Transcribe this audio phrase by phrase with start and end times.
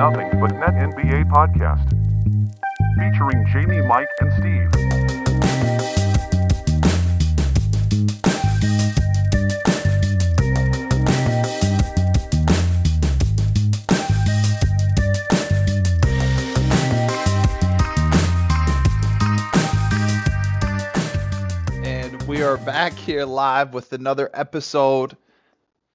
[0.00, 1.90] Nothing But Net NBA podcast.
[2.96, 4.70] Featuring Jamie, Mike, and Steve.
[21.84, 25.14] And we are back here live with another episode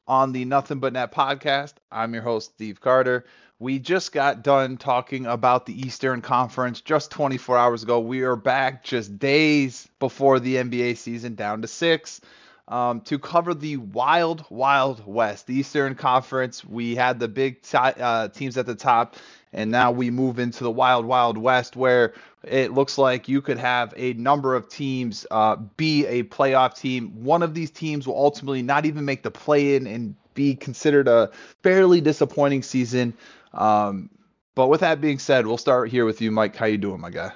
[0.08, 1.74] on the Nothing But Net podcast.
[1.92, 3.26] I'm your host, Steve Carter.
[3.58, 8.02] We just got done talking about the Eastern Conference just 24 hours ago.
[8.02, 12.20] We are back just days before the NBA season, down to six,
[12.68, 15.48] um, to cover the wild, wild West.
[15.48, 19.16] The Eastern Conference, we had the big ti uh, teams at the top,
[19.54, 22.14] and now we move into the wild, wild West, where
[22.44, 27.24] it looks like you could have a number of teams uh, be a playoff team.
[27.24, 31.08] One of these teams will ultimately not even make the play in and be considered
[31.08, 31.32] a
[31.64, 33.14] fairly disappointing season.
[33.56, 34.10] Um,
[34.54, 36.56] but with that being said, we'll start here with you, Mike.
[36.56, 37.32] How you doing, my guy?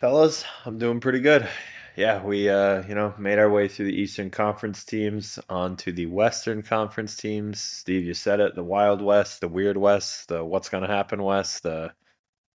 [0.00, 1.48] Fellas, I'm doing pretty good.
[1.96, 6.06] Yeah, we uh, you know, made our way through the Eastern Conference teams onto the
[6.06, 7.60] Western Conference teams.
[7.60, 11.22] Steve, you said it, the Wild West, the Weird West, the what's going to happen
[11.22, 11.92] West, the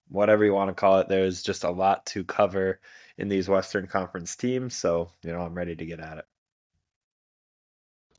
[0.09, 1.09] whatever you want to call it.
[1.09, 2.81] There's just a lot to cover
[3.19, 6.25] in these Western Conference teams, so, you know, I'm ready to get at it.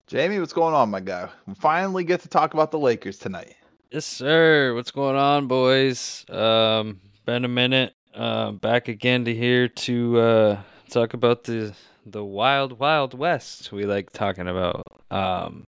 [0.07, 1.29] Jamie, what's going on, my guy?
[1.47, 3.55] We finally get to talk about the Lakers tonight.
[3.89, 4.73] Yes, sir.
[4.75, 6.25] What's going on, boys?
[6.29, 7.93] Um, been a minute.
[8.13, 11.73] Uh, back again to here to uh, talk about the
[12.05, 14.83] the wild, wild west we like talking about.
[15.09, 15.63] Um,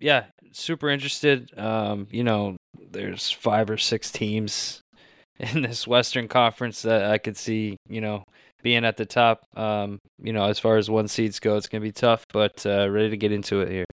[0.00, 1.56] yeah, super interested.
[1.56, 2.56] Um, you know,
[2.90, 4.80] there's five or six teams
[5.38, 7.76] in this Western Conference that I could see.
[7.88, 8.24] You know,
[8.64, 9.44] being at the top.
[9.56, 12.90] Um, you know, as far as one seeds go, it's gonna be tough, but uh,
[12.90, 13.84] ready to get into it here.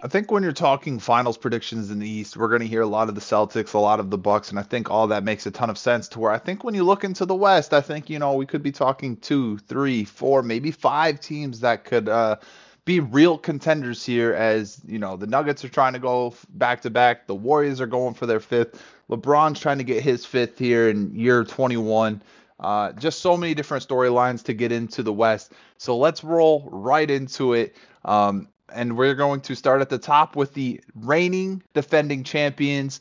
[0.00, 2.86] I think when you're talking finals predictions in the East, we're going to hear a
[2.86, 5.44] lot of the Celtics, a lot of the Bucks, and I think all that makes
[5.44, 6.06] a ton of sense.
[6.08, 8.46] To where I think when you look into the West, I think you know we
[8.46, 12.36] could be talking two, three, four, maybe five teams that could uh,
[12.84, 14.32] be real contenders here.
[14.34, 17.88] As you know, the Nuggets are trying to go back to back, the Warriors are
[17.88, 22.22] going for their fifth, LeBron's trying to get his fifth here in year 21.
[22.60, 25.52] Uh, just so many different storylines to get into the West.
[25.76, 27.74] So let's roll right into it.
[28.04, 33.00] Um, and we're going to start at the top with the reigning defending champions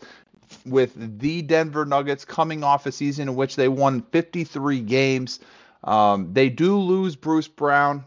[0.66, 5.40] with the Denver Nuggets coming off a season in which they won 53 games.
[5.84, 8.06] Um, they do lose Bruce Brown.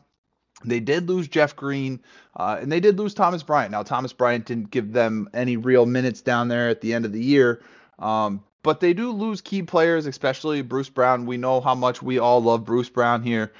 [0.64, 2.00] They did lose Jeff Green,
[2.36, 3.70] uh, and they did lose Thomas Bryant.
[3.72, 7.12] Now, Thomas Bryant didn't give them any real minutes down there at the end of
[7.12, 7.62] the year,
[7.98, 11.24] um, but they do lose key players, especially Bruce Brown.
[11.24, 13.52] We know how much we all love Bruce Brown here.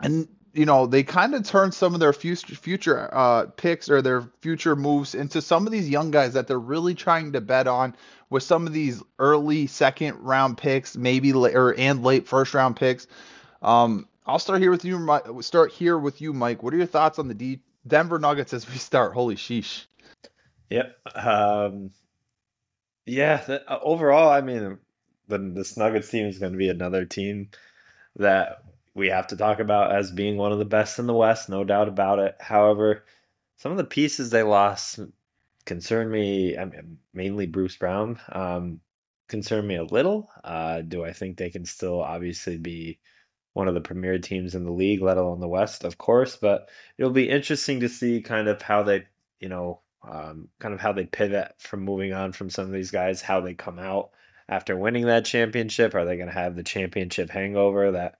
[0.00, 4.02] And you know they kind of turned some of their future future uh, picks or
[4.02, 7.66] their future moves into some of these young guys that they're really trying to bet
[7.66, 7.94] on
[8.30, 12.76] with some of these early second round picks, maybe la- or and late first round
[12.76, 13.06] picks.
[13.62, 15.40] Um, I'll start here with you.
[15.40, 16.62] Start here with you, Mike.
[16.62, 19.14] What are your thoughts on the D- Denver Nuggets as we start?
[19.14, 19.86] Holy sheesh!
[20.70, 20.96] Yep.
[21.14, 21.90] Um,
[23.06, 24.78] yeah, the, uh, overall, I mean,
[25.28, 27.48] the this Nuggets team is going to be another team
[28.16, 28.62] that
[28.98, 31.64] we have to talk about as being one of the best in the West, no
[31.64, 32.36] doubt about it.
[32.40, 33.04] However,
[33.56, 35.00] some of the pieces they lost
[35.64, 36.56] concern me.
[36.58, 38.80] I mean, mainly Bruce Brown um,
[39.28, 40.28] concern me a little.
[40.42, 42.98] Uh, do I think they can still obviously be
[43.52, 46.36] one of the premier teams in the league, let alone the West, of course?
[46.36, 49.06] But it'll be interesting to see kind of how they,
[49.40, 52.90] you know, um, kind of how they pivot from moving on from some of these
[52.90, 54.10] guys, how they come out
[54.48, 55.94] after winning that championship.
[55.94, 58.18] Are they going to have the championship hangover that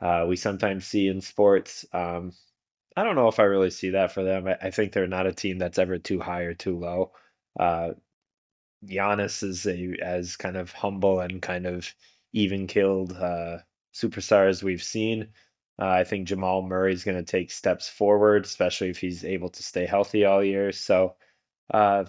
[0.00, 1.84] uh, we sometimes see in sports?
[1.92, 2.32] Um,
[2.96, 4.46] I don't know if I really see that for them.
[4.46, 7.12] I, I, think they're not a team that's ever too high or too low.
[7.58, 7.90] Uh,
[8.86, 11.92] Giannis is a as kind of humble and kind of
[12.32, 13.58] even killed uh,
[13.94, 15.28] superstar as we've seen.
[15.80, 19.50] Uh, I think Jamal Murray is going to take steps forward, especially if he's able
[19.50, 20.72] to stay healthy all year.
[20.72, 21.16] So
[21.72, 22.04] uh,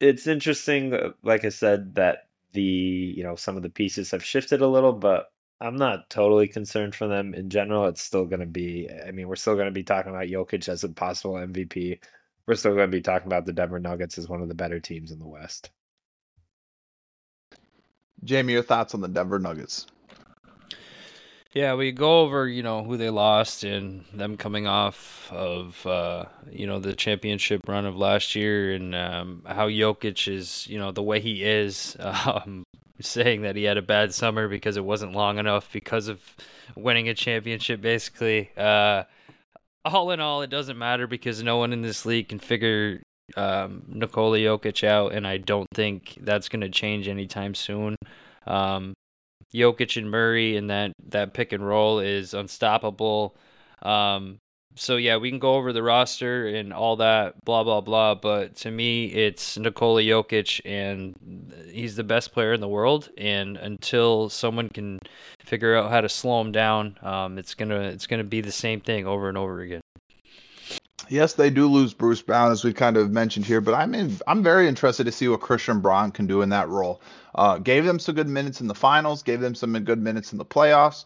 [0.00, 4.24] it's interesting, uh, like I said, that the you know some of the pieces have
[4.24, 5.31] shifted a little, but
[5.62, 7.86] I'm not totally concerned for them in general.
[7.86, 8.90] It's still going to be.
[8.90, 12.00] I mean, we're still going to be talking about Jokic as a possible MVP.
[12.46, 14.80] We're still going to be talking about the Denver Nuggets as one of the better
[14.80, 15.70] teams in the West.
[18.24, 19.86] Jamie, your thoughts on the Denver Nuggets?
[21.52, 26.24] Yeah, we go over, you know, who they lost and them coming off of, uh,
[26.50, 30.90] you know, the championship run of last year and um, how Jokic is, you know,
[30.90, 32.64] the way he is, um,
[33.02, 36.20] saying that he had a bad summer because it wasn't long enough because of
[36.76, 38.50] winning a championship, basically.
[38.56, 39.04] Uh,
[39.84, 43.02] all in all, it doesn't matter because no one in this league can figure
[43.36, 47.96] um, Nikola Jokic out, and I don't think that's going to change anytime soon.
[48.46, 48.94] Um,
[49.54, 53.36] Jokic and Murray and that that pick and roll is unstoppable.
[53.82, 54.38] Um,
[54.74, 58.14] so yeah, we can go over the roster and all that, blah blah blah.
[58.14, 61.14] But to me, it's Nikola Jokic, and
[61.70, 63.10] he's the best player in the world.
[63.16, 64.98] And until someone can
[65.44, 68.80] figure out how to slow him down, um, it's gonna it's gonna be the same
[68.80, 69.80] thing over and over again.
[71.08, 74.16] Yes, they do lose Bruce Brown, as we kind of mentioned here, but I'm in,
[74.26, 77.02] I'm very interested to see what Christian Braun can do in that role.
[77.34, 80.38] Uh, gave them some good minutes in the finals, gave them some good minutes in
[80.38, 81.04] the playoffs.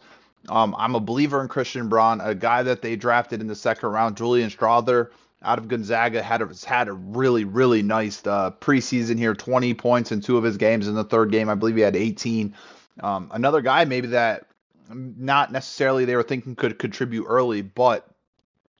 [0.49, 3.89] Um, I'm a believer in Christian Braun, a guy that they drafted in the second
[3.89, 5.09] round, Julian Strawther
[5.43, 10.11] out of Gonzaga, had a, had a really, really nice uh, preseason here 20 points
[10.11, 10.87] in two of his games.
[10.87, 12.55] In the third game, I believe he had 18.
[13.01, 14.47] Um, another guy, maybe that
[14.89, 18.07] not necessarily they were thinking could contribute early, but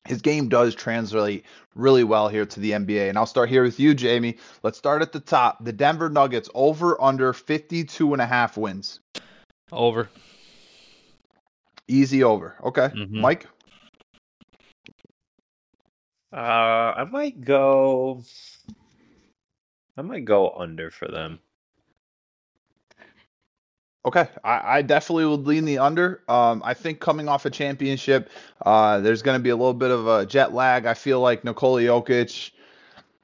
[0.07, 1.45] his game does translate
[1.75, 3.09] really well here to the NBA.
[3.09, 4.38] And I'll start here with you, Jamie.
[4.63, 5.63] Let's start at the top.
[5.63, 9.00] The Denver Nuggets over under 52 and a half wins.
[9.71, 10.09] Over.
[11.87, 12.55] Easy over.
[12.63, 12.89] Okay.
[12.89, 13.21] Mm-hmm.
[13.21, 13.47] Mike?
[16.31, 16.35] Uh,
[16.97, 18.23] I might go.
[19.95, 21.39] I might go under for them.
[24.05, 26.21] Okay, I, I, definitely would lean the under.
[26.29, 28.29] Um, I think coming off a championship,
[28.65, 30.85] uh, there's going to be a little bit of a jet lag.
[30.85, 32.51] I feel like Nikola Jokic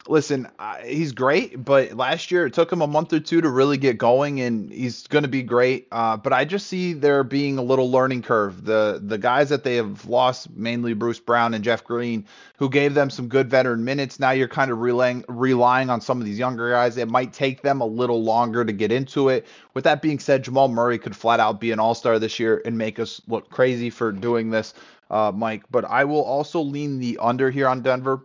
[0.08, 0.48] listen,
[0.86, 3.98] he's great, but last year it took him a month or two to really get
[3.98, 5.88] going, and he's going to be great.
[5.92, 8.66] Uh, but I just see there being a little learning curve.
[8.66, 12.26] The the guys that they have lost, mainly Bruce Brown and Jeff Green,
[12.58, 14.20] who gave them some good veteran minutes.
[14.20, 16.98] Now you're kind of relying relying on some of these younger guys.
[16.98, 19.46] It might take them a little longer to get into it.
[19.74, 22.62] With that being said, Jamal Murray could flat out be an All Star this year
[22.66, 24.74] and make us look crazy for doing this.
[25.10, 28.24] Uh, Mike, but I will also lean the under here on Denver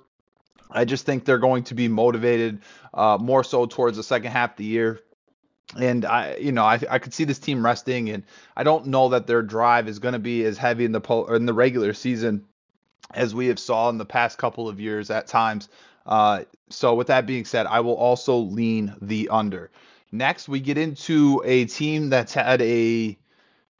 [0.70, 2.60] I just think they're going to be motivated
[2.94, 5.00] uh, more so towards the second half of the year.
[5.76, 8.24] And I, you know, I, I could see this team resting, and
[8.56, 11.26] I don't know that their drive is going to be as heavy in the po-
[11.26, 12.46] in the regular season
[13.12, 15.68] as we have saw in the past couple of years at times.
[16.06, 19.70] Uh, so with that being said, I will also lean the under.
[20.10, 23.18] Next, we get into a team that's had a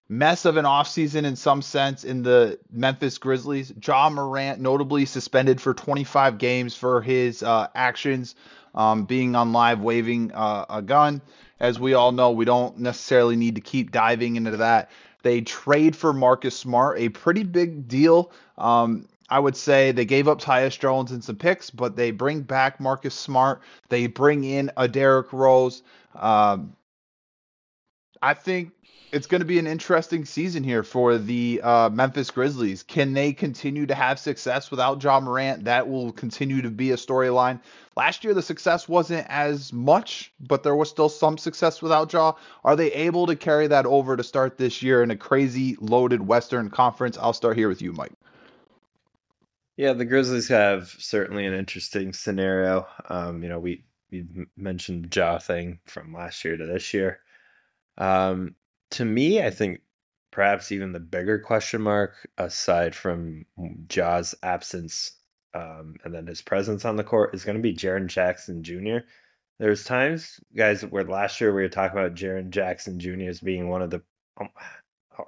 [0.08, 3.72] mess of an offseason in some sense in the Memphis Grizzlies.
[3.84, 8.34] Ja Morant notably suspended for 25 games for his uh, actions
[8.75, 11.20] um, being on live waving uh, a gun.
[11.60, 14.90] As we all know, we don't necessarily need to keep diving into that.
[15.22, 18.31] They trade for Marcus Smart, a pretty big deal.
[18.56, 22.43] Um, I would say they gave up Tyus Jones and some picks, but they bring
[22.43, 23.60] back Marcus Smart.
[23.88, 25.82] They bring in a Derrick Rose.
[26.14, 26.75] Um,
[28.23, 28.73] I think
[29.12, 32.82] it's going to be an interesting season here for the uh, Memphis Grizzlies.
[32.82, 35.65] Can they continue to have success without Ja Morant?
[35.65, 37.61] That will continue to be a storyline.
[37.97, 42.35] Last year, the success wasn't as much, but there was still some success without Ja.
[42.65, 46.26] Are they able to carry that over to start this year in a crazy loaded
[46.26, 47.17] Western Conference?
[47.19, 48.12] I'll start here with you, Mike.
[49.76, 52.87] Yeah, the Grizzlies have certainly an interesting scenario.
[53.09, 54.26] Um, you know, we we
[54.56, 57.20] mentioned Ja thing from last year to this year.
[57.99, 58.55] Um,
[58.93, 59.81] to me, I think
[60.31, 63.45] perhaps even the bigger question mark, aside from
[63.89, 65.12] Ja's absence
[65.55, 68.99] um, and then his presence on the court, is going to be Jaren Jackson Jr.
[69.58, 73.29] There's times, guys, where last year we were talking about Jaren Jackson Jr.
[73.29, 74.03] as being one of the,
[74.41, 74.49] um,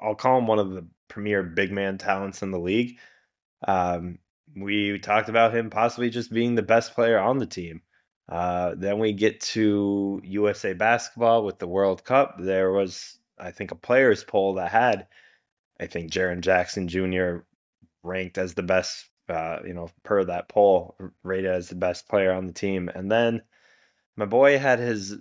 [0.00, 2.98] I'll call him one of the premier big man talents in the league.
[3.66, 4.18] Um,
[4.56, 7.82] we talked about him possibly just being the best player on the team.
[8.30, 12.36] Uh, then we get to USA basketball with the World Cup.
[12.38, 15.06] There was I think a players poll that had
[15.80, 17.38] I think Jaren Jackson Jr.
[18.02, 22.32] ranked as the best, uh, you know, per that poll, rated as the best player
[22.32, 22.90] on the team.
[22.94, 23.42] And then
[24.16, 25.16] my boy had his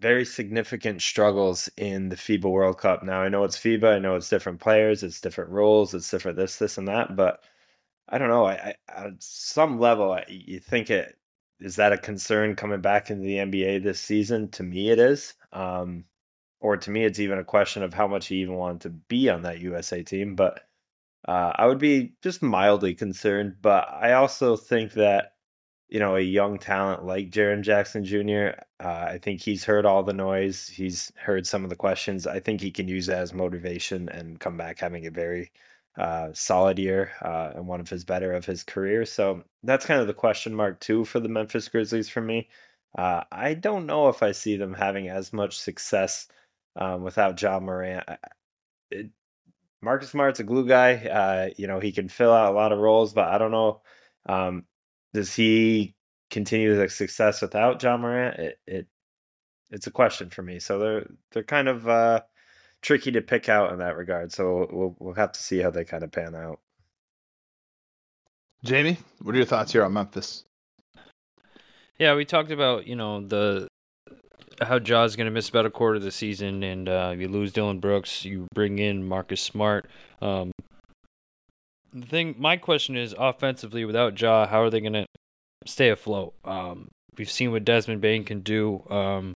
[0.00, 3.04] very significant struggles in the FIBA World Cup.
[3.04, 6.36] Now I know it's FIBA, I know it's different players, it's different rules, it's different
[6.36, 7.44] this, this, and that, but
[8.08, 8.46] I don't know.
[8.46, 11.16] I, I at some level, I, you think it
[11.62, 14.48] is that a concern coming back into the NBA this season?
[14.50, 15.34] To me, it is.
[15.52, 16.04] Um,
[16.60, 19.28] or to me, it's even a question of how much he even wanted to be
[19.28, 20.34] on that USA team.
[20.34, 20.60] But
[21.26, 23.56] uh, I would be just mildly concerned.
[23.62, 25.34] But I also think that,
[25.88, 30.02] you know, a young talent like Jaren Jackson Jr., uh, I think he's heard all
[30.02, 30.68] the noise.
[30.68, 32.26] He's heard some of the questions.
[32.26, 35.52] I think he can use that as motivation and come back having a very
[35.98, 39.04] uh, solid year uh, and one of his better of his career.
[39.04, 42.48] So that's kind of the question mark, too, for the Memphis Grizzlies for me.
[42.96, 46.28] Uh, I don't know if I see them having as much success
[46.76, 48.04] um, without Ja Morant.
[49.82, 50.94] Marcus Smart's a glue guy.
[50.94, 53.82] Uh, you know, he can fill out a lot of roles, but I don't know.
[54.26, 54.64] Um,
[55.12, 55.94] does he
[56.30, 58.86] continue the success without Ja Morant, it, it
[59.70, 60.58] it's a question for me.
[60.58, 62.22] So they're they're kind of uh,
[62.82, 64.32] tricky to pick out in that regard.
[64.32, 66.60] So we'll we'll have to see how they kind of pan out.
[68.64, 70.44] Jamie, what are your thoughts here on Memphis?
[71.98, 73.68] Yeah, we talked about you know the
[74.60, 77.52] how Ja's going to miss about a quarter of the season, and uh, you lose
[77.52, 79.88] Dillon Brooks, you bring in Marcus Smart.
[80.20, 80.52] Um,
[81.92, 85.06] the thing, my question is, offensively, without Ja, how are they going to
[85.66, 86.34] stay afloat?
[86.44, 88.82] Um, we've seen what Desmond Bane can do.
[88.88, 89.34] Um,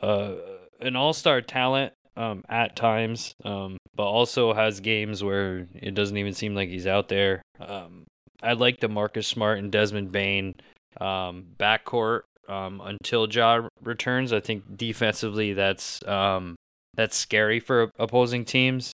[0.00, 0.34] uh,
[0.80, 6.34] an all-star talent um, at times, um, but also has games where it doesn't even
[6.34, 7.42] seem like he's out there.
[7.60, 8.04] Um,
[8.42, 10.54] I like the Marcus Smart and Desmond Bane
[11.00, 14.32] um, backcourt um, until Ja returns.
[14.32, 16.56] I think defensively that's um,
[16.94, 18.92] that's scary for opposing teams.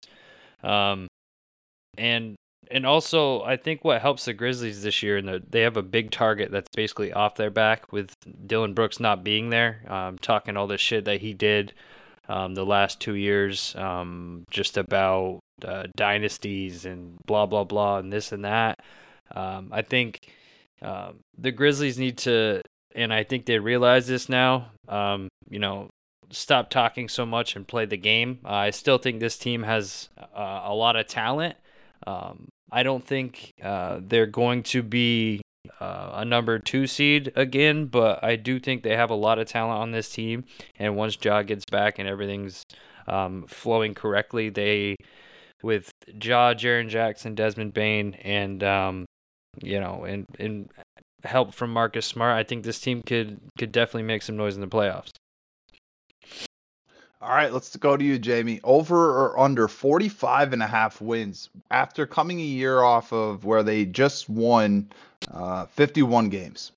[0.63, 1.07] Um,
[1.97, 2.37] and
[2.71, 5.83] and also I think what helps the Grizzlies this year, and the, they have a
[5.83, 8.13] big target that's basically off their back with
[8.47, 11.73] Dillon Brooks not being there, um, talking all this shit that he did
[12.29, 18.13] um, the last two years, um, just about uh, dynasties and blah blah blah and
[18.13, 18.79] this and that.
[19.35, 20.33] Um, I think
[20.83, 22.63] um, the Grizzlies need to,
[22.95, 24.71] and I think they realize this now.
[24.89, 25.89] Um, you know,
[26.31, 28.41] stop talking so much and play the game.
[28.45, 31.57] Uh, I still think this team has uh, a lot of talent.
[32.07, 35.41] Um, I don't think uh, they're going to be
[35.81, 39.47] uh, a number two seed again, but I do think they have a lot of
[39.47, 40.45] talent on this team.
[40.79, 42.63] And once Ja gets back and everything's
[43.07, 44.97] um, flowing correctly, they,
[45.63, 49.07] with Ja, Jaren Jackson, Desmond Bane, and um,
[49.63, 50.71] you know, and and
[51.25, 54.61] help from Marcus Smart, I think this team could could definitely make some noise in
[54.61, 55.13] the playoffs.
[57.23, 58.61] All right, let's go to you, Jamie.
[58.63, 63.63] Over or under 45 and a half wins after coming a year off of where
[63.63, 64.91] they just won
[65.31, 66.73] uh, 51 games.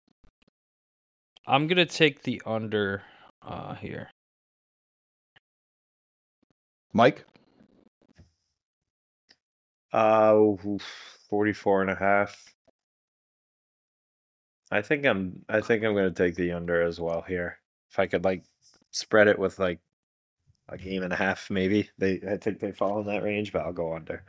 [1.47, 3.03] I'm going to take the under
[3.41, 4.09] uh, here.
[6.93, 7.25] Mike?
[9.91, 10.43] Uh,
[11.29, 12.53] 44 and a half.
[14.71, 17.57] I think I'm I think I'm going to take the under as well here.
[17.89, 18.43] If I could like
[18.91, 19.79] spread it with like
[20.67, 21.89] a game and a half maybe.
[21.97, 24.23] They I think they fall in that range, but I'll go under.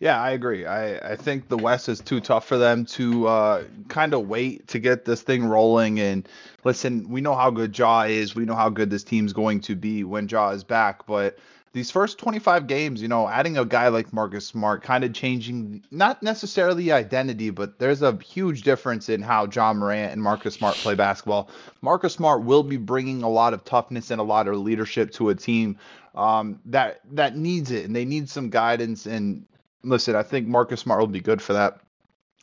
[0.00, 0.66] Yeah, I agree.
[0.66, 4.66] I, I think the West is too tough for them to uh, kind of wait
[4.68, 6.00] to get this thing rolling.
[6.00, 6.28] And
[6.64, 8.34] listen, we know how good Ja is.
[8.34, 11.06] We know how good this team's going to be when Ja is back.
[11.06, 11.38] But
[11.72, 15.84] these first 25 games, you know, adding a guy like Marcus Smart, kind of changing
[15.92, 20.74] not necessarily identity, but there's a huge difference in how Ja Morant and Marcus Smart
[20.74, 21.48] play basketball.
[21.82, 25.30] Marcus Smart will be bringing a lot of toughness and a lot of leadership to
[25.30, 25.78] a team
[26.14, 29.06] um, that that needs it, and they need some guidance.
[29.06, 29.46] And
[29.84, 31.80] listen, I think Marcus Smart will be good for that.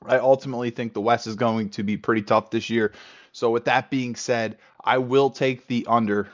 [0.06, 2.94] I ultimately think the West is going to be pretty tough this year.
[3.34, 6.30] So with that being said, I will take the under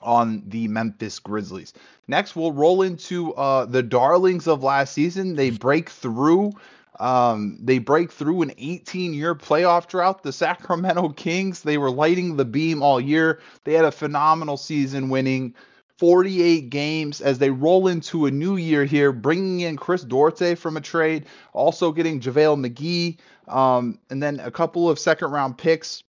[0.00, 1.74] on the Memphis Grizzlies.
[2.06, 5.34] Next, we'll roll into uh, the darlings of last season.
[5.34, 6.52] They break through.
[6.98, 10.22] Um, they break through an 18-year playoff drought.
[10.22, 11.62] The Sacramento Kings.
[11.62, 13.40] They were lighting the beam all year.
[13.64, 15.54] They had a phenomenal season, winning
[15.98, 20.76] 48 games as they roll into a new year here, bringing in Chris Duarte from
[20.76, 23.18] a trade, also getting JaVale McGee,
[23.52, 26.04] um, and then a couple of second-round picks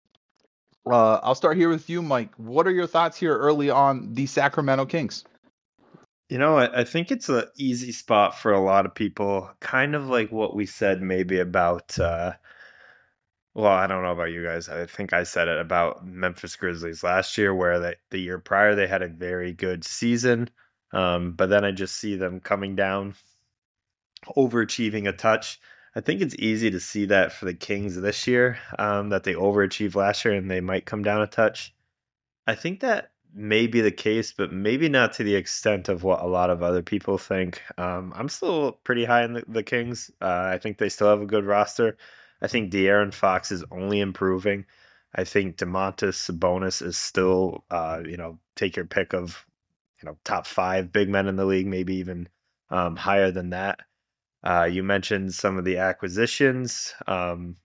[0.91, 2.33] uh, I'll start here with you, Mike.
[2.37, 5.23] What are your thoughts here early on the Sacramento Kings?
[6.29, 9.49] You know, I, I think it's an easy spot for a lot of people.
[9.59, 11.97] Kind of like what we said maybe about.
[11.99, 12.33] Uh,
[13.57, 14.69] well, I don't know about you guys.
[14.69, 18.75] I think I said it about Memphis Grizzlies last year, where they, the year prior
[18.75, 20.47] they had a very good season,
[20.93, 23.15] um, but then I just see them coming down,
[24.37, 25.59] overachieving a touch.
[25.95, 29.33] I think it's easy to see that for the Kings this year, um, that they
[29.33, 31.73] overachieved last year and they might come down a touch.
[32.45, 36.21] I think that may be the case, but maybe not to the extent of what
[36.21, 37.63] a lot of other people think.
[37.79, 40.11] Um, I'm still pretty high in the, the Kings.
[40.21, 41.97] Uh, I think they still have a good roster.
[42.41, 44.65] I think De'Aaron Fox is only improving.
[45.15, 49.45] I think Domantas Sabonis is still, uh, you know, take your pick of,
[50.01, 52.29] you know, top five big men in the league, maybe even
[52.69, 53.79] um, higher than that.
[54.43, 56.93] Uh, you mentioned some of the acquisitions.
[57.07, 57.55] Um,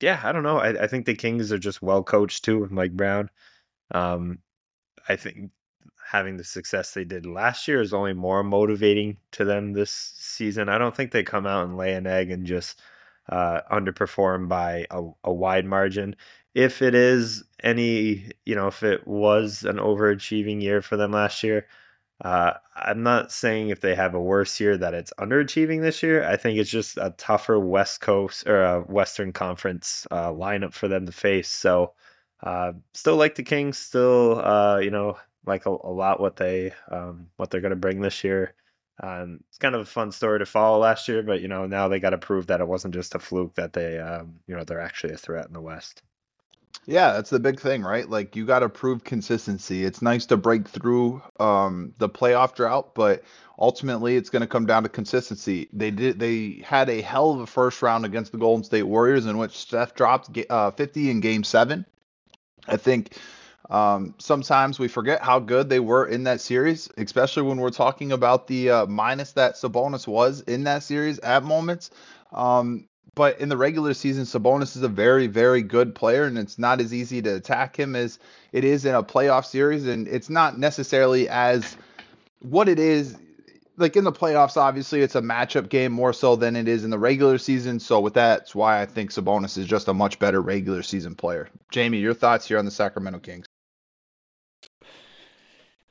[0.00, 0.58] yeah, I don't know.
[0.58, 3.30] I, I, think the Kings are just well coached too with Mike Brown.
[3.92, 4.40] Um,
[5.08, 5.52] I think
[6.10, 10.68] having the success they did last year is only more motivating to them this season.
[10.68, 12.80] I don't think they come out and lay an egg and just
[13.28, 16.16] uh, underperform by a, a wide margin.
[16.54, 21.42] If it is any, you know, if it was an overachieving year for them last
[21.42, 21.66] year,
[22.22, 26.22] Uh, I'm not saying if they have a worse year that it's underachieving this year.
[26.28, 30.86] I think it's just a tougher West Coast or a Western Conference uh, lineup for
[30.86, 31.48] them to face.
[31.48, 31.94] So,
[32.42, 33.78] uh, still like the Kings.
[33.78, 37.76] Still, uh, you know, like a, a lot what they um, what they're going to
[37.76, 38.54] bring this year.
[39.02, 41.88] Um, it's kind of a fun story to follow last year, but you know now
[41.88, 44.64] they got to prove that it wasn't just a fluke that they um, you know
[44.64, 46.02] they're actually a threat in the West.
[46.86, 48.08] Yeah, that's the big thing, right?
[48.08, 49.84] Like you got to prove consistency.
[49.84, 53.22] It's nice to break through um, the playoff drought, but
[53.58, 55.68] ultimately it's going to come down to consistency.
[55.72, 59.26] They did they had a hell of a first round against the Golden State Warriors
[59.26, 61.84] in which Steph dropped uh, 50 in game 7.
[62.66, 63.16] I think
[63.70, 68.10] um, sometimes we forget how good they were in that series, especially when we're talking
[68.10, 71.90] about the uh, minus that Sabonis was in that series at moments.
[72.32, 76.58] Um, but in the regular season, Sabonis is a very, very good player, and it's
[76.58, 78.18] not as easy to attack him as
[78.52, 79.86] it is in a playoff series.
[79.86, 81.76] And it's not necessarily as
[82.40, 83.16] what it is.
[83.76, 86.90] Like in the playoffs, obviously, it's a matchup game more so than it is in
[86.90, 87.80] the regular season.
[87.80, 91.14] So, with that, that's why I think Sabonis is just a much better regular season
[91.14, 91.48] player.
[91.70, 93.46] Jamie, your thoughts here on the Sacramento Kings?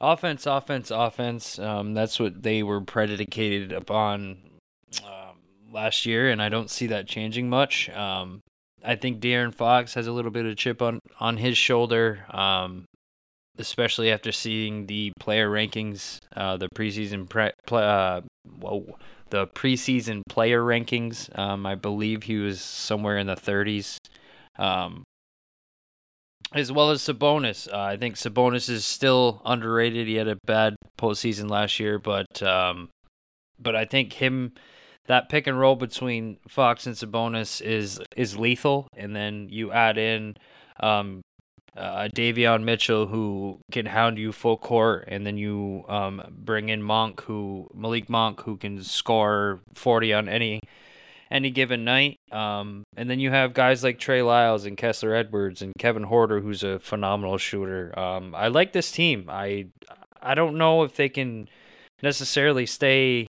[0.02, 1.60] Offense, offense, offense.
[1.60, 4.38] Um, that's what they were predicated upon
[5.72, 7.90] last year, and I don't see that changing much.
[7.90, 8.42] Um,
[8.84, 12.86] I think De'Aaron Fox has a little bit of chip on on his shoulder, um,
[13.58, 18.22] especially after seeing the player rankings, uh, the preseason pre- play, uh,
[18.60, 18.98] whoa,
[19.30, 21.38] the preseason player rankings.
[21.38, 23.98] Um, I believe he was somewhere in the 30s.
[24.58, 25.04] Um,
[26.54, 27.72] as well as Sabonis.
[27.72, 30.08] Uh, I think Sabonis is still underrated.
[30.08, 32.90] He had a bad postseason last year, but um,
[33.60, 34.54] but I think him
[35.08, 39.98] that pick and roll between Fox and Sabonis is is lethal, and then you add
[39.98, 40.36] in
[40.80, 41.22] um,
[41.76, 46.82] uh, Davion Mitchell who can hound you full court, and then you um, bring in
[46.82, 50.60] Monk who Malik Monk who can score forty on any
[51.32, 52.18] any given night.
[52.32, 56.42] Um, and then you have guys like Trey Lyles and Kessler Edwards and Kevin Huerter,
[56.42, 57.98] who's a phenomenal shooter.
[57.98, 59.28] Um, I like this team.
[59.30, 59.68] I
[60.22, 61.50] I don't know if they can
[62.02, 63.28] necessarily stay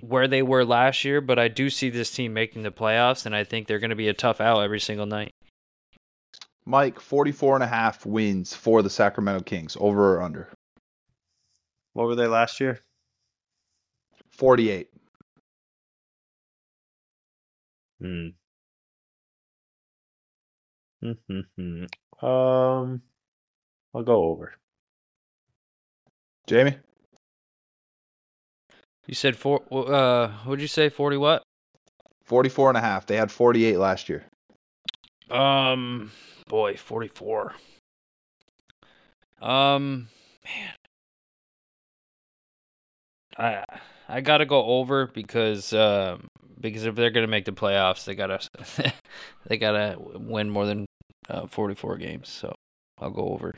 [0.00, 3.34] where they were last year, but I do see this team making the playoffs, and
[3.34, 5.30] I think they're going to be a tough out every single night.
[6.66, 10.48] Mike, 44 and a half wins for the Sacramento Kings, over or under?
[11.92, 12.80] What were they last year?
[14.30, 14.88] 48.
[18.04, 18.28] Hmm.
[21.02, 21.84] Hmm.
[22.22, 23.02] um,
[23.94, 24.52] I'll go over.
[26.46, 26.76] Jamie?
[29.06, 29.62] You said four.
[29.70, 30.90] Uh, what'd you say?
[30.90, 31.42] Forty what?
[32.24, 33.06] 44 and a half.
[33.06, 34.24] They had 48 last year.
[35.30, 36.10] Um,
[36.48, 37.54] boy, 44.
[39.42, 40.08] Um,
[40.44, 40.74] man,
[43.38, 43.64] I
[44.08, 46.28] I gotta go over because um
[46.64, 48.40] because if they're gonna make the playoffs, they gotta
[49.46, 50.86] they gotta win more than
[51.28, 52.28] uh, 44 games.
[52.28, 52.54] So
[52.98, 53.52] I'll go over.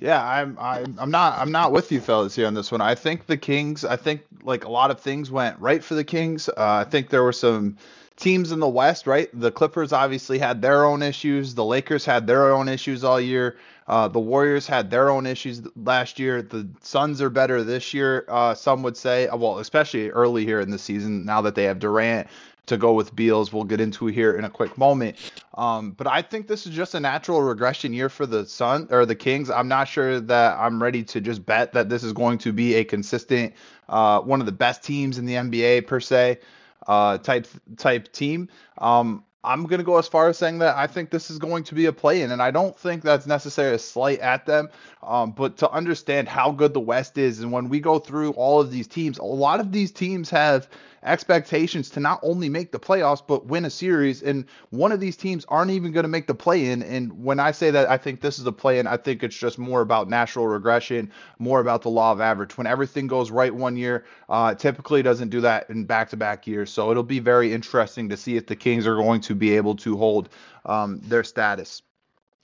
[0.00, 2.80] Yeah, I'm I'm I'm not I'm not with you fellas here on this one.
[2.80, 3.84] I think the Kings.
[3.84, 6.48] I think like a lot of things went right for the Kings.
[6.48, 7.76] Uh, I think there were some
[8.16, 9.28] teams in the West, right?
[9.32, 11.54] The Clippers obviously had their own issues.
[11.54, 13.56] The Lakers had their own issues all year.
[13.88, 16.42] Uh, the Warriors had their own issues last year.
[16.42, 18.24] The Suns are better this year.
[18.28, 21.78] Uh, some would say, well, especially early here in the season, now that they have
[21.78, 22.26] Durant
[22.66, 23.52] to go with Beals.
[23.52, 25.16] We'll get into here in a quick moment.
[25.54, 29.06] Um, but I think this is just a natural regression year for the Sun or
[29.06, 29.50] the Kings.
[29.50, 32.74] I'm not sure that I'm ready to just bet that this is going to be
[32.74, 33.54] a consistent,
[33.88, 36.40] uh, one of the best teams in the NBA per se,
[36.86, 37.46] uh, type
[37.76, 38.48] type team.
[38.78, 41.62] Um, I'm going to go as far as saying that I think this is going
[41.64, 44.68] to be a play in, and I don't think that's necessarily a slight at them.
[45.04, 48.60] Um, but to understand how good the West is, and when we go through all
[48.60, 50.68] of these teams, a lot of these teams have
[51.06, 54.22] expectations to not only make the playoffs but win a series.
[54.22, 56.82] And one of these teams aren't even going to make the play in.
[56.82, 59.36] And when I say that I think this is a play in, I think it's
[59.36, 62.58] just more about natural regression, more about the law of average.
[62.58, 66.46] When everything goes right one year, uh, typically doesn't do that in back to back
[66.46, 66.70] years.
[66.70, 69.76] So it'll be very interesting to see if the Kings are going to be able
[69.76, 70.28] to hold
[70.64, 71.82] um, their status.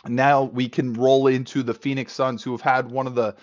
[0.06, 3.36] Now we can roll into the Phoenix Suns, who have had one of the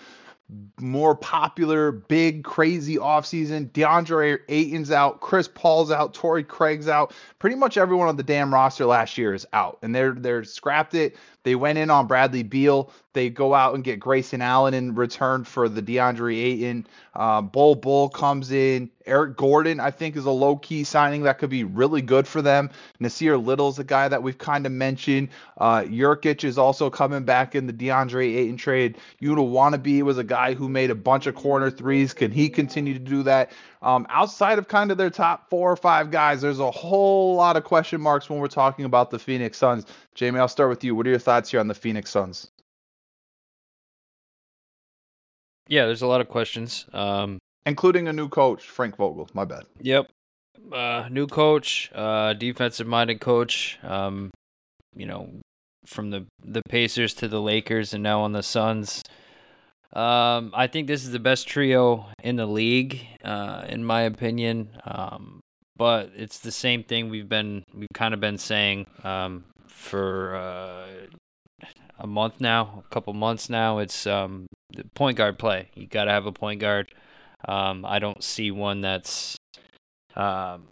[0.80, 3.70] more popular, big, crazy offseason.
[3.70, 7.14] DeAndre Ayton's out, Chris Paul's out, Torrey Craig's out.
[7.38, 10.94] Pretty much everyone on the damn roster last year is out, and they're they're scrapped
[10.94, 11.16] it.
[11.42, 12.90] They went in on Bradley Beal.
[13.12, 16.86] They go out and get Grayson Allen in return for the DeAndre Ayton.
[17.14, 18.90] Uh, Bull Bol comes in.
[19.04, 22.40] Eric Gordon, I think, is a low key signing that could be really good for
[22.40, 22.70] them.
[23.00, 25.30] Nassir Little's a guy that we've kind of mentioned.
[25.58, 28.98] Uh, Nurkic is also coming back in the DeAndre Ayton trade.
[29.20, 32.14] Watanabe was a guy who made a bunch of corner threes.
[32.14, 33.50] Can he continue to do that?
[33.82, 37.56] Um, outside of kind of their top four or five guys, there's a whole lot
[37.56, 39.86] of question marks when we're talking about the Phoenix Suns.
[40.14, 40.94] Jamie, I'll start with you.
[40.94, 42.50] What are your thoughts here on the Phoenix Suns?
[45.68, 46.86] Yeah, there's a lot of questions.
[46.92, 49.28] Um, including a new coach, Frank Vogel.
[49.34, 49.66] My bad.
[49.80, 50.10] Yep.
[50.72, 53.78] Uh, new coach, uh, defensive minded coach.
[53.82, 54.30] Um,
[54.94, 55.30] you know,
[55.86, 59.02] from the the Pacers to the Lakers, and now on the Suns.
[59.92, 64.70] Um, I think this is the best trio in the league, uh, in my opinion.
[64.84, 65.40] Um,
[65.76, 69.44] but it's the same thing we've been we've kind of been saying um,
[69.80, 71.66] for uh,
[71.98, 73.78] a month now, a couple months now.
[73.78, 75.70] It's um, the point guard play.
[75.74, 76.92] You got to have a point guard.
[77.48, 79.36] Um, I don't see one that's
[80.14, 80.68] um,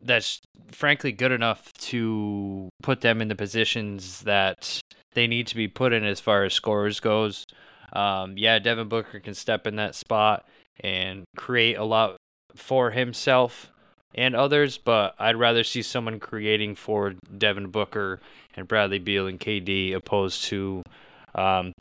[0.00, 4.80] that's frankly good enough to put them in the positions that
[5.14, 7.44] they need to be put in as far as scorers goes.
[7.92, 10.46] Um, yeah, Devin Booker can step in that spot
[10.78, 12.16] and create a lot
[12.54, 13.72] for himself
[14.14, 18.20] and others, but I'd rather see someone creating for Devin Booker
[18.56, 20.82] and Bradley Beal and KD opposed to
[21.34, 21.72] um,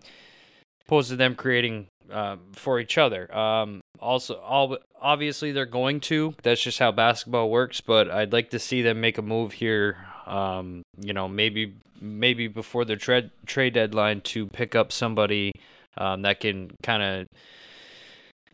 [0.85, 3.35] opposed to them creating uh, for each other.
[3.35, 6.35] Um, also, all obviously they're going to.
[6.43, 7.81] That's just how basketball works.
[7.81, 9.97] But I'd like to see them make a move here.
[10.25, 15.51] Um, you know, maybe maybe before the trade trade deadline to pick up somebody
[15.97, 17.27] um, that can kind of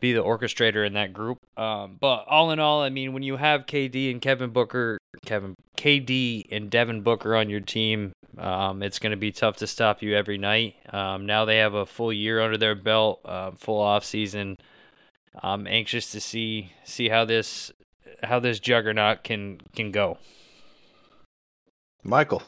[0.00, 1.38] be the orchestrator in that group.
[1.56, 5.54] Um, but all in all, I mean, when you have KD and Kevin Booker, Kevin
[5.76, 10.02] KD and Devin Booker on your team, um, it's going to be tough to stop
[10.02, 10.76] you every night.
[10.92, 14.56] Um, now they have a full year under their belt, uh, full off season.
[15.42, 17.72] I'm anxious to see see how this
[18.22, 20.18] how this juggernaut can can go.
[22.02, 22.42] Michael,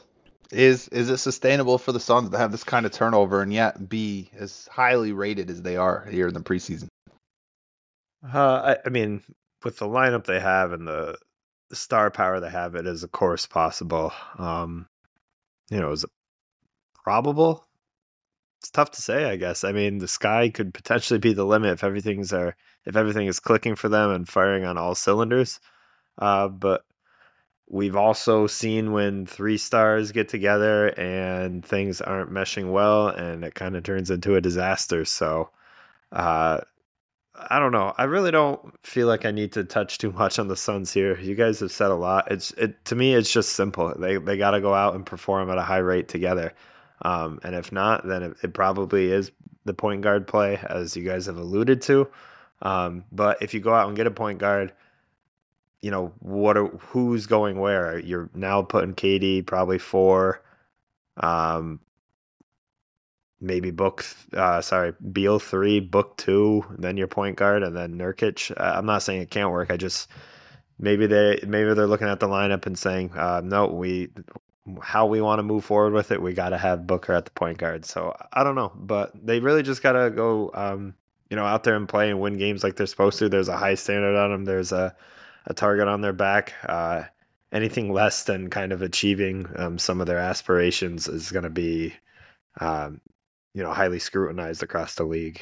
[0.51, 3.89] is is it sustainable for the Suns to have this kind of turnover and yet
[3.89, 6.88] be as highly rated as they are here in the preseason?
[8.23, 9.23] Uh, I, I mean,
[9.63, 11.17] with the lineup they have and the,
[11.71, 14.11] star power they have, it is of course possible.
[14.39, 14.87] Um,
[15.69, 16.09] you know, is it
[16.95, 17.67] probable?
[18.59, 19.63] It's tough to say, I guess.
[19.63, 22.55] I mean, the sky could potentially be the limit if everything's are
[22.85, 25.59] if everything is clicking for them and firing on all cylinders.
[26.17, 26.81] Uh, but
[27.69, 33.53] we've also seen when three stars get together and things aren't meshing well, and it
[33.55, 35.05] kind of turns into a disaster.
[35.05, 35.51] So,
[36.11, 36.61] uh,
[37.49, 37.93] I don't know.
[37.97, 41.19] I really don't feel like I need to touch too much on the Suns here.
[41.19, 42.31] You guys have said a lot.
[42.31, 43.13] It's it to me.
[43.13, 43.93] It's just simple.
[43.97, 46.53] They they got to go out and perform at a high rate together.
[47.01, 49.31] Um, and if not, then it, it, probably is
[49.63, 52.09] the point guard play, as you guys have alluded to.
[52.61, 54.73] Um, but if you go out and get a point guard,
[55.81, 56.57] you know what?
[56.57, 57.97] Are, who's going where?
[57.99, 60.41] You're now putting KD probably four.
[61.15, 61.79] Um,
[63.41, 68.51] maybe book uh sorry Beal three, book two, then your point guard, and then Nurkic.
[68.51, 69.71] Uh, I'm not saying it can't work.
[69.71, 70.09] I just
[70.79, 74.09] maybe they maybe they're looking at the lineup and saying, uh, no, we
[74.81, 77.31] how we want to move forward with it, we got to have Booker at the
[77.31, 77.85] point guard.
[77.85, 80.93] So I don't know, but they really just got to go, um,
[81.29, 83.29] you know, out there and play and win games like they're supposed to.
[83.29, 84.45] There's a high standard on them.
[84.45, 84.95] There's a
[85.45, 86.53] a target on their back.
[86.67, 87.03] Uh,
[87.51, 91.93] anything less than kind of achieving um, some of their aspirations is going to be
[92.59, 93.01] um,
[93.53, 95.41] you know highly scrutinized across the league.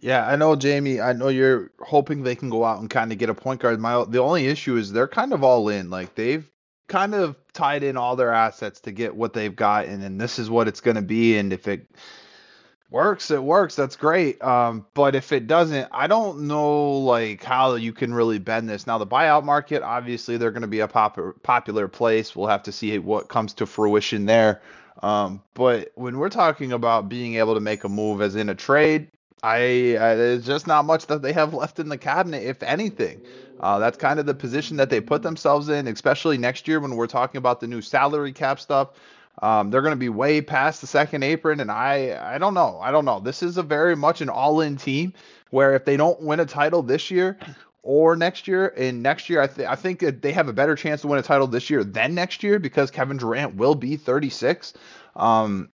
[0.00, 1.00] Yeah, I know, Jamie.
[1.00, 3.80] I know you're hoping they can go out and kind of get a point guard.
[3.80, 5.90] My the only issue is they're kind of all in.
[5.90, 6.50] Like they've
[6.88, 10.38] kind of tied in all their assets to get what they've got, and, then this
[10.38, 11.36] is what it's going to be.
[11.36, 11.86] And if it
[12.90, 13.76] works, it works.
[13.76, 14.42] That's great.
[14.42, 18.86] Um, but if it doesn't, I don't know like how you can really bend this.
[18.86, 22.34] Now the buyout market, obviously, they're going to be a pop- popular place.
[22.34, 24.62] We'll have to see what comes to fruition there.
[25.02, 28.54] Um, but when we're talking about being able to make a move as in a
[28.54, 29.08] trade,
[29.42, 29.56] I,
[29.96, 33.20] I there's just not much that they have left in the cabinet, if anything.
[33.60, 36.94] Uh, that's kind of the position that they put themselves in, especially next year when
[36.94, 38.90] we're talking about the new salary cap stuff.
[39.40, 42.78] Um, they're going to be way past the second apron, and I I don't know.
[42.80, 43.20] I don't know.
[43.20, 45.12] This is a very much an all-in team
[45.50, 47.38] where if they don't win a title this year,
[47.82, 48.74] or next year.
[48.76, 51.22] And next year, I, th- I think they have a better chance to win a
[51.22, 54.74] title this year than next year because Kevin Durant will be 36.
[55.16, 55.70] Um,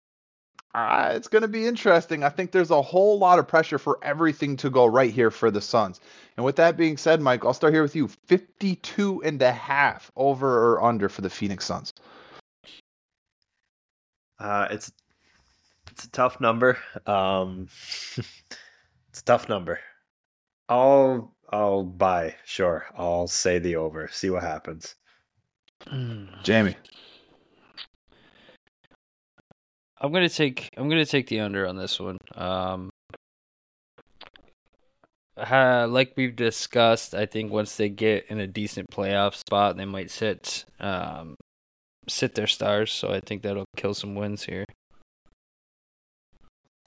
[0.74, 2.22] uh, it's going to be interesting.
[2.22, 5.50] I think there's a whole lot of pressure for everything to go right here for
[5.50, 6.00] the Suns.
[6.36, 8.06] And with that being said, Mike, I'll start here with you.
[8.08, 11.92] 52 and a half over or under for the Phoenix Suns.
[14.38, 14.92] Uh, it's
[15.90, 16.78] it's a tough number.
[17.04, 17.68] Um,
[18.16, 19.80] it's a tough number.
[20.68, 22.36] I'll I'll buy.
[22.44, 24.08] Sure, I'll say the over.
[24.08, 24.94] See what happens.
[26.42, 26.76] Jamie.
[30.00, 32.16] I'm gonna take I'm gonna take the under on this one.
[32.34, 32.90] Um,
[35.36, 39.84] ha, like we've discussed, I think once they get in a decent playoff spot, they
[39.84, 41.34] might sit um,
[42.08, 42.92] sit their stars.
[42.92, 44.64] So I think that'll kill some wins here.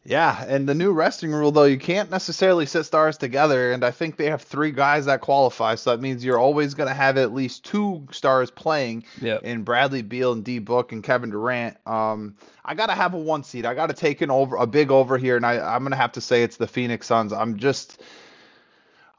[0.05, 3.91] Yeah, and the new resting rule though, you can't necessarily sit stars together, and I
[3.91, 7.17] think they have three guys that qualify, so that means you're always going to have
[7.17, 9.37] at least two stars playing Yeah.
[9.41, 11.77] in Bradley Beal and D Book and Kevin Durant.
[11.87, 12.35] Um,
[12.65, 13.65] I gotta have a one seed.
[13.65, 16.21] I gotta take an over a big over here, and I, I'm gonna have to
[16.21, 17.31] say it's the Phoenix Suns.
[17.31, 18.01] I'm just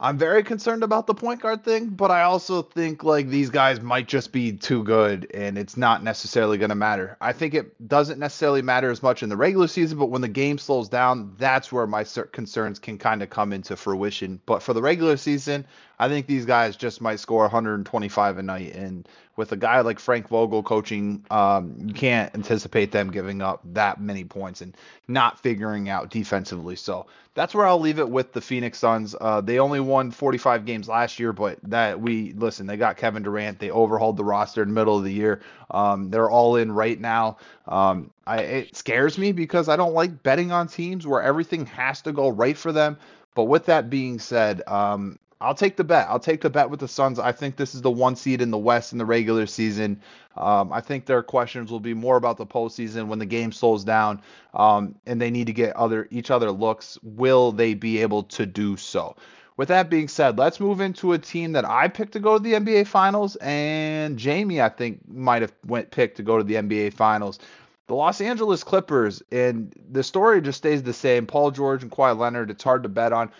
[0.00, 3.80] I'm very concerned about the point guard thing, but I also think like these guys
[3.80, 7.16] might just be too good and it's not necessarily going to matter.
[7.20, 10.28] I think it doesn't necessarily matter as much in the regular season, but when the
[10.28, 14.40] game slows down, that's where my cer- concerns can kind of come into fruition.
[14.46, 15.64] But for the regular season,
[15.98, 19.98] I think these guys just might score 125 a night and with a guy like
[19.98, 24.76] Frank Vogel coaching, um, you can't anticipate them giving up that many points and
[25.08, 26.76] not figuring out defensively.
[26.76, 29.16] So that's where I'll leave it with the Phoenix Suns.
[29.20, 32.66] Uh, they only won 45 games last year, but that we listen.
[32.66, 33.58] They got Kevin Durant.
[33.58, 35.40] They overhauled the roster in the middle of the year.
[35.70, 37.38] Um, they're all in right now.
[37.66, 42.02] Um, I, it scares me because I don't like betting on teams where everything has
[42.02, 42.96] to go right for them.
[43.34, 46.08] But with that being said, um, I'll take the bet.
[46.08, 47.18] I'll take the bet with the Suns.
[47.18, 50.00] I think this is the one seed in the West in the regular season.
[50.36, 53.84] Um, I think their questions will be more about the postseason when the game slows
[53.84, 54.22] down
[54.54, 56.98] um, and they need to get other each other looks.
[57.02, 59.16] Will they be able to do so?
[59.56, 62.42] With that being said, let's move into a team that I picked to go to
[62.42, 66.54] the NBA Finals, and Jamie I think might have went picked to go to the
[66.54, 67.38] NBA Finals.
[67.86, 71.26] The Los Angeles Clippers, and the story just stays the same.
[71.26, 72.50] Paul George and Kawhi Leonard.
[72.50, 73.30] It's hard to bet on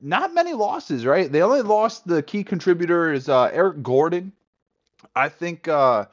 [0.00, 1.30] not many losses, right?
[1.30, 4.32] They only lost the key contributor is uh, Eric Gordon.
[5.14, 5.68] I think.
[5.68, 6.06] Uh,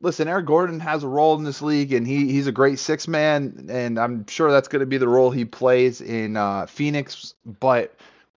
[0.00, 3.08] listen, Eric Gordon has a role in this league, and he he's a great six
[3.08, 7.34] man, and I'm sure that's going to be the role he plays in uh, Phoenix.
[7.44, 7.94] But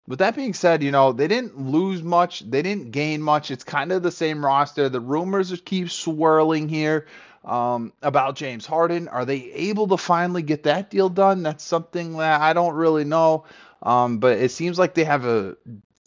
[0.08, 3.51] with that being said, you know they didn't lose much, they didn't gain much.
[3.51, 4.89] It's kind of the same roster.
[4.89, 7.08] The rumors keep swirling here
[7.45, 9.08] um, about James Harden.
[9.08, 11.43] Are they able to finally get that deal done?
[11.43, 13.45] That's something that I don't really know.
[13.84, 15.56] Um, but it seems like they have a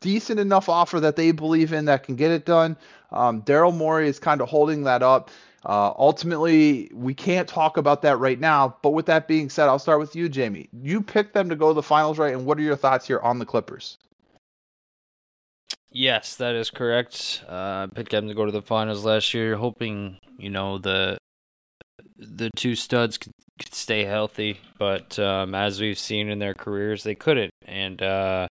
[0.01, 2.77] decent enough offer that they believe in that can get it done.
[3.11, 5.31] Um, Daryl Morey is kind of holding that up.
[5.65, 8.77] Uh, ultimately, we can't talk about that right now.
[8.83, 10.69] But with that being said, I'll start with you, Jamie.
[10.83, 12.35] You picked them to go to the finals, right?
[12.35, 13.97] And what are your thoughts here on the Clippers?
[15.91, 17.45] Yes, that is correct.
[17.49, 21.17] Uh, I picked them to go to the finals last year, hoping you know the
[22.19, 27.05] the two studs could, could stay healthy, but um, as we've seen in their careers,
[27.05, 27.53] they couldn't.
[27.67, 28.49] And uh,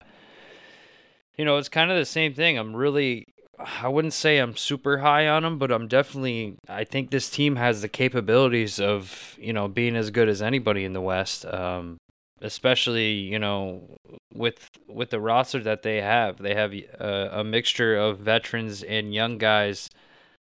[1.37, 2.57] you know, it's kind of the same thing.
[2.57, 3.25] I'm really,
[3.59, 6.55] I wouldn't say I'm super high on them, but I'm definitely.
[6.69, 10.85] I think this team has the capabilities of you know being as good as anybody
[10.85, 11.45] in the West.
[11.45, 11.97] Um,
[12.43, 13.97] especially you know
[14.33, 19.13] with with the roster that they have they have a, a mixture of veterans and
[19.13, 19.89] young guys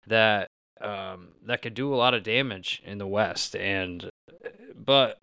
[0.06, 0.50] that
[0.82, 4.10] um that could do a lot of damage in the west and
[4.86, 5.18] but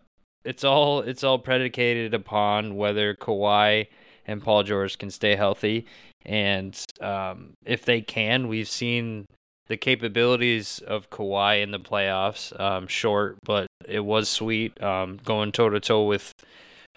[0.44, 3.86] it's all it's all predicated upon whether Kawhi
[4.26, 5.86] and Paul George can stay healthy
[6.24, 9.26] and um if they can we've seen
[9.68, 15.52] the capabilities of Kawhi in the playoffs um short but it was sweet um going
[15.52, 16.32] toe to toe with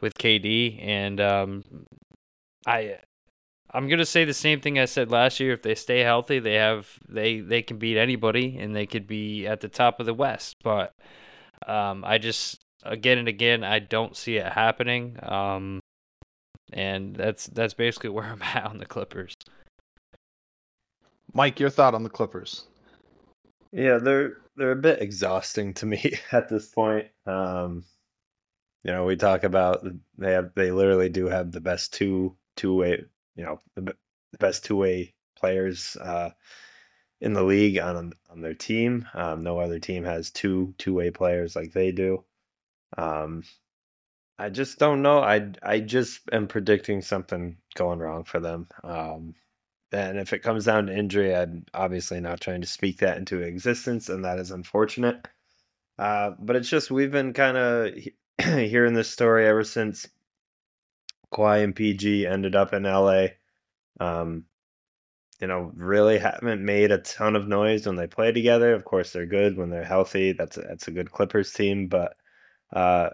[0.02, 1.64] with KD and um
[2.66, 2.98] I
[3.76, 5.52] I'm gonna say the same thing I said last year.
[5.52, 9.46] If they stay healthy, they have they they can beat anybody and they could be
[9.46, 10.56] at the top of the West.
[10.64, 10.94] But
[11.68, 15.18] um, I just again and again I don't see it happening.
[15.24, 15.80] Um,
[16.74, 19.34] and that's that's basically where I'm at on the Clippers.
[21.34, 22.66] Mike, your thought on the Clippers?
[23.72, 27.08] Yeah, they're they're a bit exhausting to me at this point.
[27.26, 27.84] Um,
[28.84, 29.86] you know, we talk about
[30.18, 33.04] they have they literally do have the best two two way
[33.36, 33.82] you know the,
[34.32, 36.30] the best two way players uh,
[37.26, 39.08] in the league on on their team.
[39.14, 42.24] Um, no other team has two two way players like they do.
[42.98, 43.44] Um,
[44.38, 45.20] I just don't know.
[45.20, 48.68] I I just am predicting something going wrong for them.
[48.84, 49.36] Um,
[49.92, 53.42] and if it comes down to injury, I'm obviously not trying to speak that into
[53.42, 55.28] existence, and that is unfortunate.
[55.98, 57.94] Uh, but it's just we've been kind of
[58.44, 60.08] hearing this story ever since
[61.34, 63.28] Kawhi and PG ended up in LA.
[64.00, 64.46] Um,
[65.42, 68.74] you know, really haven't made a ton of noise when they play together.
[68.74, 70.32] Of course, they're good when they're healthy.
[70.34, 72.14] That's a, that's a good Clippers team, but
[72.74, 73.10] uh,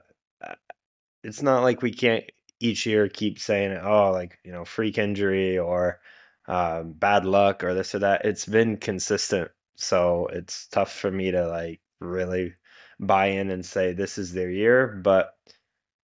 [1.23, 2.23] it's not like we can't
[2.59, 5.99] each year keep saying, oh, like you know, freak injury or
[6.47, 8.25] um, bad luck or this or that.
[8.25, 12.53] It's been consistent, so it's tough for me to like really
[12.99, 14.87] buy in and say this is their year.
[15.03, 15.35] But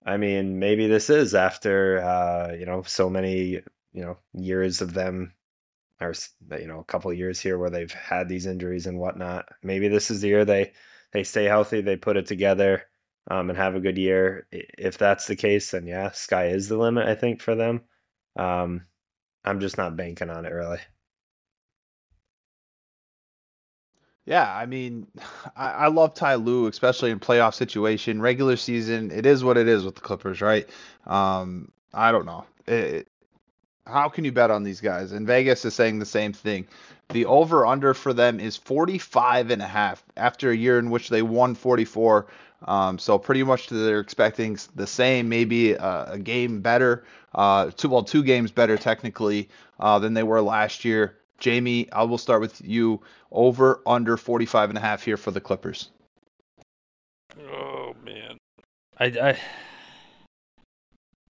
[0.05, 3.61] I mean, maybe this is after uh, you know so many
[3.93, 5.33] you know years of them
[6.01, 6.13] or
[6.59, 9.47] you know a couple years here where they've had these injuries and whatnot.
[9.63, 10.73] Maybe this is the year they
[11.11, 12.83] they stay healthy, they put it together,
[13.31, 14.47] um, and have a good year.
[14.51, 17.07] If that's the case, then yeah, sky is the limit.
[17.07, 17.81] I think for them.
[18.37, 18.85] Um,
[19.45, 20.79] I'm just not banking on it really.
[24.25, 25.07] Yeah, I mean,
[25.55, 28.21] I, I love Ty Lue, especially in playoff situation.
[28.21, 30.67] Regular season, it is what it is with the Clippers, right?
[31.05, 32.45] Um, I don't know.
[32.67, 33.07] It,
[33.85, 35.11] how can you bet on these guys?
[35.11, 36.67] And Vegas is saying the same thing.
[37.09, 41.09] The over under for them is 45 and a half after a year in which
[41.09, 42.25] they won 44.
[42.65, 47.03] Um, so pretty much they're expecting the same, maybe a, game better,
[47.35, 51.17] uh, two well two games better technically uh, than they were last year.
[51.37, 53.01] Jamie, I will start with you.
[53.31, 55.89] Over under 45 and a half here for the Clippers.
[57.37, 58.37] Oh man,
[58.97, 59.37] I, I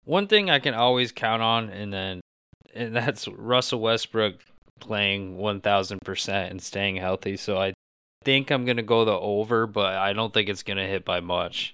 [0.06, 2.21] one thing I can always count on, and then
[2.74, 4.36] and that's Russell Westbrook
[4.80, 7.38] playing 1000% and staying healthy.
[7.38, 7.74] So I
[8.24, 11.06] think I'm going to go the over, but I don't think it's going to hit
[11.06, 11.74] by much.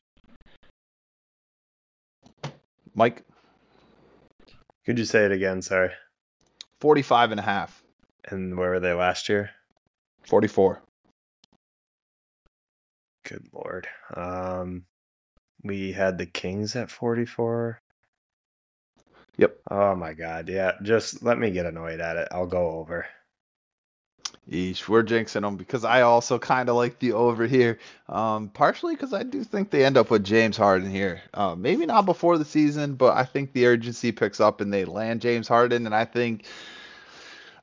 [2.94, 3.24] Mike?
[4.86, 5.62] Could you say it again?
[5.62, 5.92] Sorry.
[6.82, 7.84] 45 and a half.
[8.26, 9.52] And where were they last year?
[10.24, 10.82] 44.
[13.26, 13.88] Good lord.
[14.16, 14.86] Um,
[15.64, 17.80] we had the Kings at 44.
[19.38, 19.60] Yep.
[19.72, 20.50] Oh my god.
[20.50, 20.74] Yeah.
[20.82, 22.28] Just let me get annoyed at it.
[22.32, 23.06] I'll go over.
[24.50, 27.80] Eesh, we're jinxing them because I also kind of like the over here.
[28.08, 31.22] Um, partially because I do think they end up with James Harden here.
[31.34, 34.86] Uh, maybe not before the season, but I think the urgency picks up and they
[34.86, 35.86] land James Harden.
[35.86, 36.46] And I think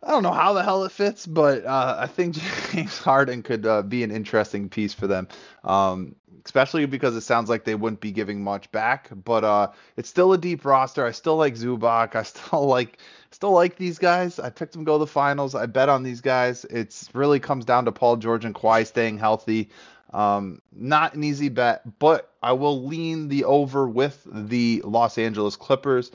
[0.03, 2.35] I don't know how the hell it fits, but uh, I think
[2.73, 5.29] James Harden could uh, be an interesting piece for them.
[5.65, 9.09] Um, especially because it sounds like they wouldn't be giving much back.
[9.25, 11.05] But uh, it's still a deep roster.
[11.05, 12.15] I still like Zubac.
[12.15, 12.99] I still like
[13.31, 14.39] still like these guys.
[14.39, 15.55] I picked them go to the finals.
[15.55, 16.65] I bet on these guys.
[16.67, 19.71] It's really comes down to Paul George and Kawhi staying healthy.
[20.13, 25.57] Um, not an easy bet, but I will lean the over with the Los Angeles
[25.57, 26.13] Clippers.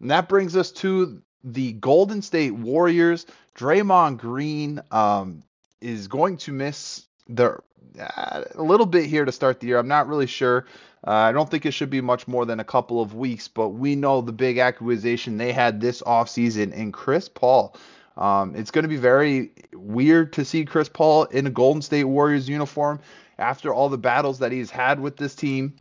[0.00, 3.26] And that brings us to the Golden State Warriors.
[3.54, 5.42] Draymond Green um,
[5.82, 7.58] is going to miss the
[7.98, 9.78] uh, a little bit here to start the year.
[9.78, 10.66] I'm not really sure.
[11.06, 13.70] Uh, I don't think it should be much more than a couple of weeks, but
[13.70, 17.76] we know the big acquisition they had this offseason in Chris Paul.
[18.16, 22.04] Um, it's going to be very weird to see Chris Paul in a Golden State
[22.04, 23.00] Warriors uniform
[23.38, 25.74] after all the battles that he's had with this team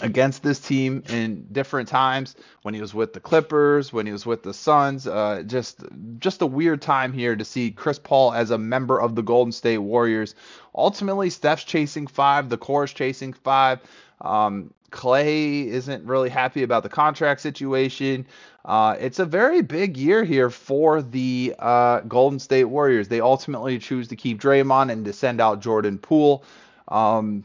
[0.00, 4.24] against this team in different times when he was with the Clippers, when he was
[4.24, 5.06] with the Suns.
[5.06, 5.84] Uh, just
[6.18, 9.52] just a weird time here to see Chris Paul as a member of the Golden
[9.52, 10.34] State Warriors.
[10.74, 13.80] Ultimately, Steph's chasing five, the core is chasing five.
[14.20, 18.26] Um, Klay isn't really happy about the contract situation.
[18.64, 23.08] Uh, it's a very big year here for the uh, Golden State Warriors.
[23.08, 26.44] They ultimately choose to keep Draymond and to send out Jordan Poole.
[26.88, 27.44] Um,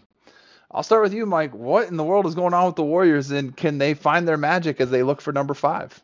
[0.70, 1.54] I'll start with you, Mike.
[1.54, 4.38] What in the world is going on with the Warriors, and can they find their
[4.38, 6.00] magic as they look for number five?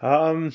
[0.00, 0.52] Um,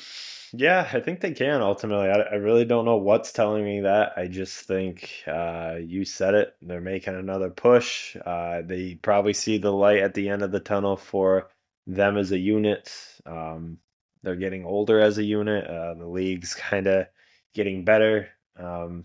[0.52, 2.08] yeah, I think they can ultimately.
[2.08, 4.12] I, I really don't know what's telling me that.
[4.16, 6.56] I just think uh, you said it.
[6.62, 8.16] They're making another push.
[8.24, 11.48] Uh, they probably see the light at the end of the tunnel for
[11.86, 12.90] them as a unit.
[13.26, 13.78] Um,
[14.22, 15.66] they're getting older as a unit.
[15.66, 17.06] Uh, the league's kind of
[17.54, 18.28] getting better.
[18.56, 19.04] Um,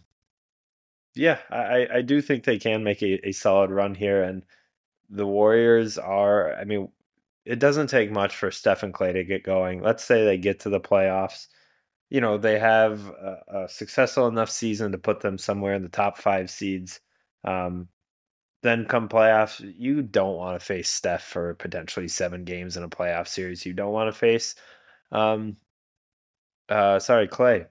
[1.16, 4.24] yeah, I, I do think they can make a, a solid run here.
[4.24, 4.44] And
[5.10, 6.90] the Warriors are, I mean,
[7.50, 9.82] it doesn't take much for Steph and Klay to get going.
[9.82, 11.48] Let's say they get to the playoffs.
[12.12, 15.90] You know, they have a, a successful enough season to put them somewhere in the
[15.90, 17.00] top five seeds.
[17.44, 17.88] Um,
[18.62, 22.90] then come playoffs, you don't want to face Steph for potentially seven games in a
[22.90, 23.66] playoff series.
[23.66, 24.54] You don't want to face,
[25.12, 25.58] um,
[26.70, 27.66] uh, sorry, Klay.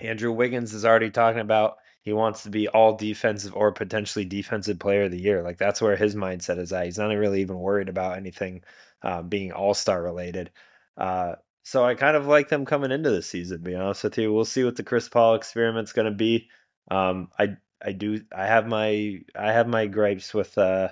[0.00, 4.78] Andrew Wiggins is already talking about he wants to be all defensive or potentially defensive
[4.80, 5.42] player of the year.
[5.44, 6.86] Like that's where his mindset is at.
[6.86, 8.62] He's not really even worried about anything
[9.02, 10.50] um, being all star related.
[10.96, 13.58] Uh, so I kind of like them coming into the season.
[13.58, 16.48] To be honest with you, we'll see what the Chris Paul experiment's going to be.
[16.90, 20.88] Um, I I do I have my I have my gripes with uh,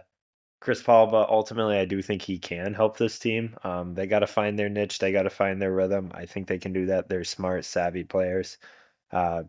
[0.61, 3.57] Chris Paul, but ultimately, I do think he can help this team.
[3.65, 4.99] Um, they got to find their niche.
[4.99, 6.11] They got to find their rhythm.
[6.15, 7.09] I think they can do that.
[7.09, 8.59] They're smart, savvy players.
[9.13, 9.45] Uh,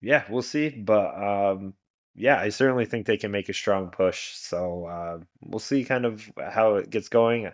[0.00, 0.70] yeah, we'll see.
[0.70, 1.74] But um,
[2.14, 4.32] yeah, I certainly think they can make a strong push.
[4.34, 7.50] So uh, we'll see kind of how it gets going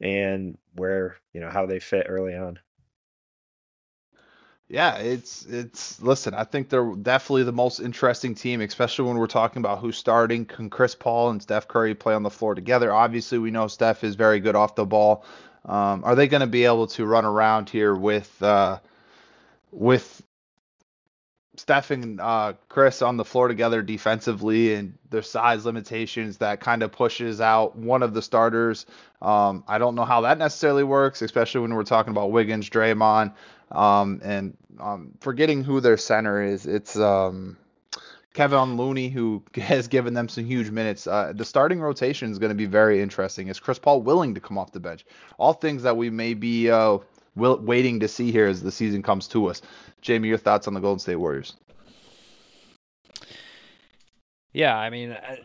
[0.00, 2.58] and where you know how they fit early on.
[4.68, 9.26] Yeah, it's it's listen, I think they're definitely the most interesting team, especially when we're
[9.26, 10.46] talking about who's starting.
[10.46, 12.92] Can Chris Paul and Steph Curry play on the floor together?
[12.92, 15.24] Obviously, we know Steph is very good off the ball.
[15.66, 18.80] Um, are they going to be able to run around here with uh,
[19.70, 20.22] with
[21.56, 26.82] Steph and uh, Chris on the floor together defensively, and their size limitations that kind
[26.82, 28.86] of pushes out one of the starters.
[29.22, 33.32] Um, I don't know how that necessarily works, especially when we're talking about Wiggins, Draymond,
[33.70, 36.66] um, and um, forgetting who their center is.
[36.66, 37.56] It's um,
[38.34, 41.06] Kevin Looney who has given them some huge minutes.
[41.06, 43.48] Uh, the starting rotation is going to be very interesting.
[43.48, 45.06] Is Chris Paul willing to come off the bench?
[45.38, 46.98] All things that we may be uh,
[47.36, 49.62] will, waiting to see here as the season comes to us.
[50.00, 51.54] Jamie, your thoughts on the Golden State Warriors?
[54.52, 55.36] Yeah, I mean, uh,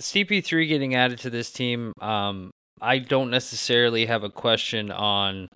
[0.00, 5.48] CP3 getting added to this team, um, I don't necessarily have a question on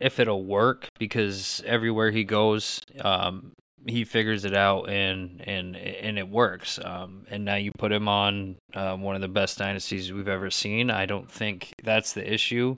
[0.00, 3.52] if it'll work because everywhere he goes, um,
[3.86, 6.78] he figures it out and and and it works.
[6.82, 10.50] Um, and now you put him on uh, one of the best dynasties we've ever
[10.50, 10.90] seen.
[10.90, 12.76] I don't think that's the issue.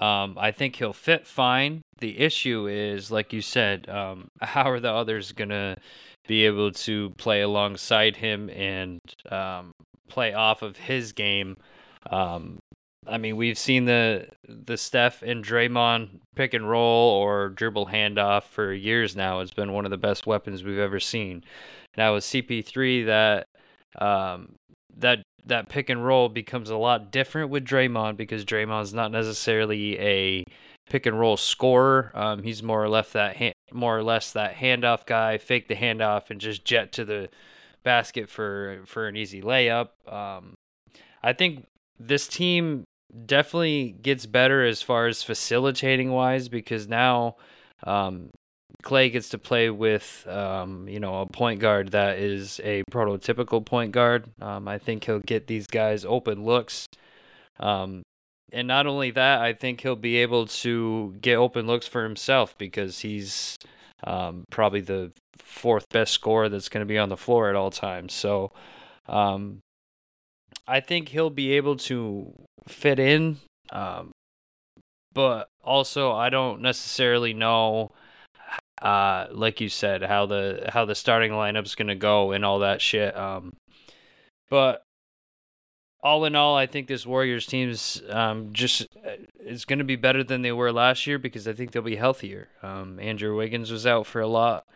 [0.00, 1.82] Um, I think he'll fit fine.
[1.98, 5.76] The issue is, like you said, um, how are the others gonna
[6.26, 9.72] be able to play alongside him and um,
[10.08, 11.56] play off of his game?
[12.10, 12.58] Um,
[13.06, 18.44] I mean, we've seen the the Steph and Draymond pick and roll or dribble handoff
[18.44, 19.40] for years now.
[19.40, 21.44] It's been one of the best weapons we've ever seen.
[21.96, 23.46] Now with CP3, that
[24.04, 24.56] um,
[24.96, 29.98] that that pick and roll becomes a lot different with Draymond because Draymond's not necessarily
[29.98, 30.44] a
[30.88, 32.10] pick and roll scorer.
[32.14, 35.74] Um, he's more or less that ha- more or less that handoff guy, fake the
[35.74, 37.28] handoff and just jet to the
[37.82, 39.88] basket for for an easy layup.
[40.10, 40.54] Um,
[41.22, 41.66] I think
[41.98, 42.84] this team
[43.26, 47.36] definitely gets better as far as facilitating wise because now
[47.84, 48.30] um,
[48.82, 53.64] Klay gets to play with, um, you know, a point guard that is a prototypical
[53.64, 54.28] point guard.
[54.40, 56.88] Um, I think he'll get these guys open looks.
[57.60, 58.02] Um,
[58.52, 62.56] and not only that, I think he'll be able to get open looks for himself
[62.58, 63.56] because he's
[64.04, 67.70] um, probably the fourth best scorer that's going to be on the floor at all
[67.70, 68.12] times.
[68.12, 68.52] So
[69.08, 69.60] um,
[70.66, 72.32] I think he'll be able to
[72.66, 73.38] fit in.
[73.70, 74.10] Um,
[75.12, 77.92] but also, I don't necessarily know
[78.84, 82.80] uh, like you said, how the how the starting lineup's gonna go and all that
[82.80, 83.16] shit.
[83.16, 83.54] Um,
[84.50, 84.84] but
[86.04, 89.96] all in all, I think this Warriors team's um, just uh, is going to be
[89.96, 92.48] better than they were last year because I think they'll be healthier.
[92.62, 94.66] Um, Andrew Wiggins was out for a lot,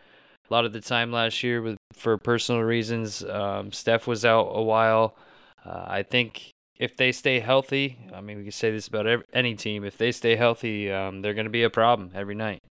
[0.49, 3.23] a lot of the time last year with for personal reasons.
[3.23, 5.15] Um, Steph was out a while.
[5.63, 6.49] Uh, I think
[6.79, 9.83] if they stay healthy, I mean, we can say this about every, any team.
[9.83, 12.63] If they stay healthy, um, they're going to be a problem every night.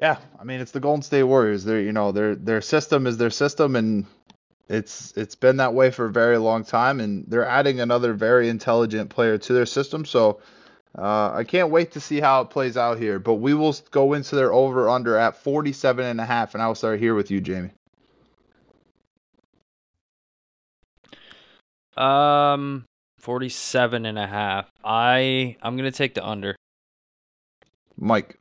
[0.00, 1.64] Yeah, I mean it's the Golden State Warriors.
[1.64, 4.06] Their you know their their system is their system, and
[4.68, 7.00] it's it's been that way for a very long time.
[7.00, 10.04] And they're adding another very intelligent player to their system.
[10.04, 10.40] So
[10.96, 13.18] uh, I can't wait to see how it plays out here.
[13.18, 16.68] But we will go into their over under at 47 and a half, and I
[16.68, 17.70] will start here with you, Jamie.
[21.96, 22.86] Um,
[23.18, 24.70] 47 and a half.
[24.82, 26.56] I I'm gonna take the under.
[27.96, 28.38] Mike.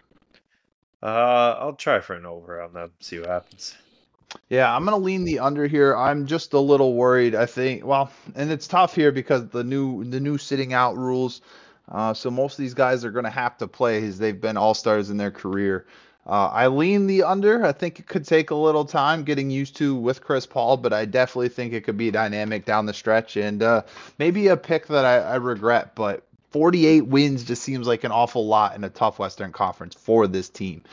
[1.03, 2.91] Uh, I'll try for an over on that.
[2.99, 3.75] See what happens.
[4.49, 5.95] Yeah, I'm gonna lean the under here.
[5.95, 7.35] I'm just a little worried.
[7.35, 7.85] I think.
[7.85, 11.41] Well, and it's tough here because the new the new sitting out rules.
[11.89, 14.73] Uh, so most of these guys are gonna have to play as they've been all
[14.73, 15.85] stars in their career.
[16.25, 17.65] Uh, I lean the under.
[17.65, 20.93] I think it could take a little time getting used to with Chris Paul, but
[20.93, 23.81] I definitely think it could be dynamic down the stretch and uh,
[24.19, 25.95] maybe a pick that I, I regret.
[25.95, 30.27] But 48 wins just seems like an awful lot in a tough Western Conference for
[30.27, 30.83] this team.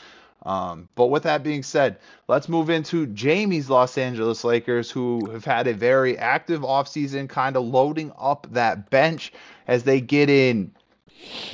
[0.45, 1.99] Um, but with that being said,
[2.29, 7.57] let's move into Jamie's Los Angeles Lakers, who have had a very active offseason, kind
[7.57, 9.33] of loading up that bench
[9.67, 10.73] as they get in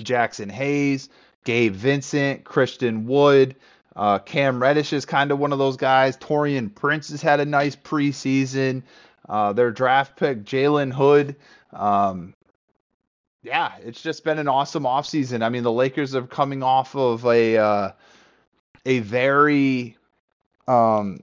[0.01, 1.09] Jaxson Hayes,
[1.45, 3.57] Gabe Vincent, Christian Wood.
[3.97, 6.17] Uh, Cam Reddish is kind of one of those guys.
[6.17, 8.83] Taurean Prince has had a nice preseason.
[9.29, 11.37] Uh, their draft pick, Jalen Hood,
[11.73, 12.35] um,
[13.45, 15.45] yeah, it's just been an awesome offseason.
[15.45, 17.91] I mean, the Lakers are coming off of a uh,
[18.87, 19.99] a very
[20.67, 21.21] um,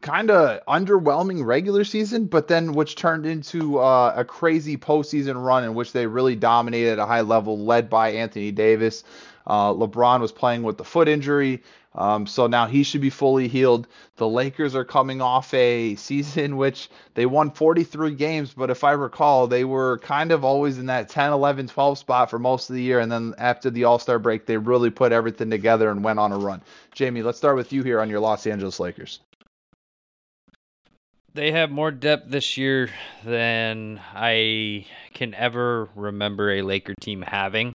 [0.00, 5.62] kind of underwhelming regular season, but then which turned into uh, a crazy postseason run
[5.62, 9.04] in which they really dominated at a high level, led by Anthony Davis.
[9.46, 11.62] Uh, LeBron was playing with the foot injury.
[11.96, 13.88] Um, so now he should be fully healed.
[14.16, 18.92] The Lakers are coming off a season which they won 43 games, but if I
[18.92, 22.76] recall, they were kind of always in that 10, 11, 12 spot for most of
[22.76, 23.00] the year.
[23.00, 26.32] And then after the All Star break, they really put everything together and went on
[26.32, 26.62] a run.
[26.94, 29.20] Jamie, let's start with you here on your Los Angeles Lakers.
[31.34, 32.88] They have more depth this year
[33.22, 37.74] than I can ever remember a Laker team having.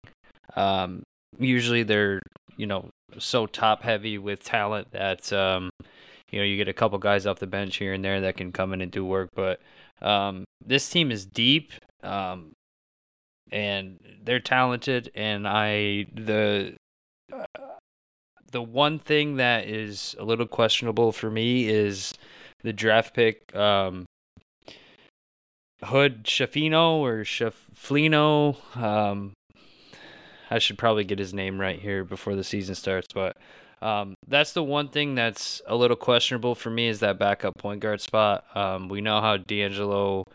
[0.55, 1.03] Um,
[1.37, 2.21] usually they're,
[2.57, 5.69] you know, so top heavy with talent that um,
[6.29, 8.51] you know you get a couple guys off the bench here and there that can
[8.51, 9.29] come in and do work.
[9.35, 9.61] But
[10.01, 11.71] um, this team is deep,
[12.03, 12.51] um,
[13.51, 15.11] and they're talented.
[15.15, 16.75] And I the
[17.33, 17.45] uh,
[18.51, 22.13] the one thing that is a little questionable for me is
[22.63, 23.55] the draft pick.
[23.55, 24.05] Um,
[25.83, 28.55] Hood Schifino or Shaflino.
[28.77, 29.33] Um,
[30.51, 33.37] I should probably get his name right here before the season starts, but
[33.81, 37.79] um, that's the one thing that's a little questionable for me is that backup point
[37.79, 38.45] guard spot.
[38.55, 40.25] Um, we know how D'Angelo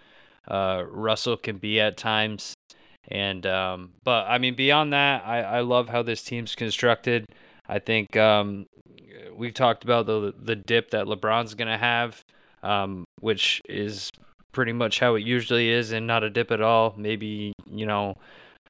[0.49, 2.55] uh, Russell can be at times,
[3.09, 7.27] and um, but I mean beyond that, I, I love how this team's constructed.
[7.69, 8.67] I think um,
[9.37, 12.25] we've talked about the the dip that LeBron's gonna have,
[12.63, 14.11] um, which is
[14.51, 16.95] pretty much how it usually is, and not a dip at all.
[16.97, 18.17] Maybe you know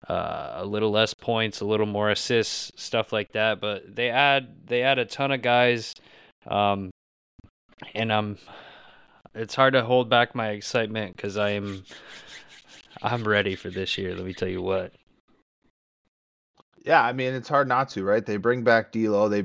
[0.09, 3.61] uh, a little less points, a little more assists, stuff like that.
[3.61, 5.95] But they add they add a ton of guys,
[6.47, 6.91] um,
[7.95, 8.39] and I'm.
[9.35, 11.85] It's hard to hold back my excitement because I am.
[13.03, 14.15] I'm ready for this year.
[14.15, 14.93] Let me tell you what.
[16.85, 18.25] Yeah, I mean it's hard not to, right?
[18.25, 19.45] They bring back D'Lo, they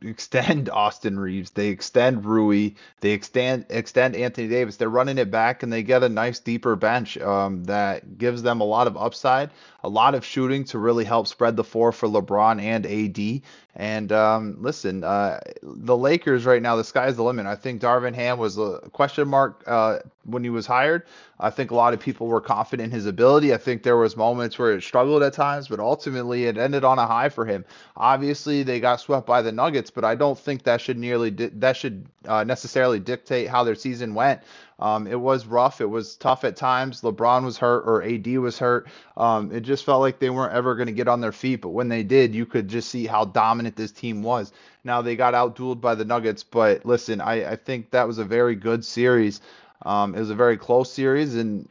[0.00, 2.70] extend Austin Reaves, they extend Rui,
[3.00, 4.76] they extend extend Anthony Davis.
[4.76, 8.60] They're running it back, and they get a nice deeper bench um, that gives them
[8.60, 9.50] a lot of upside,
[9.82, 13.42] a lot of shooting to really help spread the floor for LeBron and AD.
[13.74, 17.46] And um, listen, uh, the Lakers right now, the sky's the limit.
[17.46, 21.04] I think Darvin Ham was a question mark uh, when he was hired.
[21.40, 23.54] I think a lot of people were confident in his ability.
[23.54, 26.98] I think there was moments where it struggled at times, but ultimately it ended on
[26.98, 27.64] a high for him.
[27.96, 31.48] Obviously, they got swept by the Nuggets, but I don't think that should nearly di-
[31.54, 34.42] that should uh, necessarily dictate how their season went.
[34.78, 35.80] Um, it was rough.
[35.80, 37.02] It was tough at times.
[37.02, 38.88] LeBron was hurt or AD was hurt.
[39.16, 41.56] Um, it just felt like they weren't ever going to get on their feet.
[41.56, 44.52] But when they did, you could just see how dominant this team was.
[44.84, 48.24] Now they got outdueled by the Nuggets, but listen, I, I think that was a
[48.24, 49.40] very good series.
[49.82, 51.68] Um, it was a very close series, and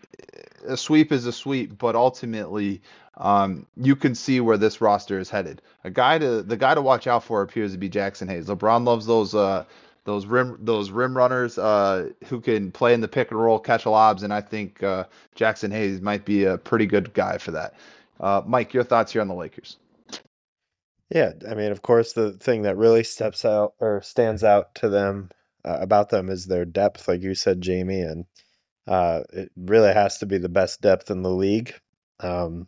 [0.68, 2.82] a sweep is a sweep, but ultimately,
[3.18, 5.62] um, you can see where this roster is headed.
[5.84, 8.48] A guy to the guy to watch out for appears to be Jaxson Hayes.
[8.48, 9.66] LeBron loves those uh,
[10.06, 13.86] those rim those rim runners uh, who can play in the pick and roll, catch
[13.86, 17.76] lobs, and I think uh, Jaxson Hayes might be a pretty good guy for that.
[18.20, 19.78] Uh, Mike, your thoughts here on the Lakers?
[21.10, 24.90] Yeah, I mean, of course, the thing that really steps out or stands out to
[24.90, 25.30] them
[25.66, 28.26] uh, about them is their depth, like you said, Jamie, and
[28.88, 31.74] uh, it really has to be the best depth in the league.
[32.22, 32.68] Um,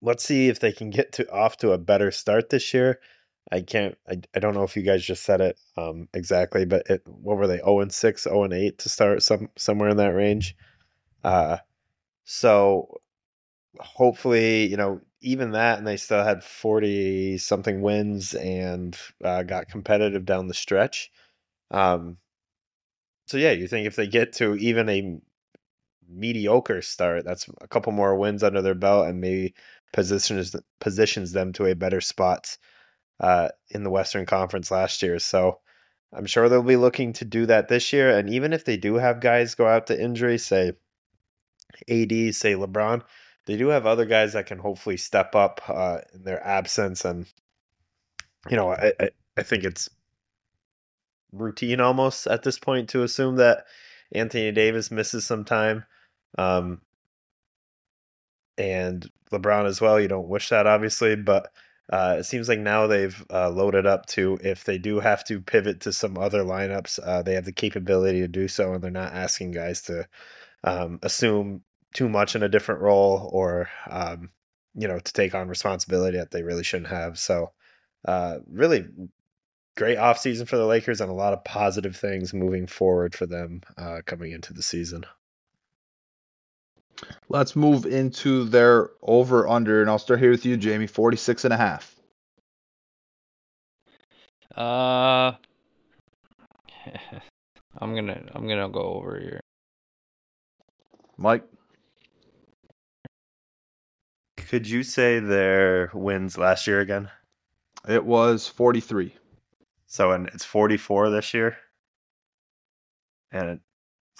[0.00, 3.00] let's see if they can get to off to a better start this year.
[3.50, 3.96] I can't.
[4.08, 7.36] I, I don't know if you guys just said it um, exactly, but it, what
[7.36, 7.56] were they?
[7.56, 10.56] Zero oh and six, zero oh and eight to start some somewhere in that range.
[11.24, 11.58] Uh,
[12.24, 13.00] so
[13.80, 19.68] hopefully, you know, even that, and they still had forty something wins and uh, got
[19.68, 21.10] competitive down the stretch.
[21.70, 22.18] Um,
[23.26, 25.20] so yeah, you think if they get to even a
[26.08, 29.54] mediocre start, that's a couple more wins under their belt, and maybe
[29.92, 32.56] positions positions them to a better spot
[33.20, 35.18] uh, in the Western Conference last year.
[35.18, 35.58] So
[36.12, 38.16] I'm sure they'll be looking to do that this year.
[38.16, 40.72] And even if they do have guys go out to injury, say
[41.88, 43.02] AD, say LeBron,
[43.46, 47.04] they do have other guys that can hopefully step up uh, in their absence.
[47.04, 47.26] And,
[48.50, 49.88] you know, I, I, I think it's
[51.32, 53.64] routine almost at this point to assume that
[54.12, 55.84] Anthony Davis misses some time.
[56.36, 56.82] Um,
[58.58, 59.98] and LeBron as well.
[59.98, 61.50] You don't wish that, obviously, but
[61.90, 65.40] uh, it seems like now they've uh, loaded up to if they do have to
[65.40, 68.90] pivot to some other lineups, uh, they have the capability to do so, and they're
[68.90, 70.06] not asking guys to
[70.64, 71.62] um, assume
[71.94, 74.30] too much in a different role or um,
[74.74, 77.18] you know to take on responsibility that they really shouldn't have.
[77.18, 77.52] So,
[78.06, 78.86] uh, really
[79.76, 83.62] great offseason for the Lakers and a lot of positive things moving forward for them
[83.76, 85.04] uh, coming into the season.
[87.28, 90.86] Let's move into their over under, and I'll start here with you, Jamie.
[90.86, 91.96] 46 and a half.
[94.54, 95.32] Uh,
[97.78, 99.40] I'm gonna I'm gonna go over here.
[101.16, 101.44] Mike,
[104.36, 107.08] Could you say their wins last year again?
[107.88, 109.14] it was 43.
[109.86, 111.56] So and it's 44 this year.
[113.30, 113.60] And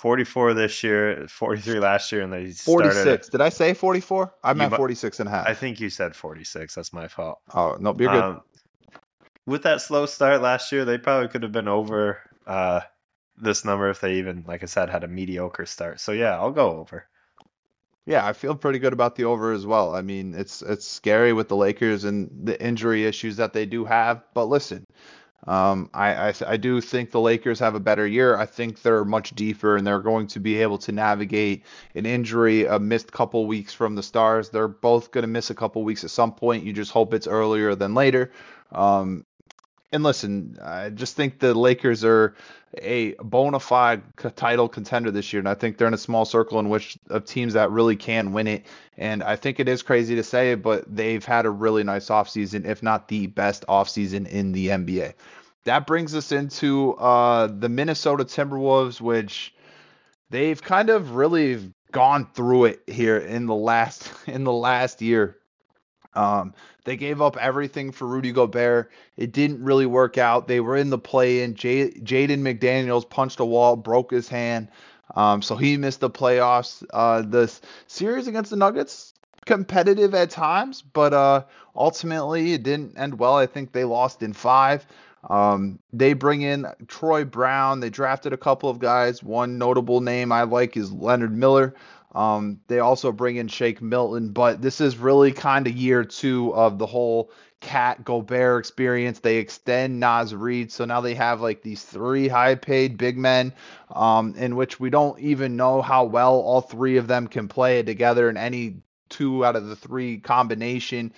[0.02, 2.90] 44 this year, 43 last year, and they started.
[2.92, 3.28] 46.
[3.28, 4.34] Did I say 44?
[4.42, 5.46] I meant mu- 46 and a half.
[5.46, 6.74] I think you said 46.
[6.74, 7.38] That's my fault.
[7.54, 8.20] oh, no, you're good.
[8.20, 8.40] Um,
[9.46, 12.80] with that slow start last year, they probably could have been over uh,
[13.36, 16.00] this number if they even, like I said, had a mediocre start.
[16.00, 17.06] So yeah, I'll go over.
[18.04, 19.94] Yeah, I feel pretty good about the over as well.
[19.94, 23.84] I mean, it's it's scary with the Lakers and the injury issues that they do
[23.84, 24.84] have, but listen,
[25.46, 28.36] um, I, I I do think the Lakers have a better year.
[28.36, 31.64] I think they're much deeper and they're going to be able to navigate
[31.94, 34.50] an injury, a missed couple weeks from the Stars.
[34.50, 36.64] They're both going to miss a couple weeks at some point.
[36.64, 38.30] You just hope it's earlier than later.
[38.70, 39.26] Um,
[39.92, 42.34] and listen, I just think the Lakers are
[42.78, 44.02] a bona fide
[44.36, 47.26] title contender this year, and I think they're in a small circle in which of
[47.26, 48.66] teams that really can win it.
[48.96, 52.64] And I think it is crazy to say but they've had a really nice offseason,
[52.64, 55.14] if not the best offseason in the NBA.
[55.64, 59.54] That brings us into uh, the Minnesota Timberwolves, which
[60.30, 65.36] they've kind of really gone through it here in the last in the last year.
[66.14, 66.54] Um,
[66.84, 68.90] they gave up everything for Rudy Gobert.
[69.16, 70.48] It didn't really work out.
[70.48, 71.54] They were in the play in.
[71.54, 74.68] J- Jaden McDaniels punched a wall, broke his hand.
[75.14, 76.84] Um, so he missed the playoffs.
[76.92, 79.14] Uh, the s- series against the Nuggets,
[79.46, 81.44] competitive at times, but uh,
[81.76, 83.36] ultimately it didn't end well.
[83.36, 84.86] I think they lost in five.
[85.30, 87.80] Um, they bring in Troy Brown.
[87.80, 89.22] They drafted a couple of guys.
[89.22, 91.74] One notable name I like is Leonard Miller.
[92.14, 96.54] Um, they also bring in Shake Milton, but this is really kind of year two
[96.54, 99.20] of the whole Cat Gobert experience.
[99.20, 103.54] They extend Naz Reid, so now they have like these three high-paid big men,
[103.90, 107.82] um, in which we don't even know how well all three of them can play
[107.82, 111.12] together in any two out of the three combination.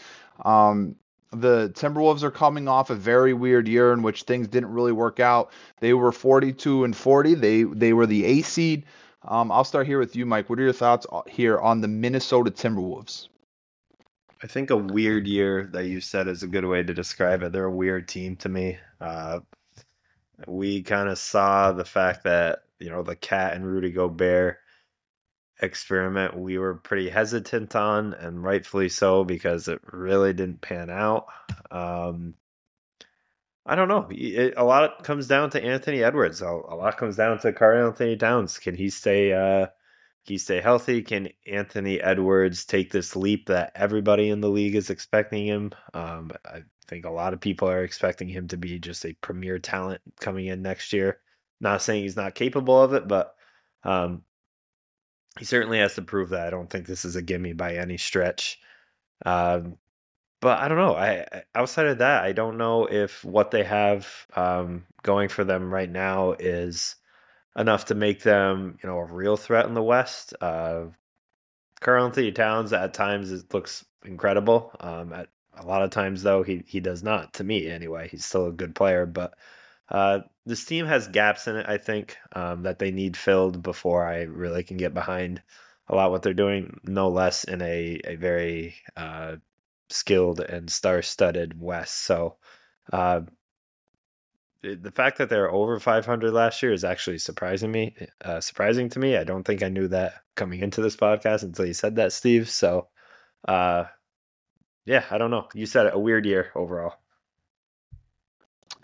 [0.45, 0.97] Um,
[1.32, 5.18] the Timberwolves are coming off a very weird year in which things didn't really work
[5.18, 5.51] out.
[5.80, 7.34] They were 42 and 40.
[7.34, 8.84] They they were the A seed.
[9.27, 10.51] Um, I'll start here with you, Mike.
[10.51, 13.29] What are your thoughts uh, here on the Minnesota Timberwolves?
[14.43, 17.53] I think a weird year that you said is a good way to describe it.
[17.53, 18.79] They're a weird team to me.
[19.01, 19.41] Uh,
[20.47, 24.59] we kind of saw the fact that you know the Cat and Rudy Gobert
[25.62, 31.27] experiment we were pretty hesitant on, and rightfully so because it really didn't pan out.
[31.70, 32.35] Um,
[33.67, 34.07] I don't know.
[34.11, 36.43] It, a lot comes down to Anthony Edwards.
[36.43, 38.59] A, a lot comes down to Karl Anthony Towns.
[38.59, 39.33] Can he stay?
[39.33, 39.67] Uh,
[40.27, 41.03] can he stay healthy?
[41.03, 45.73] Can Anthony Edwards take this leap that everybody in the league is expecting him?
[45.93, 49.59] Um, I think a lot of people are expecting him to be just a premier
[49.59, 51.21] talent coming in next year.
[51.61, 53.35] Not saying he's not capable of it, but
[53.83, 54.23] um,
[55.39, 56.47] he certainly has to prove that.
[56.47, 58.59] I don't think this is a gimme by any stretch.
[59.25, 59.77] Um,
[60.45, 60.95] but I don't know.
[60.95, 65.72] I outside of that, I don't know if what they have um, going for them
[65.72, 66.97] right now is
[67.57, 70.34] enough to make them, you know, a real threat in the West.
[70.42, 70.88] Uh,
[71.86, 74.70] Anthony Towns at times it looks incredible.
[74.80, 77.32] Um, at a lot of times though, he he does not.
[77.34, 79.32] To me, anyway, he's still a good player, but
[79.88, 81.66] uh, this team has gaps in it.
[81.66, 85.42] I think um, that they need filled before I really can get behind
[85.88, 86.80] a lot what they're doing.
[86.84, 89.36] No less in a a very uh,
[89.95, 92.05] skilled and star-studded West.
[92.05, 92.36] So.
[92.92, 93.22] Uh,
[94.62, 98.99] the fact that they're over 500 last year is actually surprising me uh, surprising to
[98.99, 102.14] me i don't think i knew that coming into this podcast until you said that
[102.14, 102.88] steve so
[103.47, 103.84] uh
[104.86, 106.95] yeah i don't know you said it a weird year overall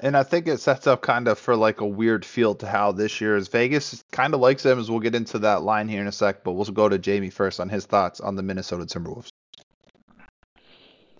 [0.02, 2.92] And I think it sets up kind of for like a weird feel to how
[2.92, 3.48] this year is.
[3.48, 6.42] Vegas kind of likes them, as we'll get into that line here in a sec.
[6.42, 9.29] But we'll go to Jamie first on his thoughts on the Minnesota Timberwolves.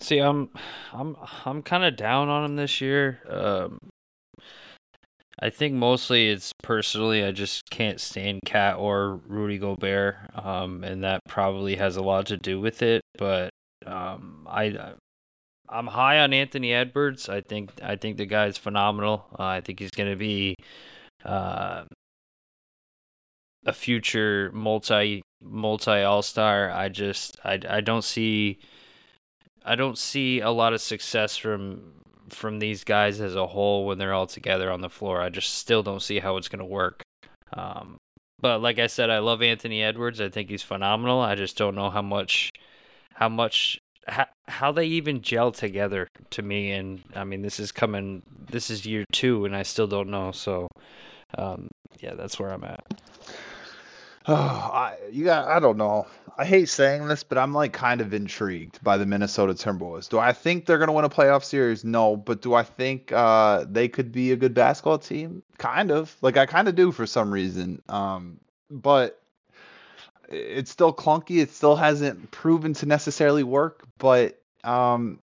[0.01, 0.51] See, I'm
[0.93, 3.21] I'm I'm kind of down on him this year.
[3.29, 3.79] Um,
[5.39, 11.03] I think mostly it's personally I just can't stand Cat or Rudy Gobert, um, and
[11.05, 13.03] that probably has a lot to do with it.
[13.19, 13.51] But
[13.87, 14.95] um, I
[15.69, 17.29] I'm high on Anthony Edwards.
[17.29, 19.27] I think I think the guy's phenomenal.
[19.39, 20.57] Uh, I think he's going to be
[21.25, 21.85] uh,
[23.67, 26.71] a future multi multi All Star.
[26.71, 28.59] I just I I don't see.
[29.65, 31.93] I don't see a lot of success from
[32.31, 35.21] from these guys as a whole when they're all together on the floor.
[35.21, 37.03] I just still don't see how it's going to work.
[37.53, 37.99] Um,
[38.41, 40.21] but like I said, I love Anthony Edwards.
[40.21, 41.21] I think he's phenomenal.
[41.21, 42.51] I just don't know how much
[43.15, 46.71] how much how, how they even gel together to me.
[46.73, 48.23] And I mean, this is coming.
[48.51, 50.33] This is year two, and I still don't know.
[50.33, 50.69] So,
[51.37, 51.69] um,
[52.01, 52.85] yeah, that's where I'm at.
[54.27, 55.49] Oh, I, you got.
[55.49, 56.07] I don't know.
[56.37, 60.09] I hate saying this, but I'm like kind of intrigued by the Minnesota Timberwolves.
[60.09, 61.85] Do I think they're going to win a playoff series?
[61.85, 65.43] No, but do I think uh, they could be a good basketball team?
[65.59, 66.15] Kind of.
[66.23, 67.83] Like I kind of do for some reason.
[67.89, 68.41] Um,
[68.71, 69.21] but
[70.29, 71.43] it's still clunky.
[71.43, 73.85] It still hasn't proven to necessarily work.
[73.99, 75.21] But um,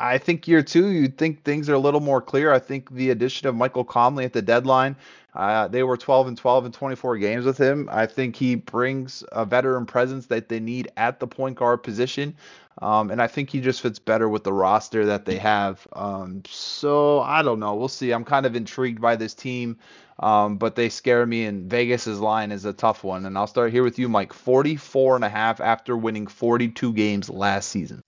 [0.00, 2.52] I think year two, you'd think things are a little more clear.
[2.52, 4.96] I think the addition of Michael Conley at the deadline,
[5.34, 7.86] uh, they were 12 and 12 in 24 games with him.
[7.92, 12.34] I think he brings a veteran presence that they need at the point guard position.
[12.80, 15.86] Um, and I think he just fits better with the roster that they have.
[15.92, 17.74] Um, so I don't know.
[17.74, 18.10] We'll see.
[18.12, 19.76] I'm kind of intrigued by this team,
[20.18, 21.44] um, but they scare me.
[21.44, 23.26] And Vegas's line is a tough one.
[23.26, 24.32] And I'll start here with you, Mike.
[24.32, 28.02] 44 and a half after winning 42 games last season.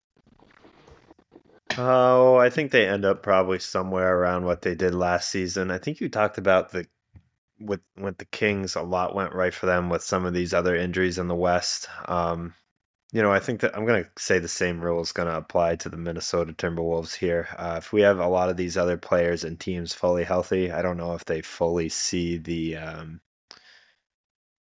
[1.77, 5.71] Oh, I think they end up probably somewhere around what they did last season.
[5.71, 6.87] I think you talked about the
[7.61, 10.77] with with the Kings a lot went right for them with some of these other
[10.77, 11.89] injuries in the West.
[12.07, 12.55] Um,
[13.13, 15.37] you know, I think that I'm going to say the same rule is going to
[15.37, 17.49] apply to the Minnesota Timberwolves here.
[17.59, 20.83] Uh, if we have a lot of these other players and teams fully healthy, I
[20.83, 23.21] don't know if they fully see the, um,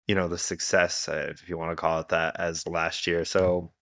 [0.07, 3.25] you know, the success, uh, if you want to call it that, as last year.
[3.27, 3.73] So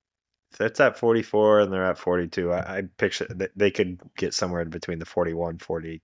[0.52, 4.34] if it's at 44 and they're at 42, I, I picture that they could get
[4.34, 6.02] somewhere in between the 41, 40,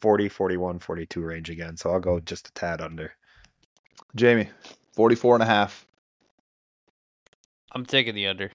[0.00, 1.76] 40, 41, 42 range again.
[1.76, 3.12] So I'll go just a tad under.
[4.14, 4.48] Jamie,
[4.92, 5.86] 44 and a half.
[7.72, 8.50] I'm taking the under.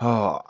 [0.00, 0.40] Oh,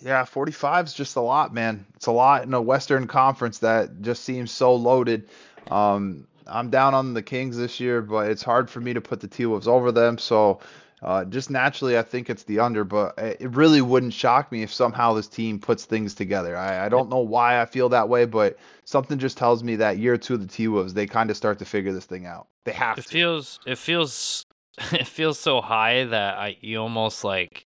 [0.00, 1.84] yeah, 45 is just a lot, man.
[1.96, 5.28] It's a lot in a Western Conference that just seems so loaded.
[5.70, 9.20] Um, I'm down on the Kings this year, but it's hard for me to put
[9.20, 10.18] the T Wolves over them.
[10.18, 10.60] So
[11.04, 14.72] uh, just naturally, I think it's the under, but it really wouldn't shock me if
[14.72, 16.56] somehow this team puts things together.
[16.56, 19.98] I, I don't know why I feel that way, but something just tells me that
[19.98, 22.48] year two of the T Wolves, they kind of start to figure this thing out.
[22.64, 23.18] They have It to.
[23.18, 24.46] feels it feels
[24.92, 27.66] it feels so high that I you almost like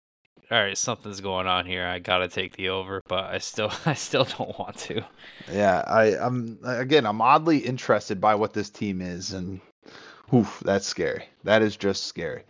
[0.51, 1.85] all right, something's going on here.
[1.87, 5.03] I gotta take the over, but I still I still don't want to.
[5.51, 9.61] Yeah, I, I'm again, I'm oddly interested by what this team is, and
[10.33, 11.25] oof, that's scary.
[11.43, 12.43] That is just scary.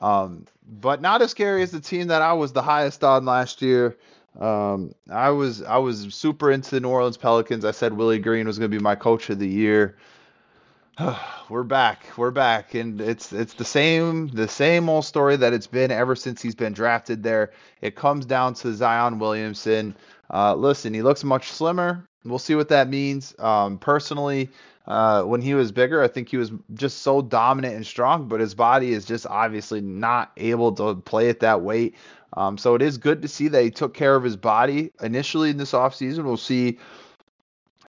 [0.00, 3.60] Um, but not as scary as the team that I was the highest on last
[3.62, 3.96] year.
[4.38, 7.64] Um, I was I was super into the New Orleans Pelicans.
[7.64, 9.96] I said Willie Green was going to be my coach of the year.
[11.48, 12.06] We're back.
[12.16, 16.14] We're back, and it's it's the same the same old story that it's been ever
[16.14, 17.52] since he's been drafted there.
[17.80, 19.96] It comes down to Zion Williamson.
[20.32, 22.06] Uh, listen, he looks much slimmer.
[22.24, 23.34] We'll see what that means.
[23.38, 24.50] Um, personally,
[24.90, 28.40] uh, when he was bigger, I think he was just so dominant and strong, but
[28.40, 31.94] his body is just obviously not able to play at that weight.
[32.32, 35.50] Um, so it is good to see that he took care of his body initially
[35.50, 36.24] in this offseason.
[36.24, 36.80] We'll see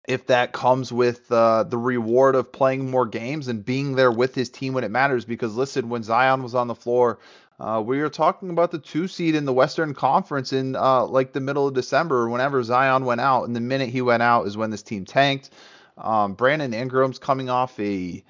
[0.09, 4.35] if that comes with uh, the reward of playing more games and being there with
[4.35, 5.25] his team when it matters.
[5.25, 7.19] Because listen, when Zion was on the floor,
[7.59, 11.33] uh, we were talking about the two seed in the Western Conference in uh, like
[11.33, 13.45] the middle of December, whenever Zion went out.
[13.45, 15.49] And the minute he went out is when this team tanked.
[15.99, 18.23] Um, Brandon Ingram's coming off a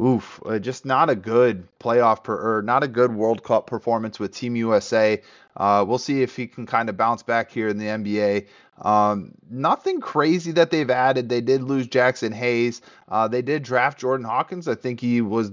[0.00, 4.34] oof, just not a good playoff per, or not a good World Cup performance with
[4.34, 5.22] Team USA.
[5.56, 8.46] Uh, we'll see if he can kind of bounce back here in the NBA.
[8.80, 11.28] Um, nothing crazy that they've added.
[11.28, 12.80] They did lose Jaxson Hayes.
[13.08, 14.66] Uh, they did draft Jordan Hawkins.
[14.66, 15.50] I think he was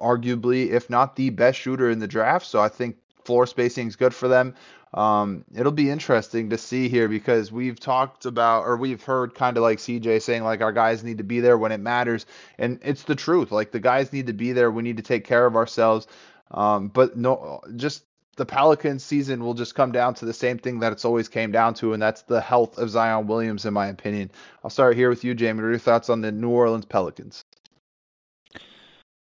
[0.00, 2.46] arguably, if not the best shooter in the draft.
[2.46, 2.96] So I think
[3.26, 4.54] floor spacing is good for them.
[4.94, 9.56] Um, it'll be interesting to see here because we've talked about or we've heard kind
[9.56, 12.24] of like CJ saying like our guys need to be there when it matters,
[12.58, 13.52] and it's the truth.
[13.52, 14.70] Like the guys need to be there.
[14.70, 16.06] We need to take care of ourselves.
[16.52, 18.04] Um, but no, just
[18.36, 21.50] the Pelicans season will just come down to the same thing that it's always came
[21.50, 24.30] down to, and that's the health of Zion Williams, in my opinion.
[24.62, 25.60] I'll start here with you, Jamie.
[25.60, 27.44] What are your thoughts on the New Orleans Pelicans?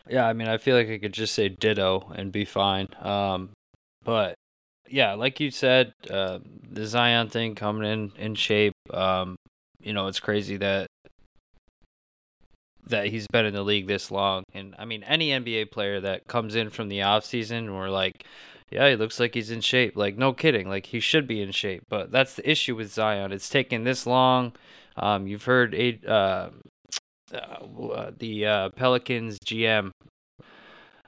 [0.07, 2.87] Yeah, I mean, I feel like I could just say ditto and be fine.
[3.01, 3.51] Um,
[4.03, 4.35] but
[4.89, 6.39] yeah, like you said, uh,
[6.69, 8.73] the Zion thing coming in in shape.
[8.91, 9.35] Um,
[9.81, 10.87] you know, it's crazy that
[12.89, 14.43] that he's been in the league this long.
[14.53, 18.25] And I mean, any NBA player that comes in from the off season, we're like,
[18.71, 19.95] yeah, he looks like he's in shape.
[19.95, 20.67] Like, no kidding.
[20.67, 21.83] Like, he should be in shape.
[21.89, 23.31] But that's the issue with Zion.
[23.31, 24.53] It's taken this long.
[24.97, 25.73] Um, you've heard
[26.07, 26.49] uh,
[27.33, 29.91] uh, the uh, Pelicans GM.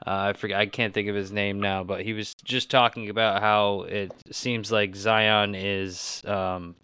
[0.05, 0.59] Uh, I forget.
[0.59, 4.11] I can't think of his name now, but he was just talking about how it
[4.31, 6.75] seems like Zion is um,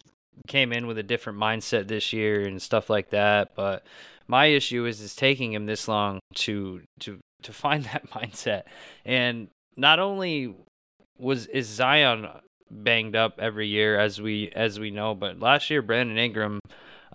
[0.46, 3.54] came in with a different mindset this year and stuff like that.
[3.56, 3.84] But
[4.28, 8.62] my issue is it's taking him this long to to to find that mindset.
[9.04, 10.54] And not only
[11.18, 12.28] was is Zion
[12.70, 15.14] banged up every year, as we as we know.
[15.14, 16.60] But last year, Brandon Ingram,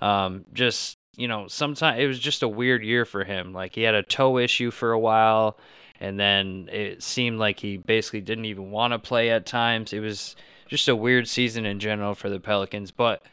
[0.01, 3.53] um, just you know, sometimes it was just a weird year for him.
[3.53, 5.57] Like he had a toe issue for a while,
[6.03, 9.93] and then it seemed like he basically didn't even want to play at times.
[9.93, 10.35] It was
[10.67, 13.23] just a weird season in general for the Pelicans, but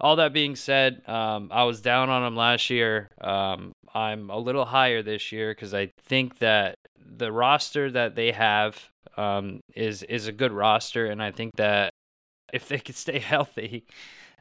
[0.00, 3.08] all that being said, um, I was down on him last year.
[3.20, 8.32] Um, I'm a little higher this year because I think that the roster that they
[8.32, 11.92] have um, is is a good roster, and I think that
[12.52, 13.84] if they could stay healthy,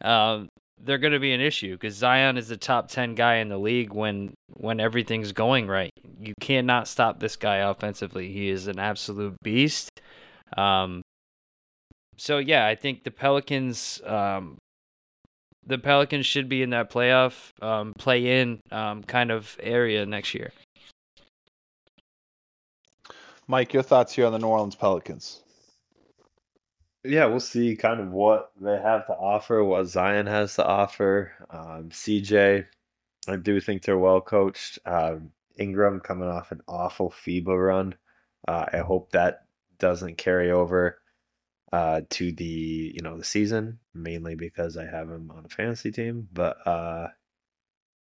[0.01, 0.49] um,
[0.83, 3.57] they're going to be an issue because Zion is the top ten guy in the
[3.57, 5.91] league when when everything's going right.
[6.19, 8.31] You cannot stop this guy offensively.
[8.31, 9.89] He is an absolute beast.
[10.57, 11.01] Um,
[12.17, 14.57] so yeah, I think the Pelicans um,
[15.65, 20.33] the Pelicans should be in that playoff, um, play in um, kind of area next
[20.33, 20.51] year.
[23.47, 25.41] Mike, your thoughts here on the New Orleans Pelicans?
[27.03, 31.31] Yeah, we'll see kind of what they have to offer, what Zion has to offer.
[31.49, 32.65] Um, CJ,
[33.27, 34.77] I do think they're well coached.
[34.85, 37.95] Um, Ingram coming off an awful FIBA run.
[38.47, 39.45] Uh, I hope that
[39.79, 41.01] doesn't carry over
[41.71, 45.91] uh, to the you know the season, mainly because I have him on a fantasy
[45.91, 46.27] team.
[46.31, 47.07] But uh,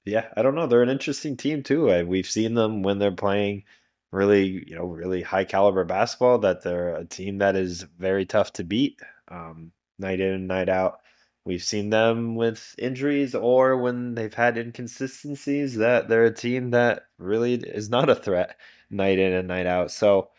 [0.05, 0.67] yeah, I don't know.
[0.67, 1.91] They're an interesting team too.
[1.91, 3.63] I, we've seen them when they're playing
[4.11, 6.39] really you know really high caliber basketball.
[6.39, 8.99] That they're a team that is very tough to beat
[9.29, 10.99] um, night in and night out.
[11.45, 17.03] We've seen them with injuries or when they've had inconsistencies that they're a team that
[17.19, 18.57] really is not a threat
[18.89, 19.91] night in and night out.
[19.91, 20.29] So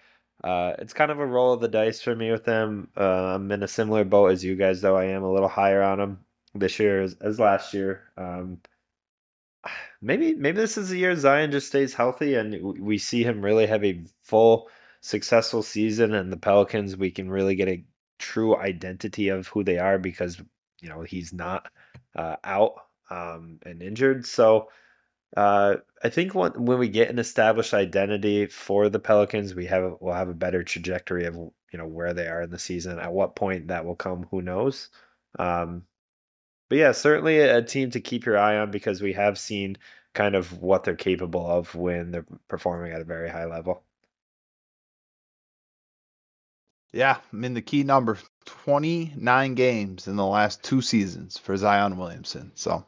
[0.43, 2.89] uh, it's kind of a roll of the dice for me with them.
[2.97, 4.97] Uh, I'm in a similar boat as you guys, though.
[4.97, 8.03] I am a little higher on them this year as, as last year.
[8.17, 8.59] Um,
[10.07, 13.67] maybe maybe this is the year Zion just stays healthy and we see him really
[13.67, 14.69] have a full
[15.01, 17.85] successful season and the Pelicans we can really get a
[18.19, 20.41] true identity of who they are because
[20.81, 21.71] you know he's not
[22.15, 22.75] uh, out
[23.11, 24.27] um, and injured.
[24.27, 24.69] So
[25.37, 29.97] uh, I think when when we get an established identity for the Pelicans, we have
[30.01, 32.99] we'll have a better trajectory of you know where they are in the season.
[32.99, 34.89] At what point that will come, who knows?
[35.39, 35.85] Um,
[36.69, 39.77] but yeah, certainly a team to keep your eye on because we have seen
[40.15, 43.83] kind of what they're capable of when they're performing at a very high level.
[46.93, 51.99] Yeah, I mean the key number 29 games in the last two seasons for Zion
[51.99, 52.53] Williamson.
[52.55, 52.87] So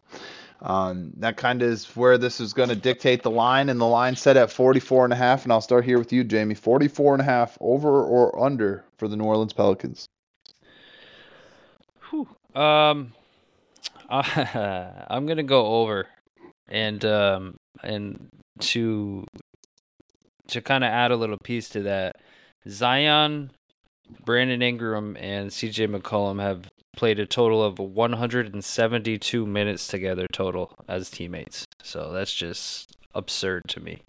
[0.63, 3.87] um, that kind of is where this is going to dictate the line, and the
[3.87, 5.45] line set at 44 and a half.
[5.45, 6.55] And I'll start here with you, Jamie.
[6.55, 10.09] 44 and a half, over or under for the New Orleans Pelicans.
[12.11, 12.29] Whew.
[12.61, 13.13] Um,
[14.09, 16.07] uh, I'm gonna go over,
[16.69, 18.29] and um, and
[18.61, 19.25] to
[20.49, 22.17] to kind of add a little piece to that,
[22.69, 23.51] Zion,
[24.25, 25.89] Brandon Ingram, and C.J.
[25.89, 31.65] McCollum have played a total of 172 minutes together total as teammates.
[31.83, 34.03] So that's just absurd to me.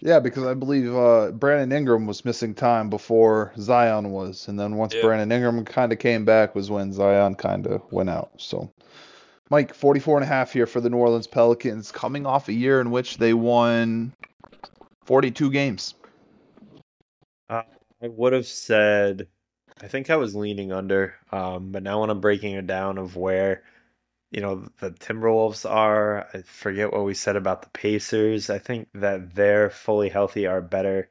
[0.00, 4.76] Yeah, because I believe uh, Brandon Ingram was missing time before Zion was, and then
[4.76, 5.02] once yeah.
[5.02, 8.30] Brandon Ingram kind of came back was when Zion kind of went out.
[8.36, 8.70] So,
[9.54, 12.80] Mike, 44 and a half here for the New Orleans Pelicans, coming off a year
[12.80, 14.12] in which they won
[15.04, 15.94] 42 games.
[17.48, 17.62] Uh,
[18.02, 19.28] I would have said
[19.80, 23.14] I think I was leaning under, um, but now when I'm breaking it down of
[23.14, 23.62] where,
[24.32, 28.50] you know, the Timberwolves are, I forget what we said about the Pacers.
[28.50, 31.10] I think that they're fully healthy are better.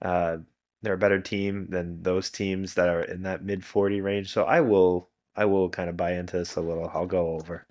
[0.00, 0.36] Uh,
[0.82, 4.32] they're a better team than those teams that are in that mid 40 range.
[4.32, 6.88] So I will, I will kind of buy into this a little.
[6.94, 7.66] I'll go over.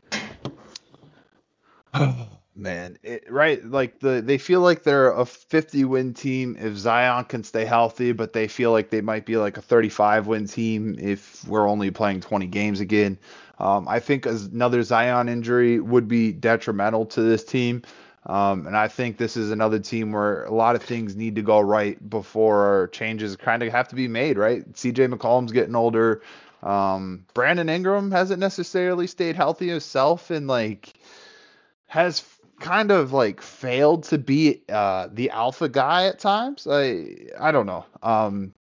[2.56, 2.98] man.
[3.04, 7.44] It, right, like the they feel like they're a 50 win team if Zion can
[7.44, 11.48] stay healthy, but they feel like they might be like a 35 win team if
[11.48, 13.18] we're only playing 20 games again.
[13.60, 17.84] Um, I think another Zion injury would be detrimental to this team.
[18.26, 21.42] Um, and I think this is another team where a lot of things need to
[21.42, 24.70] go right before changes kind of have to be made, right?
[24.74, 26.22] CJ McCollum's getting older.
[26.62, 30.94] Um, Brandon Ingram hasn't necessarily stayed healthy himself and like
[31.90, 32.24] has
[32.60, 36.68] kind of like failed to be uh, the alpha guy at times.
[36.70, 37.86] I I don't know.
[38.02, 38.54] Um,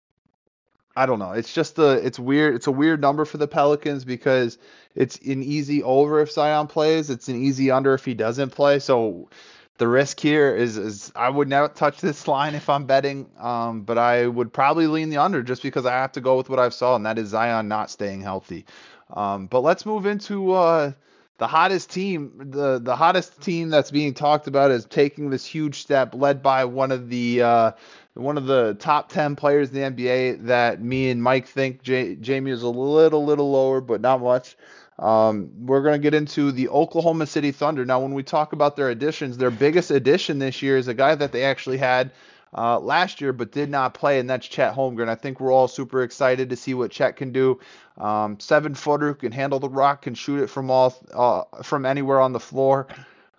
[0.96, 1.32] I don't know.
[1.32, 2.56] It's just a it's weird.
[2.56, 4.58] It's a weird number for the Pelicans because
[4.94, 7.10] it's an easy over if Zion plays.
[7.10, 8.78] It's an easy under if he doesn't play.
[8.78, 9.28] So
[9.76, 13.30] the risk here is is I would never touch this line if I'm betting.
[13.38, 16.48] Um, but I would probably lean the under just because I have to go with
[16.48, 18.64] what I've saw, and that is Zion not staying healthy.
[19.12, 20.92] Um, but let's move into uh,
[21.38, 25.80] the hottest team, the the hottest team that's being talked about is taking this huge
[25.80, 27.72] step, led by one of the uh,
[28.14, 32.16] one of the top 10 players in the NBA that me and Mike think J-
[32.16, 34.56] Jamie is a little, little lower, but not much.
[34.98, 37.84] Um, we're going to get into the Oklahoma City Thunder.
[37.84, 41.14] Now, when we talk about their additions, their biggest addition this year is a guy
[41.14, 42.10] that they actually had
[42.56, 45.08] uh, last year but did not play, and that's Chet Holmgren.
[45.08, 47.60] I think we're all super excited to see what Chet can do.
[47.96, 52.20] Um, seven footer, can handle the rock, can shoot it from all uh, from anywhere
[52.20, 52.86] on the floor.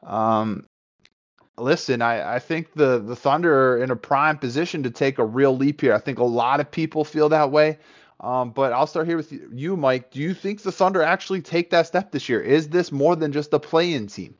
[0.03, 0.65] Um,
[1.57, 5.25] listen, I, I think the, the Thunder are in a prime position to take a
[5.25, 5.93] real leap here.
[5.93, 7.79] I think a lot of people feel that way.
[8.21, 10.11] Um, but I'll start here with you, Mike.
[10.11, 12.41] Do you think the Thunder actually take that step this year?
[12.41, 14.35] Is this more than just a play-in team?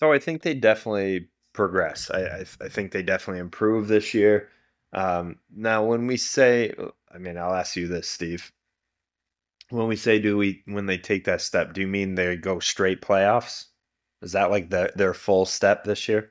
[0.00, 2.10] So I think they definitely progress.
[2.10, 4.48] I, I, I think they definitely improve this year.
[4.92, 6.74] Um, now, when we say,
[7.12, 8.52] I mean, I'll ask you this, Steve.
[9.70, 12.58] When we say do we when they take that step, do you mean they go
[12.58, 13.66] straight playoffs?
[14.22, 16.30] Is that like the, their full step this year?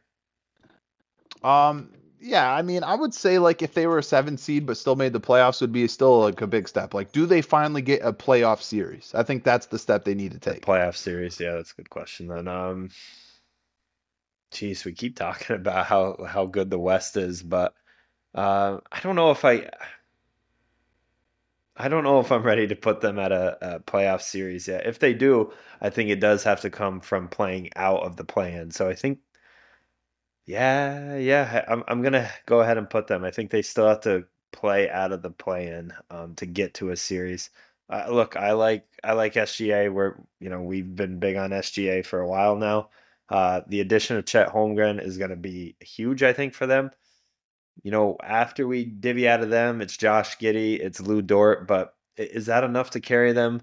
[1.44, 4.78] Um, yeah, I mean, I would say like if they were a seven seed but
[4.78, 6.94] still made the playoffs would be still like a big step.
[6.94, 9.12] Like, do they finally get a playoff series?
[9.14, 10.62] I think that's the step they need to take.
[10.62, 12.28] The playoff series, yeah, that's a good question.
[12.28, 12.90] Then, um,
[14.52, 17.74] geez, we keep talking about how how good the West is, but
[18.36, 19.70] uh, I don't know if I.
[21.80, 24.88] I don't know if I'm ready to put them at a, a, playoff series yet.
[24.88, 28.24] If they do, I think it does have to come from playing out of the
[28.24, 28.72] play-in.
[28.72, 29.20] So I think,
[30.46, 33.24] yeah, yeah, I'm I'm gonna go ahead and put them.
[33.24, 36.92] I think they still have to play out of the play-in um, to get to
[36.92, 37.50] a series.
[37.90, 39.92] Uh, look, I like I like SGA.
[39.92, 42.90] We're you know we've been big on SGA for a while now.
[43.30, 46.92] Uh, the addition of Chet Holmgren is going to be huge, I think, for them
[47.84, 51.96] you know, after we divvy out of them, it's Josh Giddey, it's Lu Dort, but
[52.18, 53.62] is that enough to carry them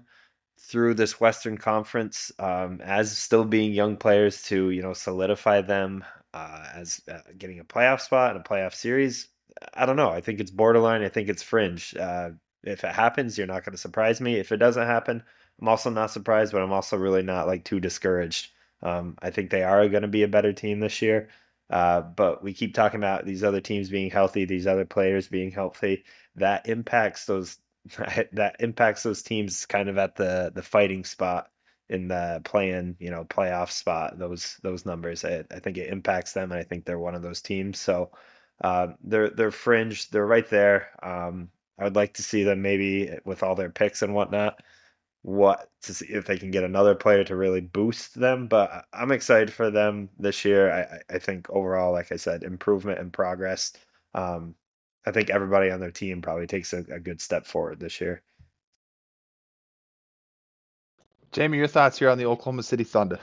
[0.59, 6.03] through this Western Conference um, as still being young players to you know solidify them
[6.33, 9.27] uh, as uh, getting a playoff spot and a playoff series?
[9.73, 10.09] I don't know.
[10.09, 11.01] I think it's borderline.
[11.01, 11.95] I think it's fringe.
[11.95, 12.31] Uh,
[12.63, 14.35] if it happens, you're not going to surprise me.
[14.35, 15.23] If it doesn't happen,
[15.61, 18.49] I'm also not surprised, but I'm also really not like too discouraged.
[18.81, 21.29] Um, I think they are going to be a better team this year.
[21.69, 25.51] Uh, but we keep talking about these other teams being healthy, these other players being
[25.51, 26.03] healthy.
[26.35, 27.57] That impacts those.
[28.33, 31.49] That impacts those teams kind of at the the fighting spot
[31.89, 34.17] in the playing, you know, playoff spot.
[34.17, 37.21] Those those numbers, I, I think it impacts them, and I think they're one of
[37.21, 37.79] those teams.
[37.79, 38.11] So
[38.63, 40.09] uh, they're they're fringe.
[40.09, 40.89] They're right there.
[41.03, 41.49] Um,
[41.79, 44.61] I would like to see them maybe with all their picks and whatnot
[45.25, 48.47] what to see if they can get another player to really boost them.
[48.47, 50.71] But I'm excited for them this year.
[50.71, 53.73] I, I think overall, like I said, improvement and progress.
[54.13, 54.53] Um,
[55.07, 58.21] I think everybody on their team probably takes a, a good step forward this year.
[61.31, 63.19] Jamie, your thoughts here on the Oklahoma City Thunder?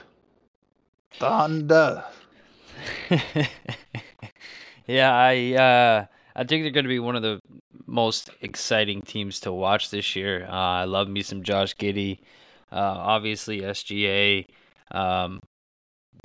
[1.13, 2.03] Thunder.
[4.87, 7.39] yeah, I uh, I think they're going to be one of the
[7.85, 10.45] most exciting teams to watch this year.
[10.47, 12.19] Uh, I love me some Josh Giddey.
[12.71, 14.45] Uh, obviously, SGA,
[14.91, 15.39] um,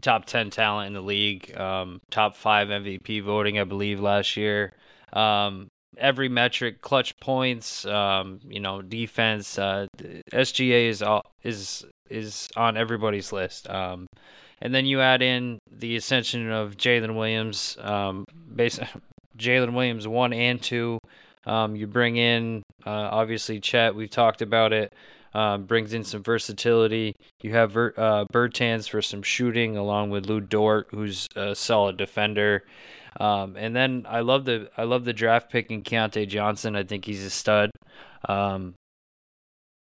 [0.01, 4.73] top 10 talent in the league, um, top five MVP voting, I believe, last year.
[5.13, 9.59] Um, every metric, clutch points, um, you know, defense.
[9.59, 9.87] Uh,
[10.33, 13.69] SGA is all, is is on everybody's list.
[13.69, 14.07] Um,
[14.61, 18.81] and then you add in the ascension of Jalen Williams, um, based
[19.39, 20.99] Jalen Williams one and two.
[21.47, 23.95] Um, you bring in uh, obviously Chet.
[23.95, 24.93] We've talked about it.
[25.35, 27.15] Um, brings in some versatility.
[27.43, 31.99] You have Ver- uh, Bertans for some shooting, along with Lu Dort, who's a solid
[31.99, 32.65] defender.
[33.21, 36.77] Um, and then I love the I love the draft pick in Keyontae Johnson.
[36.77, 37.71] I think he's a stud.
[38.29, 38.75] Um,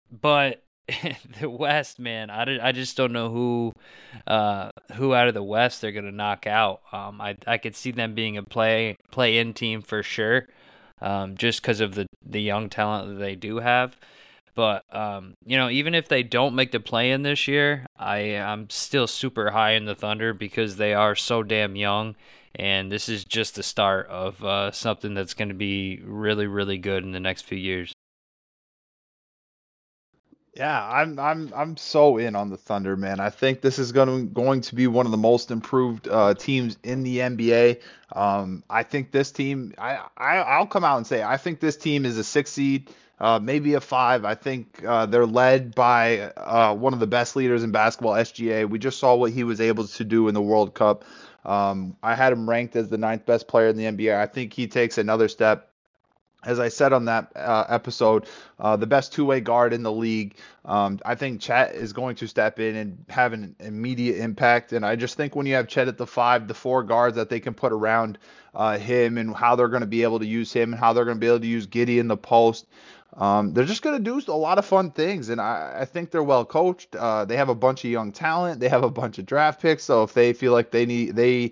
[0.09, 0.63] but
[1.39, 3.73] the West, man, I, I just don't know who
[4.27, 6.81] uh, who out of the West they're gonna knock out.
[6.91, 10.47] Um, I I could see them being a play play in team for sure,
[11.01, 13.97] um, just because of the the young talent that they do have.
[14.55, 18.37] But um, you know, even if they don't make the play in this year, I
[18.37, 22.15] I'm still super high in the Thunder because they are so damn young,
[22.55, 27.03] and this is just the start of uh, something that's to be really really good
[27.03, 27.93] in the next few years.
[30.55, 33.19] Yeah, I'm I'm I'm so in on the Thunder, man.
[33.19, 36.35] I think this is going to going to be one of the most improved uh,
[36.35, 37.81] teams in the NBA.
[38.11, 41.75] Um, I think this team, I, I I'll come out and say I think this
[41.75, 44.25] team is a six seed, uh, maybe a five.
[44.25, 48.69] I think uh, they're led by uh, one of the best leaders in basketball, SGA.
[48.69, 51.03] We just saw what he was able to do in the World Cup.
[51.45, 54.15] Um, I had him ranked as the ninth best player in the NBA.
[54.15, 55.72] I think he takes another step
[56.45, 58.27] as I said on that uh, episode,
[58.59, 60.35] uh, the best two way guard in the league.
[60.65, 64.73] Um, I think Chet is going to step in and have an immediate impact.
[64.73, 67.29] And I just think when you have Chet at the five, the four guards that
[67.29, 68.17] they can put around
[68.55, 71.05] uh, him and how they're going to be able to use him and how they're
[71.05, 72.65] going to be able to use Giddey in the post.
[73.15, 76.09] Um, they're just going to do a lot of fun things, and I, I think
[76.09, 76.95] they're well coached.
[76.95, 78.59] Uh, they have a bunch of young talent.
[78.59, 79.83] They have a bunch of draft picks.
[79.83, 81.51] So if they feel like they need they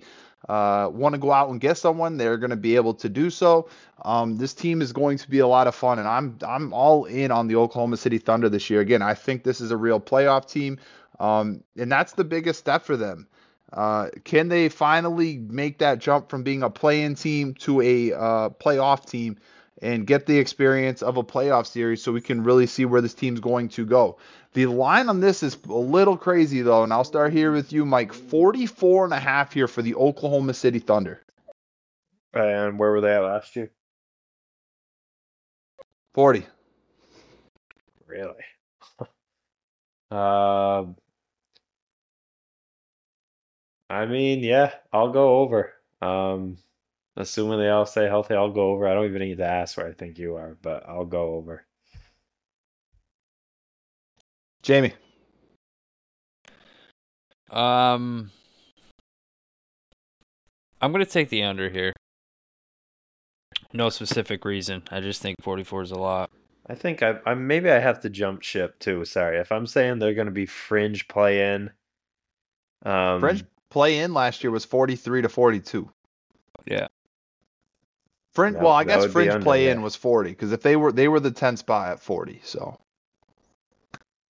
[0.49, 3.29] uh, want to go out and get someone, they're going to be able to do
[3.29, 3.69] so.
[4.03, 7.05] Um, this team is going to be a lot of fun, and I'm I'm all
[7.05, 8.81] in on the Oklahoma City Thunder this year.
[8.81, 10.79] Again, I think this is a real playoff team,
[11.19, 13.27] um, and that's the biggest step for them.
[13.71, 18.49] Uh, can they finally make that jump from being a play-in team to a uh,
[18.49, 19.37] playoff team
[19.81, 23.13] and get the experience of a playoff series so we can really see where this
[23.13, 24.17] team's going to go?
[24.53, 27.85] The line on this is a little crazy though, and I'll start here with you,
[27.85, 28.13] Mike.
[28.13, 31.21] 44 and a half here for the Oklahoma City Thunder.
[32.33, 33.71] And where were they at last year?
[36.13, 36.45] 40.
[38.07, 38.43] Really?
[40.11, 40.95] um,
[43.89, 45.73] I mean, yeah, I'll go over.
[46.01, 46.57] Um,
[47.17, 48.87] assuming they all stay healthy, I'll go over.
[48.87, 51.65] I don't even need to ask where I think you are, but I'll go over.
[54.61, 54.93] Jamie.
[57.49, 58.31] Um,
[60.81, 61.93] I'm gonna take the under here.
[63.73, 64.83] No specific reason.
[64.91, 66.29] I just think 44 is a lot.
[66.67, 69.05] I think I, I maybe I have to jump ship too.
[69.05, 71.71] Sorry, if I'm saying they're going to be fringe play in.
[72.83, 75.89] Um, Fringe play in last year was 43 to 42.
[76.65, 76.87] Yeah.
[78.33, 81.07] Fringe, That- well, I guess fringe play in was 40 because if they were they
[81.07, 82.39] were the 10 spot at 40.
[82.43, 82.79] So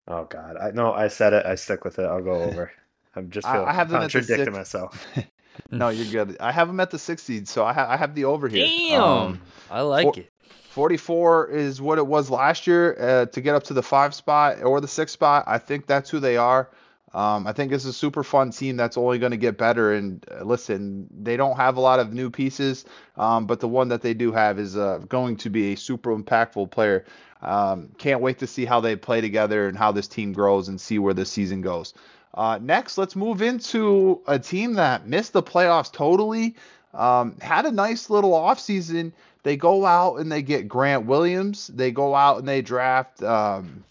[0.08, 1.46] Oh God, I no, I said it.
[1.46, 2.06] I stick with it.
[2.06, 2.72] I'll go over.
[3.16, 4.58] I'm just I- feel, I have them at the contradicting six.
[4.58, 5.08] myself.
[5.72, 6.38] no, you're good.
[6.40, 8.66] I have them at the six seed, so I, ha- I have the over here.
[8.66, 10.30] Damn, Um, I like for- it.
[10.72, 14.64] 44 is what it was last year uh, to get up to the five spot
[14.64, 15.44] or the six spot.
[15.46, 16.70] I think that's who they are.
[17.14, 19.94] Um, I think it's a super fun team that's only going to get better.
[19.94, 22.86] And uh, listen, they don't have a lot of new pieces,
[23.18, 26.16] um, but the one that they do have is uh, going to be a super
[26.16, 27.06] impactful player.
[27.42, 30.80] Um, can't wait to see how they play together and how this team grows and
[30.80, 31.94] see where the season goes.
[32.34, 36.56] Uh, next, let's move into a team that missed the playoffs totally.
[36.94, 39.12] Um, had a nice little offseason.
[39.44, 41.68] They go out and they get Grant Williams.
[41.68, 43.24] They go out and they draft.
[43.24, 43.84] Um,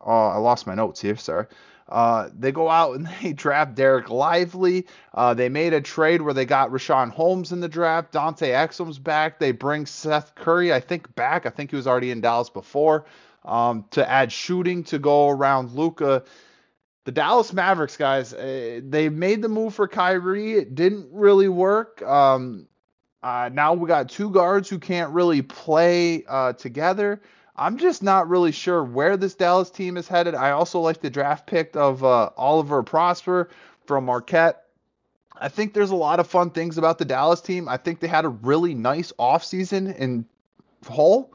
[0.00, 1.16] oh, I lost my notes here.
[1.16, 1.46] Sorry.
[1.88, 4.86] Uh, they go out and they draft Dereck Lively.
[5.14, 8.12] Uh, they made a trade where they got Richaun Holmes in the draft.
[8.12, 9.38] Dante Exum's back.
[9.38, 11.46] They bring Seth Curry, I think, back.
[11.46, 13.06] I think he was already in Dallas before.
[13.44, 16.24] Um, to add shooting to go around Luka.
[17.04, 20.52] The Dallas Mavericks guys, uh, they made the move for Kyrie.
[20.52, 22.02] It didn't really work.
[22.02, 22.68] Um,
[23.22, 27.22] uh, now we got two guards who can't really play uh, together.
[27.58, 30.36] I'm just not really sure where this Dallas team is headed.
[30.36, 33.50] I also like the draft pick of uh, Oliver Prosper
[33.84, 34.64] from Marquette.
[35.36, 37.68] I think there's a lot of fun things about the Dallas team.
[37.68, 40.24] I think they had a really nice offseason in
[40.86, 41.34] whole.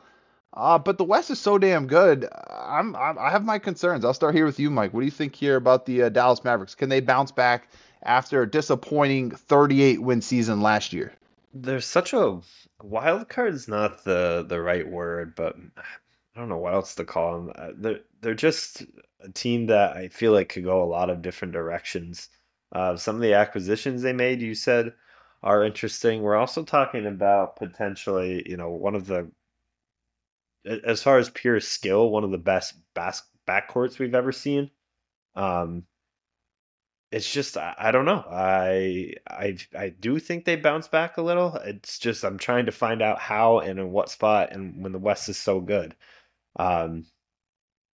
[0.54, 2.28] Uh, but the West is so damn good.
[2.50, 4.06] I'm, I'm I have my concerns.
[4.06, 4.94] I'll start here with you, Mike.
[4.94, 6.76] What do you think here about the uh, Dallas Mavericks?
[6.76, 7.70] Can they bounce back
[8.04, 11.12] after a disappointing 38 win season last year?
[11.54, 12.40] There's such a
[12.82, 15.56] wild card is not the the right word, but
[16.36, 17.52] I don't know what else to call them.
[17.56, 18.84] Uh, They're they're just
[19.20, 22.30] a team that I feel like could go a lot of different directions.
[22.72, 24.94] Uh, some of the acquisitions they made, you said,
[25.44, 26.22] are interesting.
[26.22, 29.32] We're also talking about potentially, you know, one of the
[30.66, 34.72] as far as pure skill, one of the best bas- backcourts we've ever seen.
[35.36, 35.86] Um,
[37.12, 38.24] it's just I, I don't know.
[38.30, 41.56] I I I do think they bounce back a little.
[41.58, 45.00] It's just I'm trying to find out how and in what spot and when the
[45.00, 45.96] West is so good.
[46.58, 47.06] Um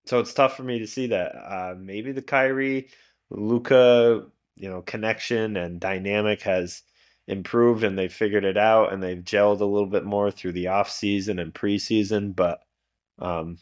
[0.05, 1.35] so it's tough for me to see that.
[1.35, 2.89] Uh maybe the Kyrie
[3.29, 6.83] Luka, you know, connection and dynamic has
[7.27, 10.67] improved and they've figured it out and they've gelled a little bit more through the
[10.67, 12.61] off season and preseason, but
[13.19, 13.57] um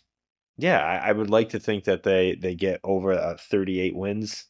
[0.57, 4.45] yeah, I, I would like to think that they they get over uh, 38 wins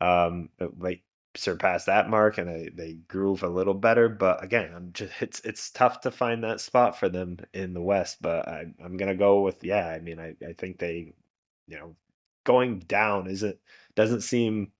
[0.00, 1.02] um like
[1.34, 5.40] surpass that mark and they, they groove a little better but again i'm just it's
[5.40, 9.14] it's tough to find that spot for them in the west but I, i'm gonna
[9.14, 11.14] go with yeah i mean I, I think they
[11.66, 11.96] you know
[12.44, 13.56] going down isn't
[13.94, 14.72] doesn't seem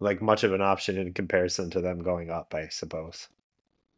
[0.00, 3.28] like much of an option in comparison to them going up i suppose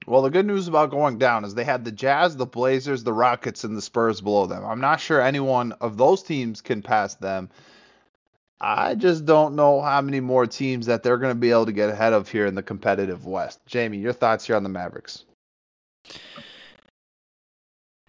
[0.06, 3.12] Well, the good news about going down is they had the Jazz, the Blazers, the
[3.12, 4.64] Rockets, and the Spurs below them.
[4.64, 7.50] I'm not sure anyone of those teams can pass them.
[8.60, 11.72] I just don't know how many more teams that they're going to be able to
[11.72, 13.60] get ahead of here in the competitive West.
[13.66, 15.24] Jamie, your thoughts here on the Mavericks?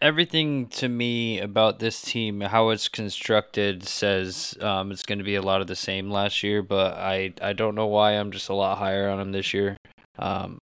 [0.02, 5.36] everything to me about this team, how it's constructed, says um, it's going to be
[5.36, 6.62] a lot of the same last year.
[6.62, 9.78] But I I don't know why I'm just a lot higher on them this year.
[10.20, 10.58] Um,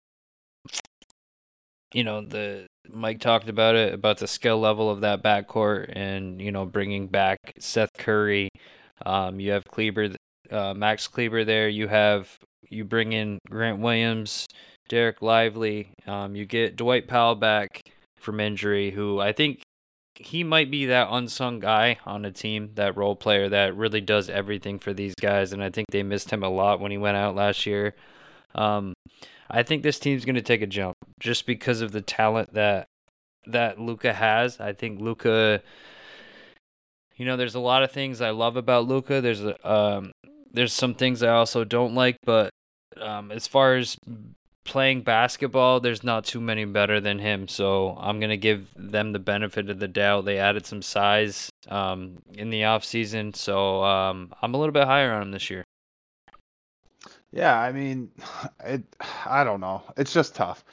[1.93, 6.41] you know the Mike talked about it about the skill level of that backcourt, and
[6.41, 8.49] you know bringing back Seth Curry.
[9.05, 10.15] Um, you have Kleber,
[10.51, 11.67] uh, Max Kleber there.
[11.67, 12.37] You have
[12.69, 14.47] you bring in Grant Williams,
[14.89, 15.93] Dereck Lively.
[16.07, 17.81] Um, you get Dwight Powell back
[18.19, 19.61] from injury, who I think
[20.15, 24.29] he might be that unsung guy on a team, that role player that really does
[24.29, 25.51] everything for these guys.
[25.51, 27.95] And I think they missed him a lot when he went out last year.
[28.53, 28.93] Um,
[29.49, 32.87] I think this team's going to take a jump just because of the talent that
[33.47, 34.59] that Luka has.
[34.59, 35.61] I think Luka.
[37.15, 39.21] You know, there's a lot of things I love about Luka.
[39.21, 40.11] There's um,
[40.51, 42.49] there's some things I also don't like, but
[42.97, 43.97] um, as far as
[44.65, 47.47] playing basketball, there's not too many better than him.
[47.47, 50.25] So I'm gonna give them the benefit of the doubt.
[50.25, 54.85] They added some size um, in the off season, so um, I'm a little bit
[54.85, 55.63] higher on him this year.
[57.31, 58.11] Yeah, I mean,
[58.65, 58.83] it.
[59.25, 59.83] I don't know.
[59.95, 60.65] It's just tough.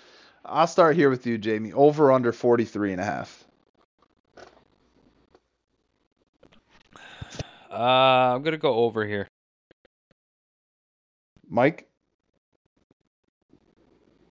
[0.45, 1.73] I'll start here with you, Jamie.
[1.73, 3.42] Over under 43 and a half.
[7.73, 9.27] Uh, I'm gonna go over here.
[11.49, 11.89] Mike?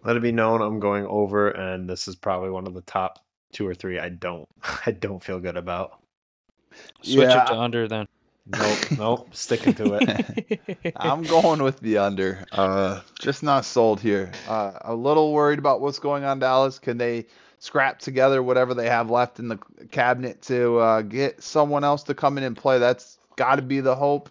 [0.03, 3.19] Let it be known I'm going over, and this is probably one of the top
[3.51, 4.47] two or three I don't
[4.85, 5.99] I don't feel good about.
[7.01, 7.43] Switch Yeah.
[7.43, 8.07] it to under then.
[8.47, 10.93] Nope, nope, sticking to it.
[10.95, 12.43] I'm going with the under.
[12.51, 14.31] Uh, just not sold here.
[14.47, 16.80] Uh, a little worried about what's going on Dallas.
[16.80, 17.27] Can they
[17.59, 19.59] scrap together whatever they have left in the
[19.91, 22.80] cabinet to uh, get someone else to come in and play?
[22.80, 24.29] That's got to be the hope.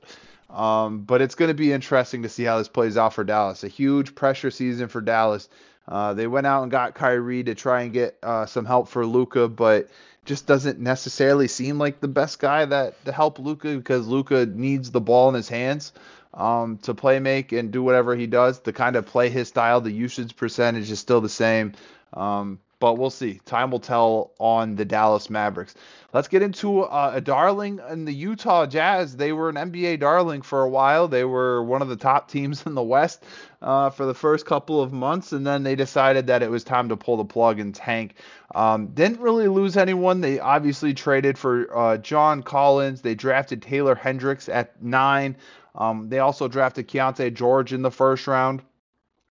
[0.48, 3.62] Um, but it's going to be interesting to see how this plays out for Dallas.
[3.62, 5.48] A huge pressure season for Dallas.
[5.86, 9.06] Uh, they went out and got Kyrie to try and get uh, some help for
[9.06, 9.89] Luka, but
[10.24, 14.90] just doesn't necessarily seem like the best guy that to help Luka because Luka needs
[14.90, 15.93] the ball in his hands
[16.35, 19.81] um, to play make and do whatever he does to kind of play his style.
[19.81, 21.72] The usage percentage is still the same,
[22.12, 23.35] um, but we'll see.
[23.44, 25.74] Time will tell on the Dallas Mavericks.
[26.12, 29.16] Let's get into uh, a darling in the Utah Jazz.
[29.16, 31.07] They were an NBA darling for a while.
[31.07, 33.23] They were one of the top teams in the West
[33.62, 36.89] uh, for the first couple of months, and then they decided that it was time
[36.89, 38.15] to pull the plug and tank.
[38.55, 40.23] Um, didn't really lose anyone.
[40.23, 43.02] They obviously traded for uh, John Collins.
[43.02, 45.36] They drafted Taylor Hendricks at nine.
[45.74, 48.62] Um, they also drafted Keyonte George in the first round.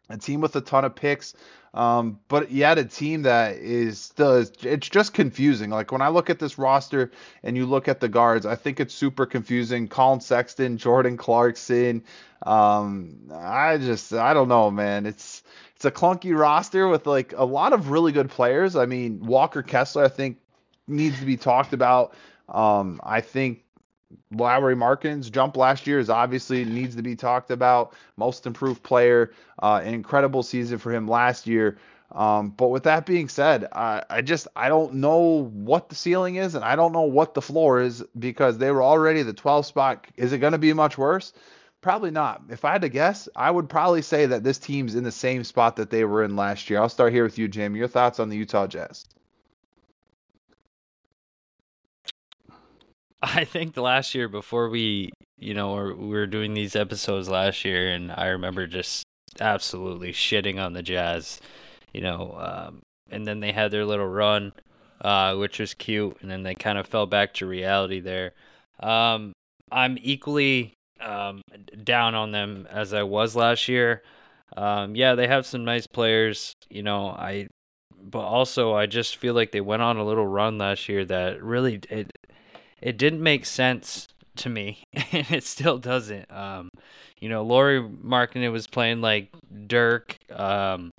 [0.10, 1.36] A team with a ton of picks.
[1.74, 5.70] Um, but yet a team that is still it's just confusing.
[5.70, 7.12] Like when I look at this roster
[7.44, 9.88] and you look at the guards, I think it's super confusing.
[9.88, 12.04] Collin Sexton, Jordan Clarkson.
[12.42, 15.06] Um, I just I don't know, man.
[15.06, 15.44] It's
[15.76, 18.76] it's a clunky roster with like a lot of really good players.
[18.76, 20.38] I mean, Walker Kessler, I think
[20.88, 22.16] needs to be talked about.
[22.48, 23.64] Um, I think
[24.32, 27.94] Lauri Markkanen jump last year is obviously needs to be talked about.
[28.18, 29.32] Most improved player,
[29.62, 31.78] uh, an incredible season for him last year.
[32.12, 36.38] Um, but with that being said, I, I just I don't know what the ceiling
[36.38, 39.66] is and I don't know what the floor is because they were already the 12
[39.66, 40.08] spot.
[40.16, 41.34] Is it going to be much worse?
[41.82, 42.42] Probably not.
[42.50, 45.44] If I had to guess, I would probably say that this team's in the same
[45.44, 46.82] spot that they were in last year.
[46.82, 47.76] I'll start here with you, Jim.
[47.76, 49.06] Your thoughts on the Utah Jazz?
[53.22, 57.66] I think the last year before we, you know, we were doing these episodes last
[57.66, 59.04] year, and I remember just
[59.40, 61.40] absolutely shitting on the Jazz,
[61.94, 62.82] you know, um,
[63.12, 64.54] and then they had their little run,
[65.02, 68.34] uh, which was cute, and then they kind of fell back to reality there.
[68.80, 69.34] Um,
[69.72, 71.42] I'm equally um,
[71.84, 74.02] down on them as I was last year.
[74.56, 77.10] Um, yeah, they have some nice players, you know.
[77.10, 77.48] I,
[78.02, 81.44] but also I just feel like they went on a little run last year that
[81.44, 82.12] really it
[82.82, 84.08] it didn't make sense
[84.38, 86.32] to me, and it still doesn't.
[86.32, 86.70] Um,
[87.20, 89.30] you know, Lauri Markkanen was playing like
[89.68, 90.16] Dirk.
[90.32, 90.92] Um,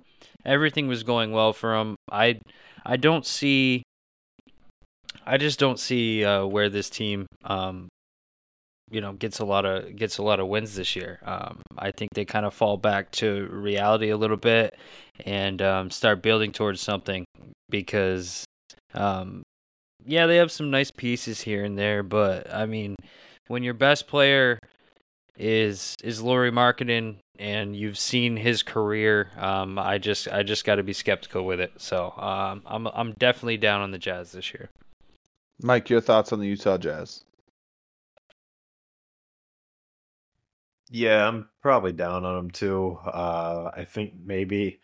[0.45, 1.95] everything was going well for him.
[2.11, 2.39] I,
[2.85, 3.83] I don't see.
[5.25, 7.87] I just don't see uh, where this team, um,
[8.89, 11.19] you know, gets a lot of gets a lot of wins this year.
[11.23, 14.75] Um, I think they kind of fall back to reality a little bit
[15.25, 17.25] and um, start building towards something
[17.69, 18.45] because
[18.93, 19.43] um,
[20.05, 22.95] yeah, they have some nice pieces here and there, but I mean,
[23.47, 24.59] when your best player
[25.37, 30.75] is is Lauri Markkanen and you've seen his career, um, I just I just got
[30.75, 31.73] to be skeptical with it.
[31.77, 34.69] So um, I'm I'm definitely down on the Jazz this year.
[35.61, 37.23] Mike, your thoughts on the Utah Jazz?
[40.89, 42.97] Yeah, I'm probably down on them too.
[43.05, 44.81] Uh, I think maybe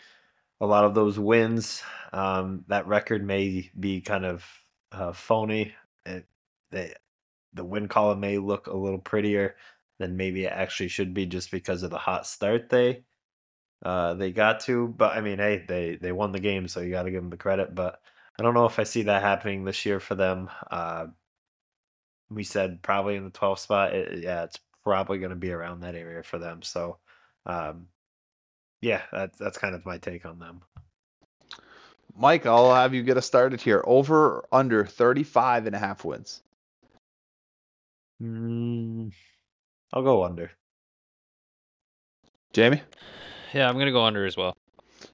[0.62, 1.84] a lot of those wins,
[2.14, 4.46] um, that record may be kind of
[4.92, 5.74] uh, phony.
[6.06, 6.26] It,
[6.72, 6.94] they,
[7.54, 9.56] the win column may look a little prettier
[10.00, 13.04] than maybe it actually should be just because of the hot start they
[13.84, 14.88] uh, they got to.
[14.88, 17.30] But I mean, hey, they they won the game, so you got to give them
[17.30, 17.76] the credit.
[17.76, 18.02] But
[18.40, 20.50] I don't know if I see that happening this year for them.
[20.72, 21.08] Uh,
[22.30, 23.94] we said probably in the 12th spot.
[23.94, 26.62] It, yeah, it's probably going to be around that area for them.
[26.62, 26.98] So,
[27.46, 27.88] um,
[28.82, 30.62] yeah, that's that's kind of my take on them.
[32.18, 33.84] Mike, I'll have you get us started here.
[33.86, 36.42] Over under 35 and a half wins.
[38.22, 39.12] Mm,
[39.94, 40.52] I'll go under.
[42.54, 42.82] Jamie?
[43.54, 44.58] Yeah, I'm going to go under as well.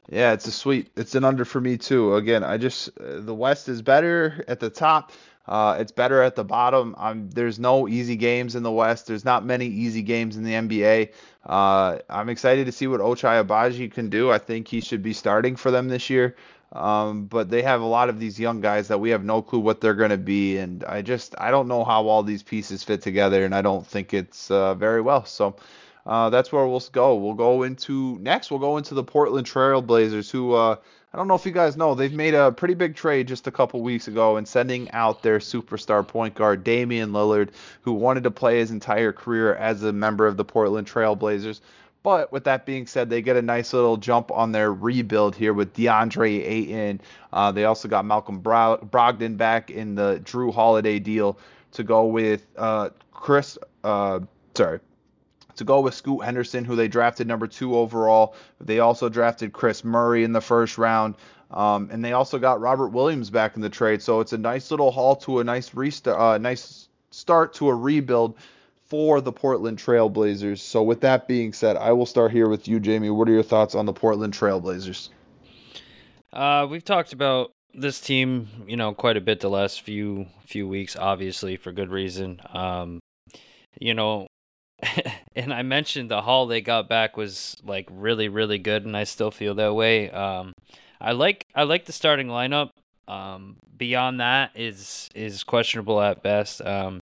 [0.09, 0.91] Yeah, it's a sweet.
[0.95, 2.15] It's an under for me too.
[2.15, 5.11] Again, I just uh, the West is better at the top.
[5.45, 6.95] Uh, it's better at the bottom.
[6.97, 9.07] I'm, there's no easy games in the West.
[9.07, 11.09] There's not many easy games in the NBA.
[11.45, 14.31] Uh, I'm excited to see what Ochai Agbaji can do.
[14.31, 16.37] I think he should be starting for them this year.
[16.73, 19.59] Um, but they have a lot of these young guys that we have no clue
[19.59, 22.83] what they're going to be, and I just I don't know how all these pieces
[22.83, 25.23] fit together, and I don't think it's uh, very well.
[25.25, 25.55] So
[26.07, 27.15] uh, that's where we'll go.
[27.15, 28.49] We'll go into next.
[28.49, 30.77] We'll go into the Portland Trailblazers, who uh,
[31.13, 33.51] I don't know if you guys know, they've made a pretty big trade just a
[33.51, 37.49] couple weeks ago and sending out their superstar point guard Damian Lillard,
[37.81, 41.59] who wanted to play his entire career as a member of the Portland Trailblazers.
[42.03, 45.53] But with that being said, they get a nice little jump on their rebuild here
[45.53, 47.01] with DeAndre Ayton.
[47.31, 51.39] Uh, they also got Malcolm Brogdon back in the Jrue Holiday deal
[51.71, 53.57] to go with uh, Chris.
[53.85, 54.19] Uh,
[54.53, 54.81] sorry,
[55.55, 58.35] to go with Scoot Henderson, who they drafted number two overall.
[58.59, 61.15] They also drafted Kris Murray in the first round.
[61.51, 64.01] Um, and they also got Robert Williams back in the trade.
[64.01, 67.75] So it's a nice little haul to a nice restart, uh, nice start to a
[67.75, 68.35] rebuild
[68.93, 70.59] for the Portland Trailblazers.
[70.59, 73.09] So, with that being said, I will start here with you, Jamie.
[73.09, 75.09] What are your thoughts on the Portland Trailblazers?
[76.31, 80.67] Uh, we've talked about this team, you know, quite a bit the last few few
[80.67, 82.39] weeks, obviously for good reason.
[82.53, 82.99] Um,
[83.79, 84.27] you know,
[85.35, 89.05] and I mentioned the haul they got back was like really, really good, and I
[89.05, 90.11] still feel that way.
[90.11, 90.53] Um,
[91.01, 92.69] I like I like the starting lineup.
[93.07, 96.61] Um, beyond that is is questionable at best.
[96.61, 96.99] Um,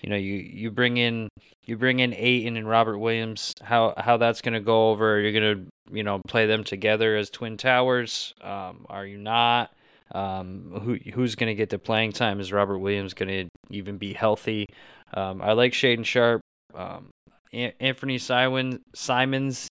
[0.00, 1.28] you know, you you bring in
[1.64, 3.54] you bring in Ayton and Robert Williams.
[3.62, 5.20] How how that's going to go over?
[5.20, 8.32] You're going to you know play them together as twin towers.
[8.40, 9.72] Um, are you not?
[10.12, 12.40] Um, who who's going to get the playing time?
[12.40, 14.66] Is Robert Williams going to even be healthy?
[15.12, 16.42] Um, I like Shaedon Sharpe.
[16.74, 17.10] Um,
[17.52, 19.68] Anthony Simon Simons,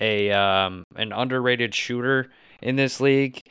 [0.00, 2.30] a um, an underrated shooter
[2.62, 3.42] in this league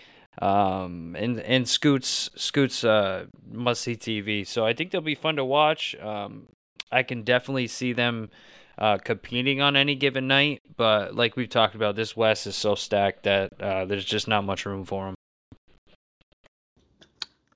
[0.41, 4.45] um, and and Scoots Scoots uh, must see TV.
[4.45, 5.95] So I think they'll be fun to watch.
[5.95, 6.47] Um,
[6.91, 8.29] I can definitely see them
[8.77, 12.75] uh, competing on any given night, but like we've talked about, this West is so
[12.75, 15.15] stacked that uh, there's just not much room for them.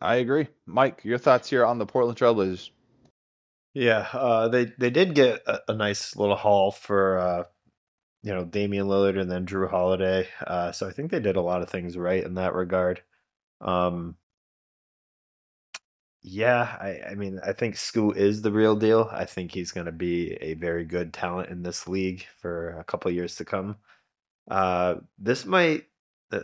[0.01, 1.01] I agree, Mike.
[1.03, 2.71] Your thoughts here on the Portland Trailblazers?
[3.73, 7.43] Yeah, uh, they they did get a, a, nice little haul for uh,
[8.23, 10.27] you know, Damian Lillard and then Jrue Holiday.
[10.45, 13.01] Uh, so I think they did a lot of things right in that regard.
[13.59, 14.15] Um,
[16.23, 19.09] yeah, I, I mean, I think Scoot is the real deal.
[19.11, 22.83] I think he's going to be a very good talent in this league for a
[22.83, 23.77] couple years to come.
[24.49, 25.85] Uh, this might,
[26.31, 26.41] uh,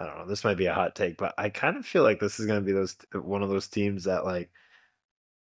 [0.00, 2.18] I don't know, this might be a hot take, but I kind of feel like
[2.18, 4.50] this is going to be those one of those teams that like,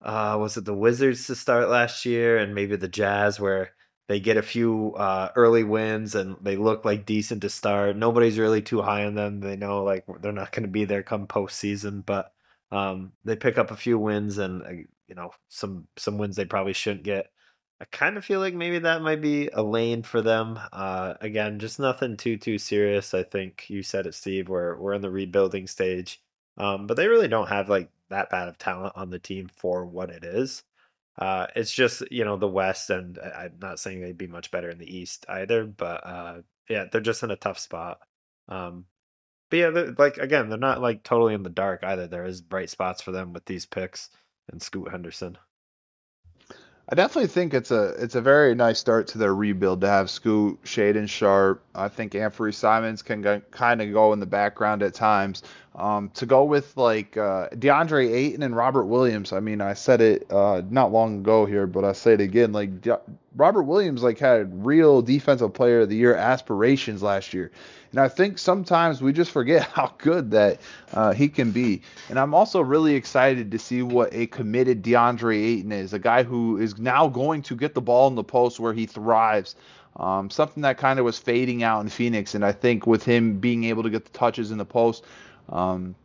[0.02, 3.72] uh, was it the Wizards to start last year and maybe the Jazz where
[4.12, 7.96] they get a few uh, early wins and they look like decent to start.
[7.96, 9.40] Nobody's really too high on them.
[9.40, 12.34] They know like they're not going to be there come postseason, but
[12.74, 14.70] um, they pick up a few wins and uh,
[15.08, 17.32] you know some some wins they probably shouldn't get.
[17.80, 20.60] I kind of feel like maybe that might be a lane for them.
[20.74, 23.14] Uh, again, just nothing too too serious.
[23.14, 24.50] I think you said it, Steve.
[24.50, 26.22] We're we're in the rebuilding stage,
[26.58, 29.86] um, but they really don't have like that bad of talent on the team for
[29.86, 30.64] what it is.
[31.18, 34.70] Uh, it's just you know the West, and I'm not saying they'd be much better
[34.70, 38.00] in the East either, but uh, yeah, they're just in a tough spot.
[38.48, 38.86] Um,
[39.50, 42.08] but yeah, like again, they're not like totally in the dark either.
[42.08, 44.10] There is bright spots for them with these picks
[44.52, 45.38] and Scoot Henderson.
[46.92, 50.10] I definitely think it's a it's a very nice start to their rebuild to have
[50.10, 51.64] Scoot, Shaedon Sharpe.
[51.74, 55.42] I think Anthony Simons can kind of go in the background at times.
[55.74, 59.32] Um, to go with like uh, DeAndre Ayton and Robert Williams.
[59.32, 62.52] I mean, I said it uh, not long ago here, but I say it again.
[62.52, 63.00] Like De-
[63.38, 67.52] Robert Williams, like had real defensive player of the year aspirations last year,
[67.92, 70.60] and I think sometimes we just forget how good that
[70.94, 71.82] uh, he can be.
[72.10, 76.24] And I'm also really excited to see what a committed DeAndre Ayton is, a guy
[76.24, 79.56] who is now going to get the ball in the post where he thrives.
[79.98, 83.40] Um, something that kind of was fading out in Phoenix, and I think with him
[83.40, 85.04] being able to get the touches in the post,
[85.50, 85.96] um,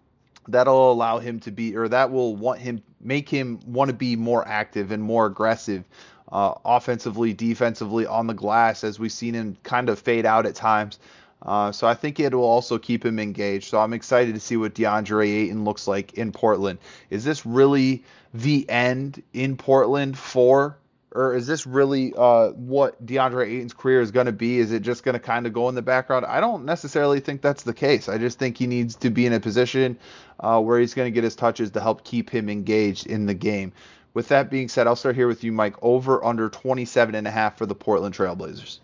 [0.49, 4.17] that'll allow him to be, or that will want him, make him want to be
[4.17, 5.85] more active and more aggressive,
[6.33, 10.57] uh, offensively, defensively on the glass, as we've seen him kind of fade out at
[10.57, 10.99] times.
[11.43, 13.69] Uh, so I think it will also keep him engaged.
[13.69, 16.79] So I'm excited to see what DeAndre Ayton looks like in Portland.
[17.11, 18.05] Is this really
[18.35, 20.79] the end in Portland for
[21.17, 24.59] or is this really uh, what DeAndre Ayton's career is going to be?
[24.59, 26.27] Is it just going to kind of go in the background?
[26.27, 28.09] I don't necessarily think that's the case.
[28.09, 29.99] I just think he needs to be in a position
[30.39, 33.35] uh, where he's going to get his touches to help keep him engaged in the
[33.35, 33.73] game.
[34.13, 35.77] With that being said, I'll start here with you, Mike.
[35.83, 38.79] Over under 27 and a half for the Portland Trailblazers.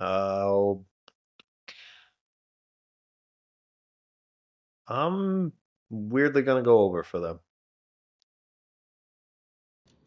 [0.00, 0.74] Uh,
[4.88, 5.52] I'm
[5.90, 7.40] weirdly gonna go over for them.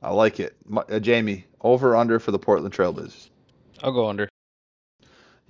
[0.01, 0.55] I like it.
[0.71, 3.29] Uh, Jamie, over under for the Portland Trailblazers.
[3.83, 4.29] I'll go under.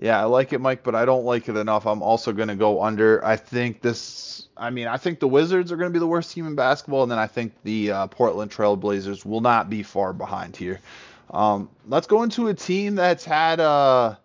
[0.01, 1.85] Yeah, I like it, Mike, but I don't like it enough.
[1.85, 3.23] I'm also going to go under.
[3.23, 4.47] I think this.
[4.55, 7.03] I mean, I think the Wizards are going to be the worst team in basketball,
[7.03, 10.79] and then I think the uh, Portland Trailblazers will not be far behind here.
[11.31, 13.59] Um, let's go into a team that's had.
[13.59, 14.15] Uh,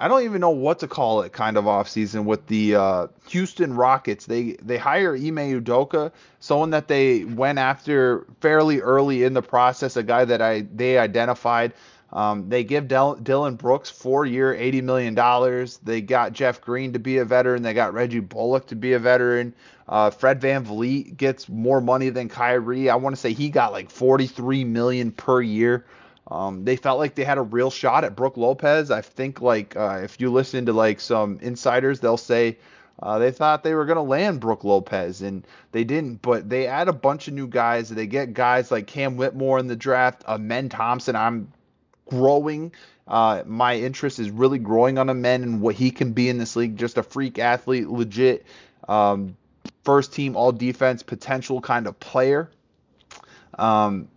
[0.00, 3.74] I don't even know what to call it kind of offseason with the uh, Houston
[3.74, 4.24] Rockets.
[4.24, 6.10] They they hire Ime Udoka,
[6.40, 10.96] someone that they went after fairly early in the process, a guy that I they
[10.96, 11.74] identified.
[12.12, 15.68] Um, they give Del- Dillon Brooks four year, $80 million.
[15.84, 17.62] They got Jeff Green to be a veteran.
[17.62, 19.54] They got Reggie Bullock to be a veteran.
[19.88, 22.90] Uh, Fred VanVleet gets more money than Kyrie.
[22.90, 25.84] I want to say he got like 43 million per year.
[26.30, 28.90] Um, they felt like they had a real shot at Brook Lopez.
[28.90, 32.58] I think like uh, if you listen to like some insiders, they'll say
[33.02, 36.22] uh, they thought they were going to land Brook Lopez and they didn't.
[36.22, 37.88] But they add a bunch of new guys.
[37.88, 41.16] They get guys like Cam Whitmore in the draft, Amen Thompson.
[41.16, 41.52] I'm
[42.06, 42.72] growing.
[43.08, 46.54] Uh, my interest is really growing on Amen and what he can be in this
[46.54, 46.76] league.
[46.76, 48.46] Just a freak athlete, legit
[48.88, 49.36] um,
[49.84, 52.50] first team all defense potential kind of player.
[53.58, 54.08] Um,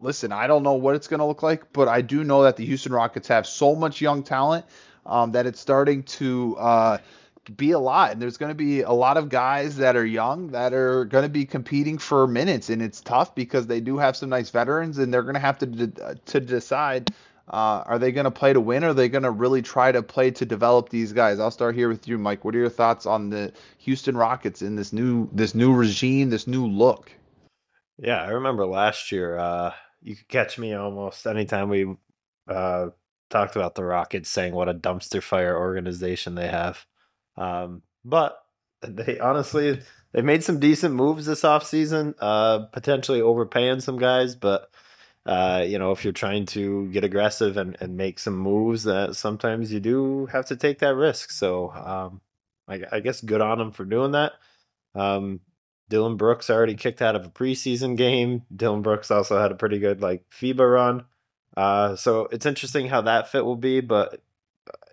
[0.00, 2.56] listen, I don't know what it's going to look like, but I do know that
[2.56, 4.66] the Houston Rockets have so much young talent
[5.06, 6.98] um, that it's starting to uh,
[7.56, 8.12] be a lot.
[8.12, 11.24] And there's going to be a lot of guys that are young that are going
[11.24, 14.98] to be competing for minutes, and it's tough because they do have some nice veterans,
[14.98, 17.10] and they're going to have to de- to decide.
[17.46, 19.92] Uh, are they going to play to win, or are they going to really try
[19.92, 21.38] to play to develop these guys?
[21.38, 22.42] I'll start here with you, Mike.
[22.42, 26.46] What are your thoughts on the Houston Rockets in this new this new regime, this
[26.46, 27.12] new look?
[27.98, 29.38] Yeah, I remember last year.
[29.38, 29.72] Uh,
[30.02, 31.94] you could catch me almost anytime we
[32.48, 32.88] uh,
[33.30, 36.84] talked about the Rockets, saying what a dumpster fire organization they have.
[37.36, 38.38] Um, but
[38.82, 39.80] they honestly
[40.12, 44.70] they made some decent moves this offseason, uh, potentially overpaying some guys, but.
[45.26, 49.16] Uh, you know, if you're trying to get aggressive and, and make some moves, that
[49.16, 51.30] sometimes you do have to take that risk.
[51.30, 52.20] So, um,
[52.68, 54.34] I, I guess good on them for doing that.
[54.94, 55.40] Um,
[55.88, 58.42] Dillon Brooks already kicked out of a preseason game.
[58.54, 61.04] Dillon Brooks also had a pretty good like FIBA run.
[61.56, 63.80] Uh, so it's interesting how that fit will be.
[63.80, 64.22] But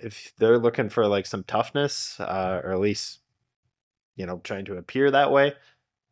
[0.02, 3.20] if they're looking for like some toughness, uh, or at least
[4.16, 5.54] you know trying to appear that way,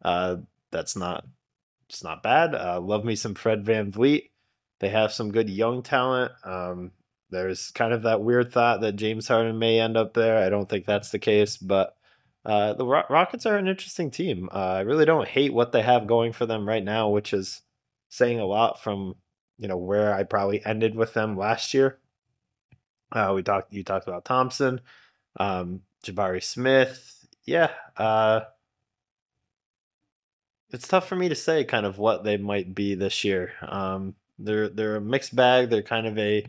[0.03, 0.37] uh,
[0.71, 1.25] that's not
[1.89, 2.55] it's not bad.
[2.55, 4.29] Uh, love me some Fred VanVleet.
[4.79, 6.31] They have some good young talent.
[6.45, 6.91] Um,
[7.31, 10.43] there's kind of that weird thought that James Harden may end up there.
[10.43, 11.95] I don't think that's the case, but
[12.49, 14.49] uh, the Ro- Rockets are an interesting team.
[14.51, 17.61] Uh, I really don't hate what they have going for them right now, which is
[18.09, 19.13] saying a lot from
[19.59, 21.99] you know where I probably ended with them last year.
[23.11, 23.71] Uh, we talked.
[23.71, 24.81] You talked about Thompson,
[25.39, 27.27] um, Jabari Smith.
[27.43, 28.41] Yeah, uh,
[30.71, 33.51] it's tough for me to say kind of what they might be this year.
[33.61, 35.69] Um, they're they're a mixed bag.
[35.69, 36.47] They're kind of a,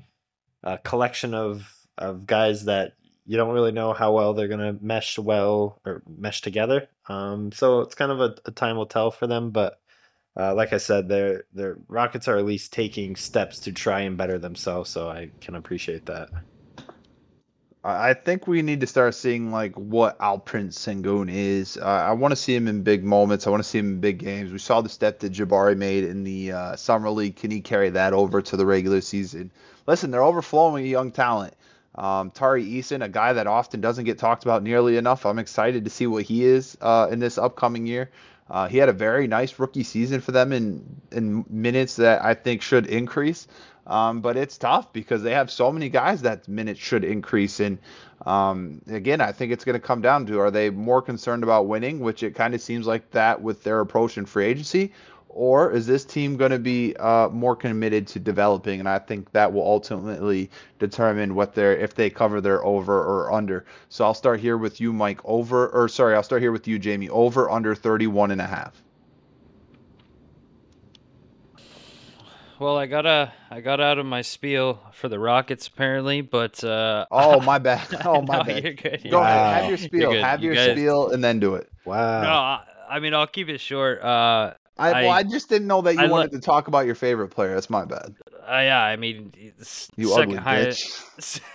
[0.63, 2.95] a collection of of guys that
[3.27, 6.89] you don't really know how well they're going to mesh well or mesh together.
[7.09, 9.51] Um, so it's kind of a, a, time will tell for them.
[9.51, 9.81] But
[10.37, 14.17] uh, like I said, their their Rockets are at least taking steps to try and
[14.17, 14.91] better themselves.
[14.91, 16.31] So I can appreciate that.
[17.83, 21.79] I think we need to start seeing like what Alperen Sengun is.
[21.79, 23.47] Uh, I want to see him in big moments.
[23.47, 24.53] I want to see him in big games.
[24.53, 27.37] We saw the step that Jabari made in the uh, summer league.
[27.37, 29.51] Can he carry that over to the regular season?
[29.87, 31.55] Listen, they're overflowing young talent.
[32.01, 35.27] Um, Tari Eason, a guy that often doesn't get talked about nearly enough.
[35.27, 38.11] I'm excited to see what he is uh, in this upcoming year.
[38.49, 40.83] Uh, he had a very nice rookie season for them in
[41.13, 43.47] in minutes that I think should increase.
[43.87, 47.61] Um, but it's tough because they have so many guys that minutes should increase.
[47.61, 47.79] And
[48.25, 51.67] um, again, I think it's going to come down to are they more concerned about
[51.67, 54.93] winning, which it kind of seems like that with their approach in free agency,
[55.33, 58.81] or is this team going to be uh, more committed to developing?
[58.81, 63.33] And I think that will ultimately determine what they're if they cover their over or
[63.33, 63.65] under.
[63.89, 65.21] So I'll start here with you, Mike.
[65.25, 67.09] Over or sorry, I'll start here with you, Jamie.
[67.09, 68.83] Over under 31 and a half.
[72.59, 76.63] Well, I got a I got out of my spiel for the Rockets apparently, but
[76.63, 77.87] uh, Oh my bad.
[78.05, 78.63] Oh my no, bad.
[78.65, 79.03] You're good.
[79.05, 79.63] Go you're ahead.
[79.63, 80.13] Have your spiel.
[80.13, 81.71] Have You your guys- spiel and then do it.
[81.87, 82.23] Wow.
[82.23, 84.03] No, I, I mean I'll keep it short.
[84.03, 86.69] Uh, I, well, I- I just didn't know that you I lo- wanted to talk
[86.69, 87.55] about your favorite player.
[87.55, 88.15] That's my bad.
[88.47, 89.33] uh yeah, I mean
[89.97, 91.03] You second highest,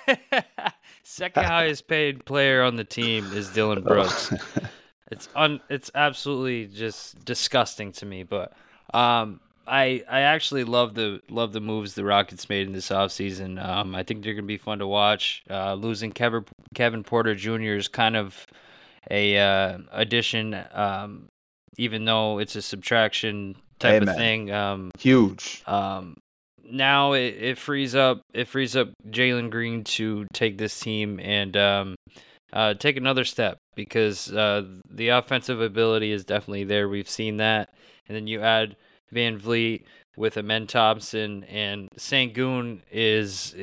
[1.03, 4.33] second highest paid player on the team is Dillon Brooks.
[5.11, 8.53] it's un it's absolutely just disgusting to me but
[8.91, 13.63] um i i actually love the love the moves the rockets made in this offseason
[13.63, 16.43] um i think they're gonna be fun to watch uh losing kevin
[16.73, 18.47] kevin porter jr is kind of
[19.11, 21.29] a uh addition um
[21.77, 24.09] even though it's a subtraction type Amen.
[24.09, 25.63] of thing um Huge.
[25.67, 26.15] um,
[26.69, 31.55] now it, it frees up it frees up Jalen Green to take this team and
[31.55, 31.95] um,
[32.53, 36.87] uh, take another step because uh, the offensive ability is definitely there.
[36.87, 37.69] We've seen that,
[38.07, 38.77] and then you add
[39.13, 39.83] VanVleet
[40.17, 43.53] with Amen Thompson and Sengun is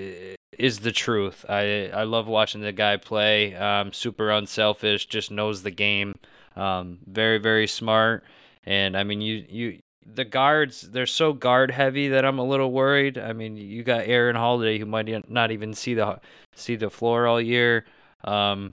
[0.58, 1.44] is the truth.
[1.48, 3.54] I I love watching the guy play.
[3.54, 6.14] Um, super unselfish, just knows the game.
[6.56, 8.24] Um, very very smart.
[8.64, 12.72] And I mean, you you the guards they're so guard heavy that I'm a little
[12.72, 13.18] worried.
[13.18, 16.20] I mean, you got Aaron Holiday who might not even see the
[16.54, 17.84] see the floor all year.
[18.24, 18.72] Um,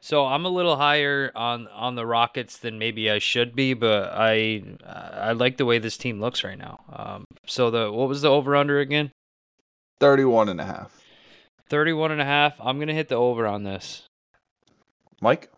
[0.00, 4.12] so I'm a little higher on on the Rockets than maybe I should be, but
[4.12, 6.80] I I like the way this team looks right now.
[6.92, 9.12] Um, so the what was the over under again?
[10.00, 11.00] 31 and a half.
[11.70, 12.60] 31 and a half.
[12.60, 14.02] I'm going to hit the over on this.
[15.20, 15.50] Mike?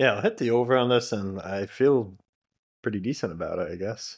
[0.00, 2.14] Yeah, I'll hit the over on this, and I feel
[2.82, 4.16] pretty decent about it, I guess.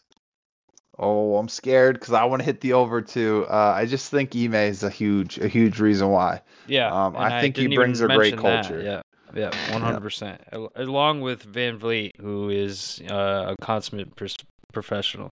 [0.96, 3.46] Oh, I'm scared because I want to hit the over too.
[3.50, 6.42] Uh, I just think Ime is a huge, a huge reason why.
[6.68, 8.64] Yeah, Um, I think he brings a great mention that.
[8.64, 8.80] culture.
[8.80, 9.02] Yeah,
[9.34, 10.40] yeah, one hundred percent.
[10.76, 14.36] Along with VanVleet, who is uh, a consummate pers-
[14.72, 15.30] professional.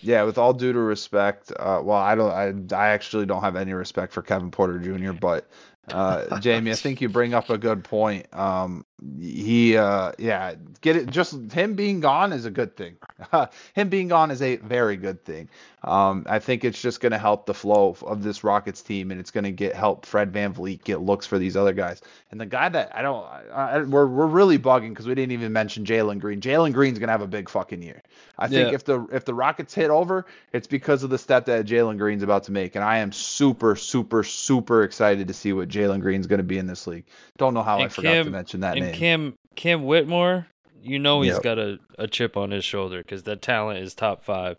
[0.00, 3.56] Yeah, with all due to respect, uh, well, I don't, I, I actually don't have
[3.56, 5.48] any respect for Kevin Porter Jr., but
[5.88, 8.32] uh, Jamie, I think you bring up a good point.
[8.32, 8.85] Um,
[9.20, 11.10] he, uh, yeah, get it.
[11.10, 12.96] Just him being gone is a good thing.
[13.74, 15.48] him being gone is a very good thing.
[15.84, 19.20] Um, I think it's just going to help the flow of this Rockets team, and
[19.20, 22.00] it's going to get help Fred VanVleet get looks for these other guys.
[22.30, 25.32] And the guy that I don't, I, I, we're we're really bugging because we didn't
[25.32, 26.40] even mention Jalen Green.
[26.40, 28.02] Jalen Green's going to have a big fucking year.
[28.38, 28.74] I think Yeah.
[28.74, 32.22] if the if the Rockets hit over, it's because of the step that Jalen Green's
[32.22, 36.26] about to make, and I am super, super, super excited to see what Jalen Green's
[36.26, 37.04] going to be in this league.
[37.38, 38.94] Don't know how I And forgot to mention that and name.
[38.94, 40.46] Cam Cam Whitmore,
[40.82, 41.42] you know he's Yep.
[41.42, 44.56] got a, a chip on his shoulder because that talent is top five.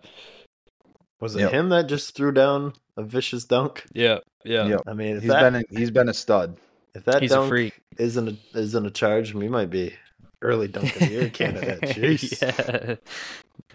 [1.19, 1.51] Was it Yep.
[1.51, 3.83] him that just threw down a vicious dunk?
[3.93, 4.67] Yeah, yeah.
[4.67, 4.81] Yep.
[4.87, 6.57] I mean, if He's that been a, he's been a stud.
[6.95, 7.73] if that He's a dunk freak.
[7.97, 9.93] isn't a, isn't a charge, we might be
[10.41, 11.81] early dunk of the year candidate.
[11.95, 12.41] Jeez.
[12.87, 12.95] yeah.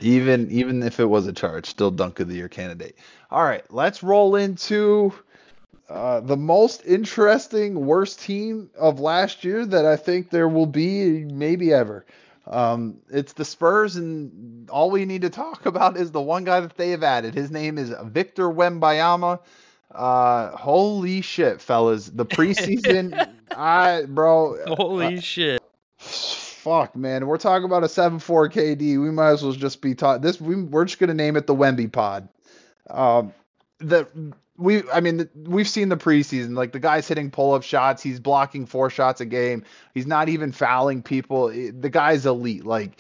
[0.01, 2.97] Even even if it was a charge, still dunk of the year candidate.
[3.31, 5.12] All right, let's roll into
[5.89, 11.25] uh, the most interesting worst team of last year that I think there will be
[11.25, 12.07] maybe ever.
[12.47, 16.61] Um, it's the Spurs, and all we need to talk about is the one guy
[16.61, 17.35] that they have added.
[17.35, 19.41] His name is Victor Wembanyama.
[19.91, 22.07] Uh, holy shit, fellas!
[22.07, 25.63] The preseason, I bro, Holy shit.
[25.99, 27.27] Fuck, man.
[27.27, 28.21] We're talking about a 7-4
[28.53, 29.03] KD.
[29.03, 30.41] We might as well just be taught this.
[30.41, 32.29] We, we're just gonna name it the Wemby Pod.
[32.89, 33.35] Um,
[33.79, 34.07] the
[34.62, 36.56] we, I mean, we've seen the preseason.
[36.56, 38.02] Like the guy's hitting pull-up shots.
[38.02, 39.64] He's blocking four shots a game.
[39.94, 41.48] He's not even fouling people.
[41.48, 42.64] The guy's elite.
[42.64, 42.98] Like.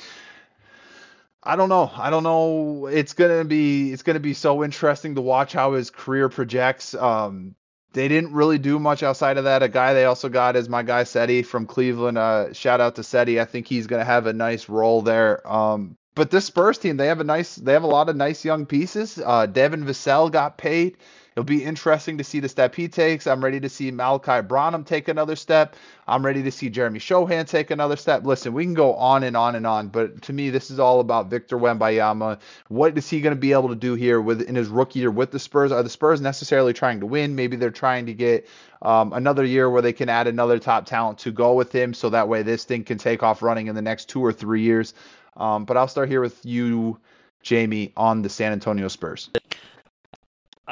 [1.44, 1.90] I don't know.
[1.92, 2.86] I don't know.
[2.86, 6.94] It's gonna be it's gonna be so interesting to watch how his career projects.
[6.94, 7.56] Um,
[7.92, 9.62] they didn't really do much outside of that.
[9.62, 12.16] A guy they also got is my guy Sedi from Cleveland.
[12.16, 13.40] Uh, shout out to Sedi.
[13.40, 15.44] I think he's gonna have a nice role there.
[15.50, 18.44] Um, but this Spurs team, they have a nice, they have a lot of nice
[18.44, 19.20] young pieces.
[19.24, 20.96] Uh, Devin Vassell got paid.
[21.34, 23.26] It'll be interesting to see the step he takes.
[23.26, 25.76] I'm ready to see Malachi Branham take another step.
[26.06, 28.24] I'm ready to see Jeremy Sochan take another step.
[28.24, 31.00] Listen, we can go on and on and on, but to me, this is all
[31.00, 32.38] about Victor Wembanyama.
[32.68, 35.10] What is he going to be able to do here with in his rookie year
[35.10, 35.72] with the Spurs?
[35.72, 37.34] Are the Spurs necessarily trying to win?
[37.34, 38.46] Maybe they're trying to get
[38.82, 42.10] um, another year where they can add another top talent to go with him, so
[42.10, 44.92] that way this thing can take off running in the next two or three years.
[45.36, 46.98] Um, but I'll start here with you,
[47.42, 49.30] Jamie, on the San Antonio Spurs.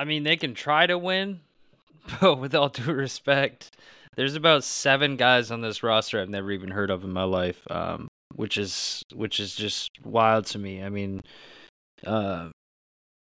[0.01, 1.41] I mean, they can try to win,
[2.23, 3.77] but with all due respect,
[4.17, 7.61] there's about seven guys on this roster I've never even heard of in my life.
[7.71, 10.83] Um, which is which is just wild to me.
[10.83, 11.21] I mean,
[12.07, 12.49] uh,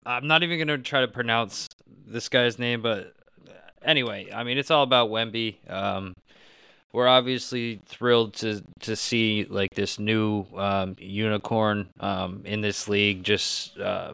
[0.05, 1.67] I'm not even gonna try to pronounce
[2.07, 3.13] this guy's name, but
[3.83, 5.69] anyway, I mean, it's all about Wemby.
[5.69, 6.13] Um,
[6.93, 13.23] we're obviously thrilled to to see like this new um, unicorn um, in this league
[13.23, 14.13] just uh,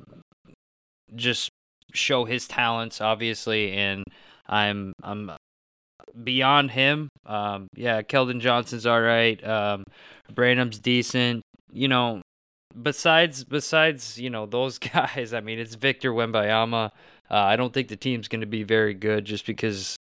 [1.14, 1.52] just
[1.96, 4.04] show his talents, obviously, and
[4.48, 5.32] I'm I'm
[6.24, 7.10] beyond him.
[7.26, 9.44] Um, yeah, Keldon Johnson's all right.
[9.46, 9.84] Um,
[10.34, 11.42] Branham's decent.
[11.72, 12.22] You know,
[12.82, 16.92] besides besides you know those guys, I mean, it's Victor Wembanyama.
[17.30, 19.96] Uh, I don't think the team's going to be very good just because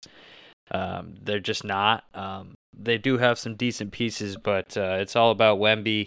[0.71, 2.03] um, they're just not.
[2.13, 6.05] Um, they do have some decent pieces, but uh, it's all about Wemby.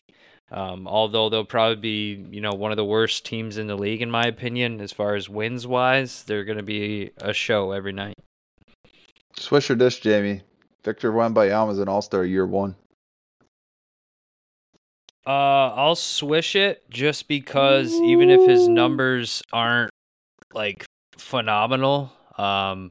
[0.50, 4.00] Um, although they'll probably be, you know, one of the worst teams in the league,
[4.00, 6.22] in my opinion, as far as wins wise.
[6.22, 8.14] They're going to be a show every night.
[9.36, 10.42] Swish or dish, Jamie.
[10.84, 12.76] Victor Wembanyama is an All Star year one.
[15.26, 19.90] Uh, I'll swish it just because even if his numbers aren't
[20.54, 20.86] like
[21.18, 22.88] phenomenal, um,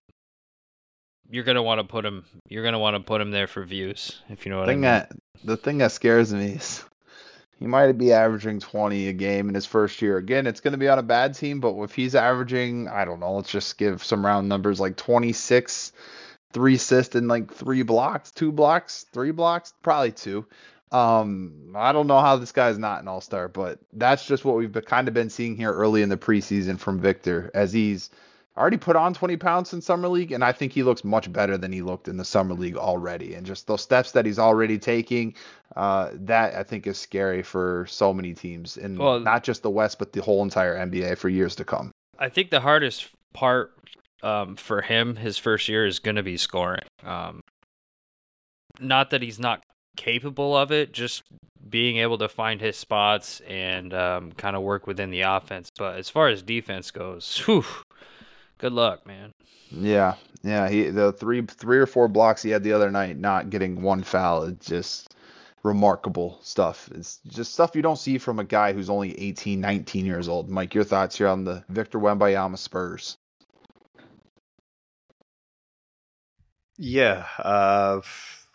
[1.32, 2.26] you're gonna want to put him.
[2.48, 5.00] You're gonna want to put him there for views, if you know what thing I
[5.00, 5.08] mean.
[5.10, 5.12] That,
[5.44, 6.84] the thing that scares me is
[7.60, 10.18] he might be averaging 20 a game in his first year.
[10.18, 13.20] Again, it's going to be on a bad team, but if he's averaging, I don't
[13.20, 15.92] know, let's just give some round numbers like 26,
[16.54, 20.46] three assists and like three blocks, two blocks, three blocks, probably two.
[20.92, 24.74] Um, I don't know how this guy's not an all-star, but that's just what we've
[24.86, 28.10] kind of been seeing here early in the preseason from Victor as he's
[28.58, 31.58] already put on 20 pounds in summer league and i think he looks much better
[31.58, 34.78] than he looked in the summer league already and just those steps that he's already
[34.80, 35.34] taking
[35.76, 39.70] uh, that i think is scary for so many teams and Well- not just the
[39.70, 43.74] west but the whole entire nba for years to come I think the hardest part
[44.24, 46.82] um, for him his first year is going to be scoring.
[47.04, 47.42] Um,
[48.80, 49.64] not that he's not
[49.96, 51.24] capable of it, just
[51.70, 55.70] being able to find his spots and um, kind of work within the offense.
[55.78, 57.66] But as far as defense goes, whew,
[58.60, 59.34] good luck, man.
[59.72, 63.50] yeah yeah he the three three or four blocks he had the other night not
[63.50, 65.16] getting one foul it's just
[65.64, 70.06] remarkable stuff it's just stuff you don't see from a guy who's only 18 19
[70.06, 73.18] years old mike your thoughts here on the victor Wembanyama spurs
[76.78, 77.26] Yeah.
[77.40, 78.02] Uh,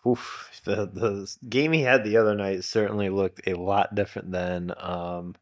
[0.07, 4.73] oof, the the game he had the other night certainly looked a lot different than
[4.79, 5.35] um,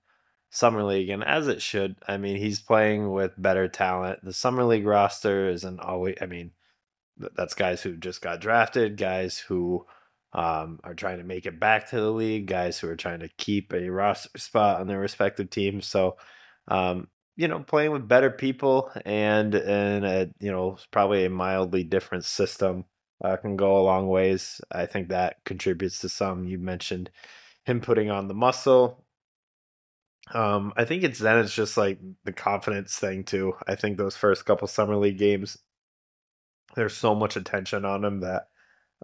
[0.50, 1.96] summer league, and as it should.
[2.06, 4.24] I mean, he's playing with better talent.
[4.24, 6.16] The summer league roster isn't always.
[6.20, 6.52] I mean,
[7.16, 9.86] that's guys who just got drafted, guys who
[10.32, 13.28] um, are trying to make it back to the league, guys who are trying to
[13.38, 15.86] keep a roster spot on their respective teams.
[15.86, 16.16] So.
[16.68, 21.82] Um, you know, playing with better people and and a, you know probably a mildly
[21.84, 22.84] different system
[23.24, 24.60] uh, can go a long ways.
[24.70, 26.44] I think that contributes to some.
[26.44, 27.10] You mentioned
[27.64, 29.04] him putting on the muscle.
[30.32, 33.54] Um, I think it's then it's just like the confidence thing too.
[33.66, 35.56] I think those first couple summer league games,
[36.76, 38.48] there's so much attention on him that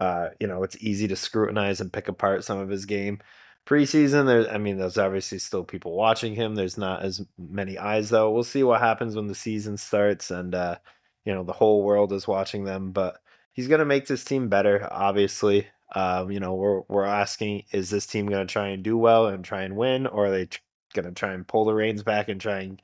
[0.00, 3.20] uh, you know it's easy to scrutinize and pick apart some of his game.
[3.66, 6.54] Preseason there's i mean there's obviously still people watching him.
[6.54, 8.30] There's not as many eyes though.
[8.30, 10.76] We'll see what happens when the season starts and uh
[11.24, 13.18] you know the whole world is watching them but
[13.52, 15.66] he's to make this team better obviously.
[15.94, 19.26] Um you know we're we're asking is this team going to try and do well
[19.26, 20.48] and try and win or are they
[20.96, 22.82] going to try and pull the reins back and try and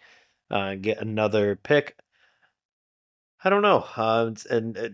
[0.51, 1.97] uh, get another pick
[3.45, 4.89] i don't know uh, and uh,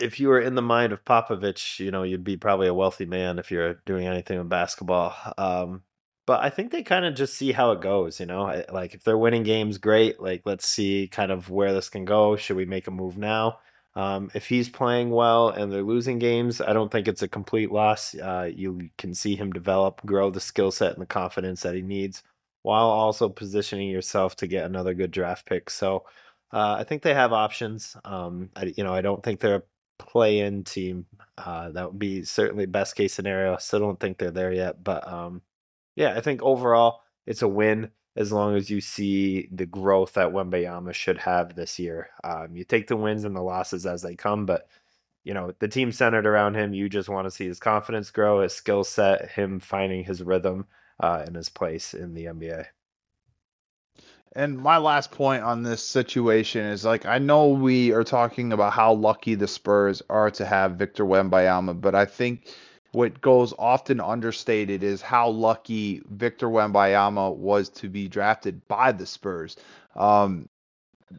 [0.00, 3.04] if you were in the mind of Popovich, you know, you'd be probably a wealthy
[3.04, 5.14] man if you're doing anything with basketball.
[5.36, 5.82] Um,
[6.26, 8.42] but I think they kind of just see how it goes, you know.
[8.46, 10.20] I- Like if they're winning games, great.
[10.20, 12.36] Like let's see kind of where this can go.
[12.36, 13.58] Should we make a move now?
[13.96, 17.72] Um, if he's playing well and they're losing games, I don't think it's a complete
[17.72, 18.14] loss.
[18.14, 21.82] Uh, you can see him develop, grow the skill set and the confidence that he
[21.82, 22.22] needs,
[22.62, 25.70] while also positioning yourself to get another good draft pick.
[25.70, 26.04] So
[26.52, 27.96] uh, I think they have options.
[28.04, 29.62] Um, I, you know, I don't think they're a
[29.98, 31.06] play-in team.
[31.36, 33.54] Uh, that would be certainly best case scenario.
[33.54, 35.42] I still don't think they're there yet, but um,
[35.96, 40.28] yeah, I think overall it's a win as long as you see the growth that
[40.28, 42.10] Wembanyama should have this year.
[42.22, 44.68] Um, you take the wins and the losses as they come, but
[45.24, 46.74] you know the team centered around him.
[46.74, 50.66] You just want to see his confidence grow, his skill set, him finding his rhythm
[51.02, 52.66] uh, and his place in the NBA.
[54.36, 58.74] And my last point on this situation is like I know we are talking about
[58.74, 62.54] how lucky the Spurs are to have Victor Wembanyama, but I think
[62.92, 69.06] what goes often understated is how lucky Victor Wembanyama was to be drafted by the
[69.06, 69.56] Spurs.
[69.94, 70.48] Um,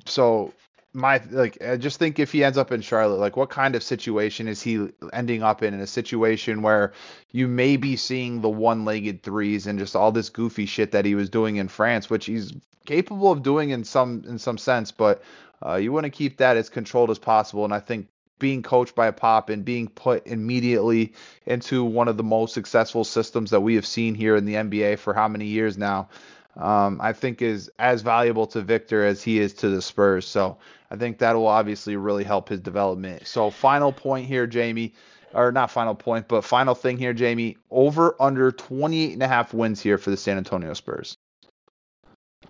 [0.05, 0.53] so
[0.93, 3.83] my like I just think if he ends up in Charlotte, like what kind of
[3.83, 5.73] situation is he ending up in?
[5.73, 6.91] In a situation where
[7.31, 11.15] you may be seeing the one-legged threes and just all this goofy shit that he
[11.15, 12.53] was doing in France, which he's
[12.85, 15.23] capable of doing in some in some sense, but
[15.65, 17.63] uh, you want to keep that as controlled as possible.
[17.63, 18.07] And I think
[18.41, 21.13] being coached by a pop and being put immediately
[21.45, 24.99] into one of the most successful systems that we have seen here in the NBA
[24.99, 26.09] for how many years now,
[26.57, 30.27] um, I think is as valuable to Victor as he is to the Spurs.
[30.27, 30.57] So
[30.89, 33.27] I think that will obviously really help his development.
[33.27, 34.93] So final point here, Jamie,
[35.33, 39.53] or not final point, but final thing here, Jamie, over under 28 and a half
[39.53, 41.15] wins here for the San Antonio Spurs.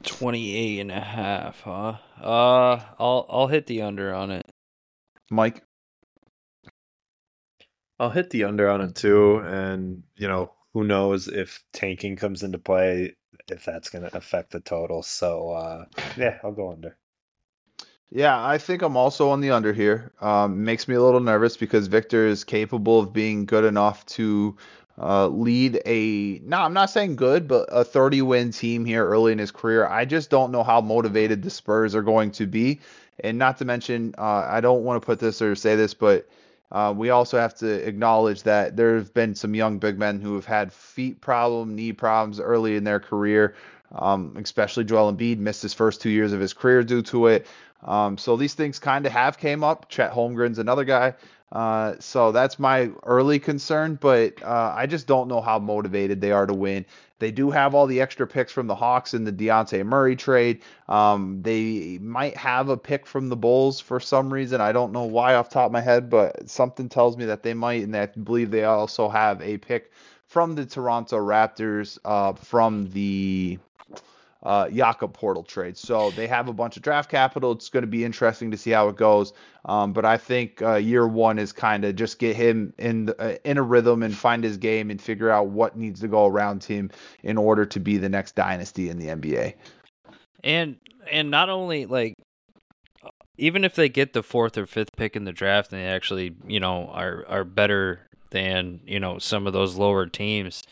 [0.03, 1.97] 28 and a half, huh?
[2.19, 4.45] Uh, I'll I'll hit the under on it.
[5.30, 5.63] Mike.
[8.01, 12.41] I'll hit the under on it too, and you know who knows if tanking comes
[12.41, 13.13] into play,
[13.47, 15.03] if that's going to affect the total.
[15.03, 15.85] So uh,
[16.17, 16.97] yeah, I'll go under.
[18.09, 20.13] Yeah, I think I'm also on the under here.
[20.19, 24.57] Um, makes me a little nervous because Victor is capable of being good enough to
[24.97, 29.31] uh, lead a no, I'm not saying good, but a 30 win team here early
[29.31, 29.85] in his career.
[29.85, 32.79] I just don't know how motivated the Spurs are going to be,
[33.19, 36.27] and not to mention, uh, I don't want to put this or say this, but
[36.72, 40.35] uh, we also have to acknowledge that there have been some young big men who
[40.35, 43.56] have had feet problem, knee problems early in their career.
[43.93, 47.45] Um, especially Joel Embiid missed his first two years of his career due to it.
[47.83, 49.89] Um, so these things kind of have came up.
[49.89, 51.15] Chet Holmgren's another guy.
[51.51, 56.31] Uh, so that's my early concern, but uh, I just don't know how motivated they
[56.31, 56.85] are to win.
[57.19, 60.61] They do have all the extra picks from the Hawks in the Dejounte Murray trade.
[60.87, 64.61] Um, they might have a pick from the Bulls for some reason.
[64.61, 67.53] I don't know why off top of my head, but something tells me that they
[67.53, 69.91] might, and I believe they also have a pick
[70.25, 73.59] from the Toronto Raptors uh, from the
[74.43, 75.77] uh, Jakob Poeltl trade.
[75.77, 77.51] So they have a bunch of draft capital.
[77.51, 79.34] It's going to be interesting to see how it goes.
[79.65, 83.22] Um, but I think uh, year one is kind of just get him in the,
[83.22, 86.26] uh, in a rhythm and find his game and figure out what needs to go
[86.26, 86.89] around him
[87.23, 89.53] in order to be the next dynasty in the NBA.
[90.43, 90.77] And
[91.11, 92.15] and not only like
[93.38, 96.35] even if they get the fourth or fifth pick in the draft and they actually
[96.47, 100.63] you know are are better than you know some of those lower teams.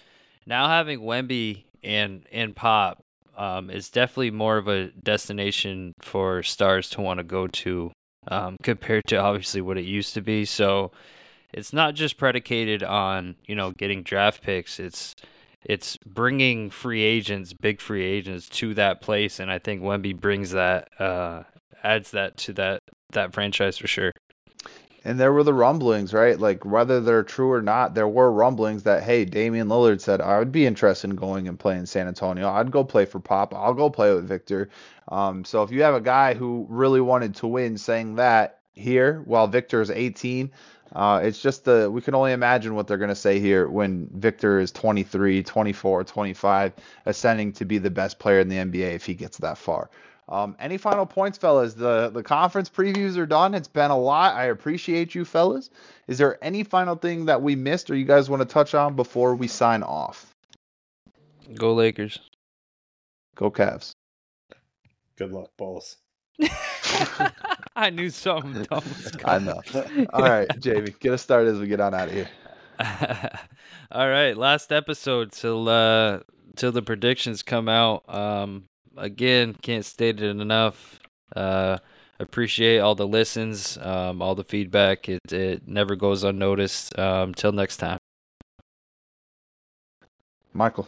[0.47, 3.03] Now having Wemby and and Pop
[3.39, 7.91] um, is definitely more of a destination for stars to want to go to
[8.27, 10.43] um, compared to obviously what it used to be.
[10.43, 10.91] So
[11.53, 14.79] it's not just predicated on you know getting draft picks.
[14.79, 15.15] It's
[15.63, 20.51] it's bringing free agents, big free agents, to that place, and I think Wemby brings
[20.51, 21.43] that, uh,
[21.83, 22.79] adds that to that
[23.11, 24.11] that franchise for sure.
[25.05, 26.37] And there were the rumblings, right?
[26.37, 30.39] Like whether they're true or not, there were rumblings that hey, Damian Lillard said I
[30.39, 32.49] would be interested in going and playing San Antonio.
[32.49, 33.53] I'd go play for Pop.
[33.53, 34.69] I'll go play with Victor.
[35.07, 39.21] Um, so if you have a guy who really wanted to win saying that here
[39.25, 40.51] while Victor is 18,
[40.93, 44.09] uh, it's just the we can only imagine what they're going to say here when
[44.13, 46.73] Victor is 23, 24, 25,
[47.05, 49.89] ascending to be the best player in the NBA if he gets that far.
[50.29, 51.73] Um, any final points, fellas?
[51.73, 53.55] The the conference previews are done.
[53.55, 54.35] It's been a lot.
[54.35, 55.71] I appreciate you, fellas.
[56.07, 58.95] Is there any final thing that we missed or you guys want to touch on
[58.95, 60.35] before we sign off?
[61.55, 62.19] Go Lakers.
[63.35, 63.93] Go Cavs.
[65.17, 65.97] Good luck, Bulls.
[67.75, 69.61] I knew something dumb was I know.
[70.13, 72.29] All right, Jamie, get us started as we get on out of here.
[73.91, 76.19] All right, last episode till uh
[76.55, 78.03] till the predictions come out.
[78.13, 78.65] Um
[78.99, 80.99] again, can't state it enough.
[81.35, 81.77] Uh,
[82.19, 85.09] appreciate all the listens, um, all the feedback.
[85.09, 86.97] It it never goes unnoticed.
[86.99, 87.97] Um, till next time.
[90.53, 90.87] Michael.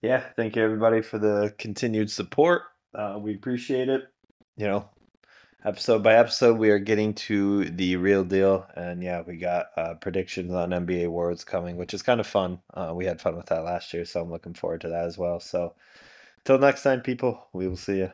[0.00, 2.62] Yeah, thank you everybody for the continued support.
[2.94, 4.04] Uh, we appreciate it.
[4.56, 4.88] You know,
[5.64, 9.94] episode by episode, we are getting to the real deal, and yeah, we got uh,
[9.94, 12.60] predictions on NBA awards coming, which is kind of fun.
[12.74, 15.18] Uh, we had fun with that last year, so I'm looking forward to that as
[15.18, 15.40] well.
[15.40, 15.74] So.
[16.44, 18.12] Till next time, people, we will see you.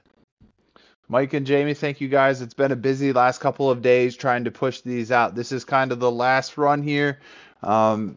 [1.09, 2.41] Mike and Jamie, thank you guys.
[2.41, 5.35] It's been a busy last couple of days trying to push these out.
[5.35, 7.21] This is kind of the last run here
[7.63, 8.17] um,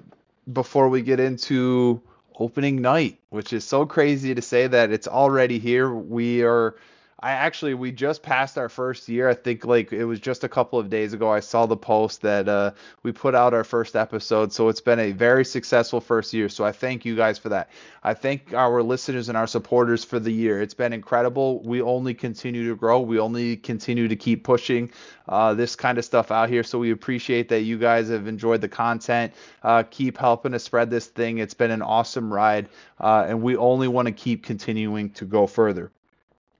[0.51, 2.01] before we get into
[2.39, 5.93] opening night, which is so crazy to say that it's already here.
[5.93, 6.75] We are
[7.19, 9.27] I actually we just passed our first year.
[9.27, 11.31] I think like it was just a couple of days ago.
[11.31, 12.71] I saw the post that uh,
[13.01, 14.53] we put out our first episode.
[14.53, 16.47] So it's been a very successful first year.
[16.47, 17.71] So I thank you guys for that.
[18.03, 20.61] I thank our listeners and our supporters for the year.
[20.61, 21.63] It's been incredible.
[21.63, 22.99] We only continue to grow.
[22.99, 24.91] We only continue to keep pushing
[25.27, 26.61] uh, this kind of stuff out here.
[26.61, 29.33] So we appreciate that you guys have enjoyed the content.
[29.63, 31.39] Uh, keep helping us spread this thing.
[31.39, 32.69] It's been an awesome ride,
[32.99, 35.91] uh, and we only want to keep continuing to go further.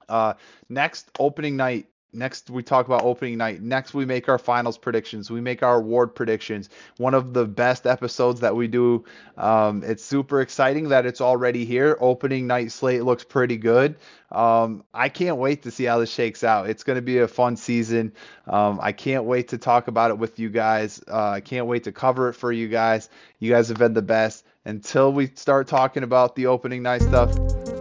[0.09, 0.33] Uh,
[0.69, 3.61] next opening night Next, we talk about opening night.
[3.61, 5.29] Next, we make our finals predictions.
[5.29, 6.69] We make our award predictions.
[6.97, 9.03] One of the best episodes that we do.
[9.37, 11.97] Um, it's super exciting that it's already here.
[11.99, 13.97] Opening night slate looks pretty good.
[14.31, 16.69] Um, I can't wait to see how this shakes out.
[16.69, 18.13] It's going to be a fun season.
[18.47, 21.01] Um, I can't wait to talk about it with you guys.
[21.07, 23.09] Uh, I can't wait to cover it for you guys.
[23.39, 24.45] You guys have been the best.
[24.63, 27.31] Until we start talking about the opening night stuff,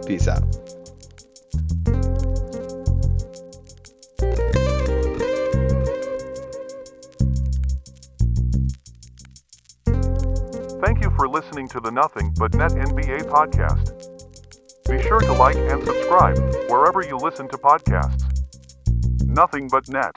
[0.05, 0.76] peace out.
[11.17, 13.89] For listening to the Nothing But Net NBA podcast.
[14.87, 16.37] Be sure to like and subscribe
[16.69, 18.23] wherever you listen to podcasts.
[19.25, 20.15] Nothing but net.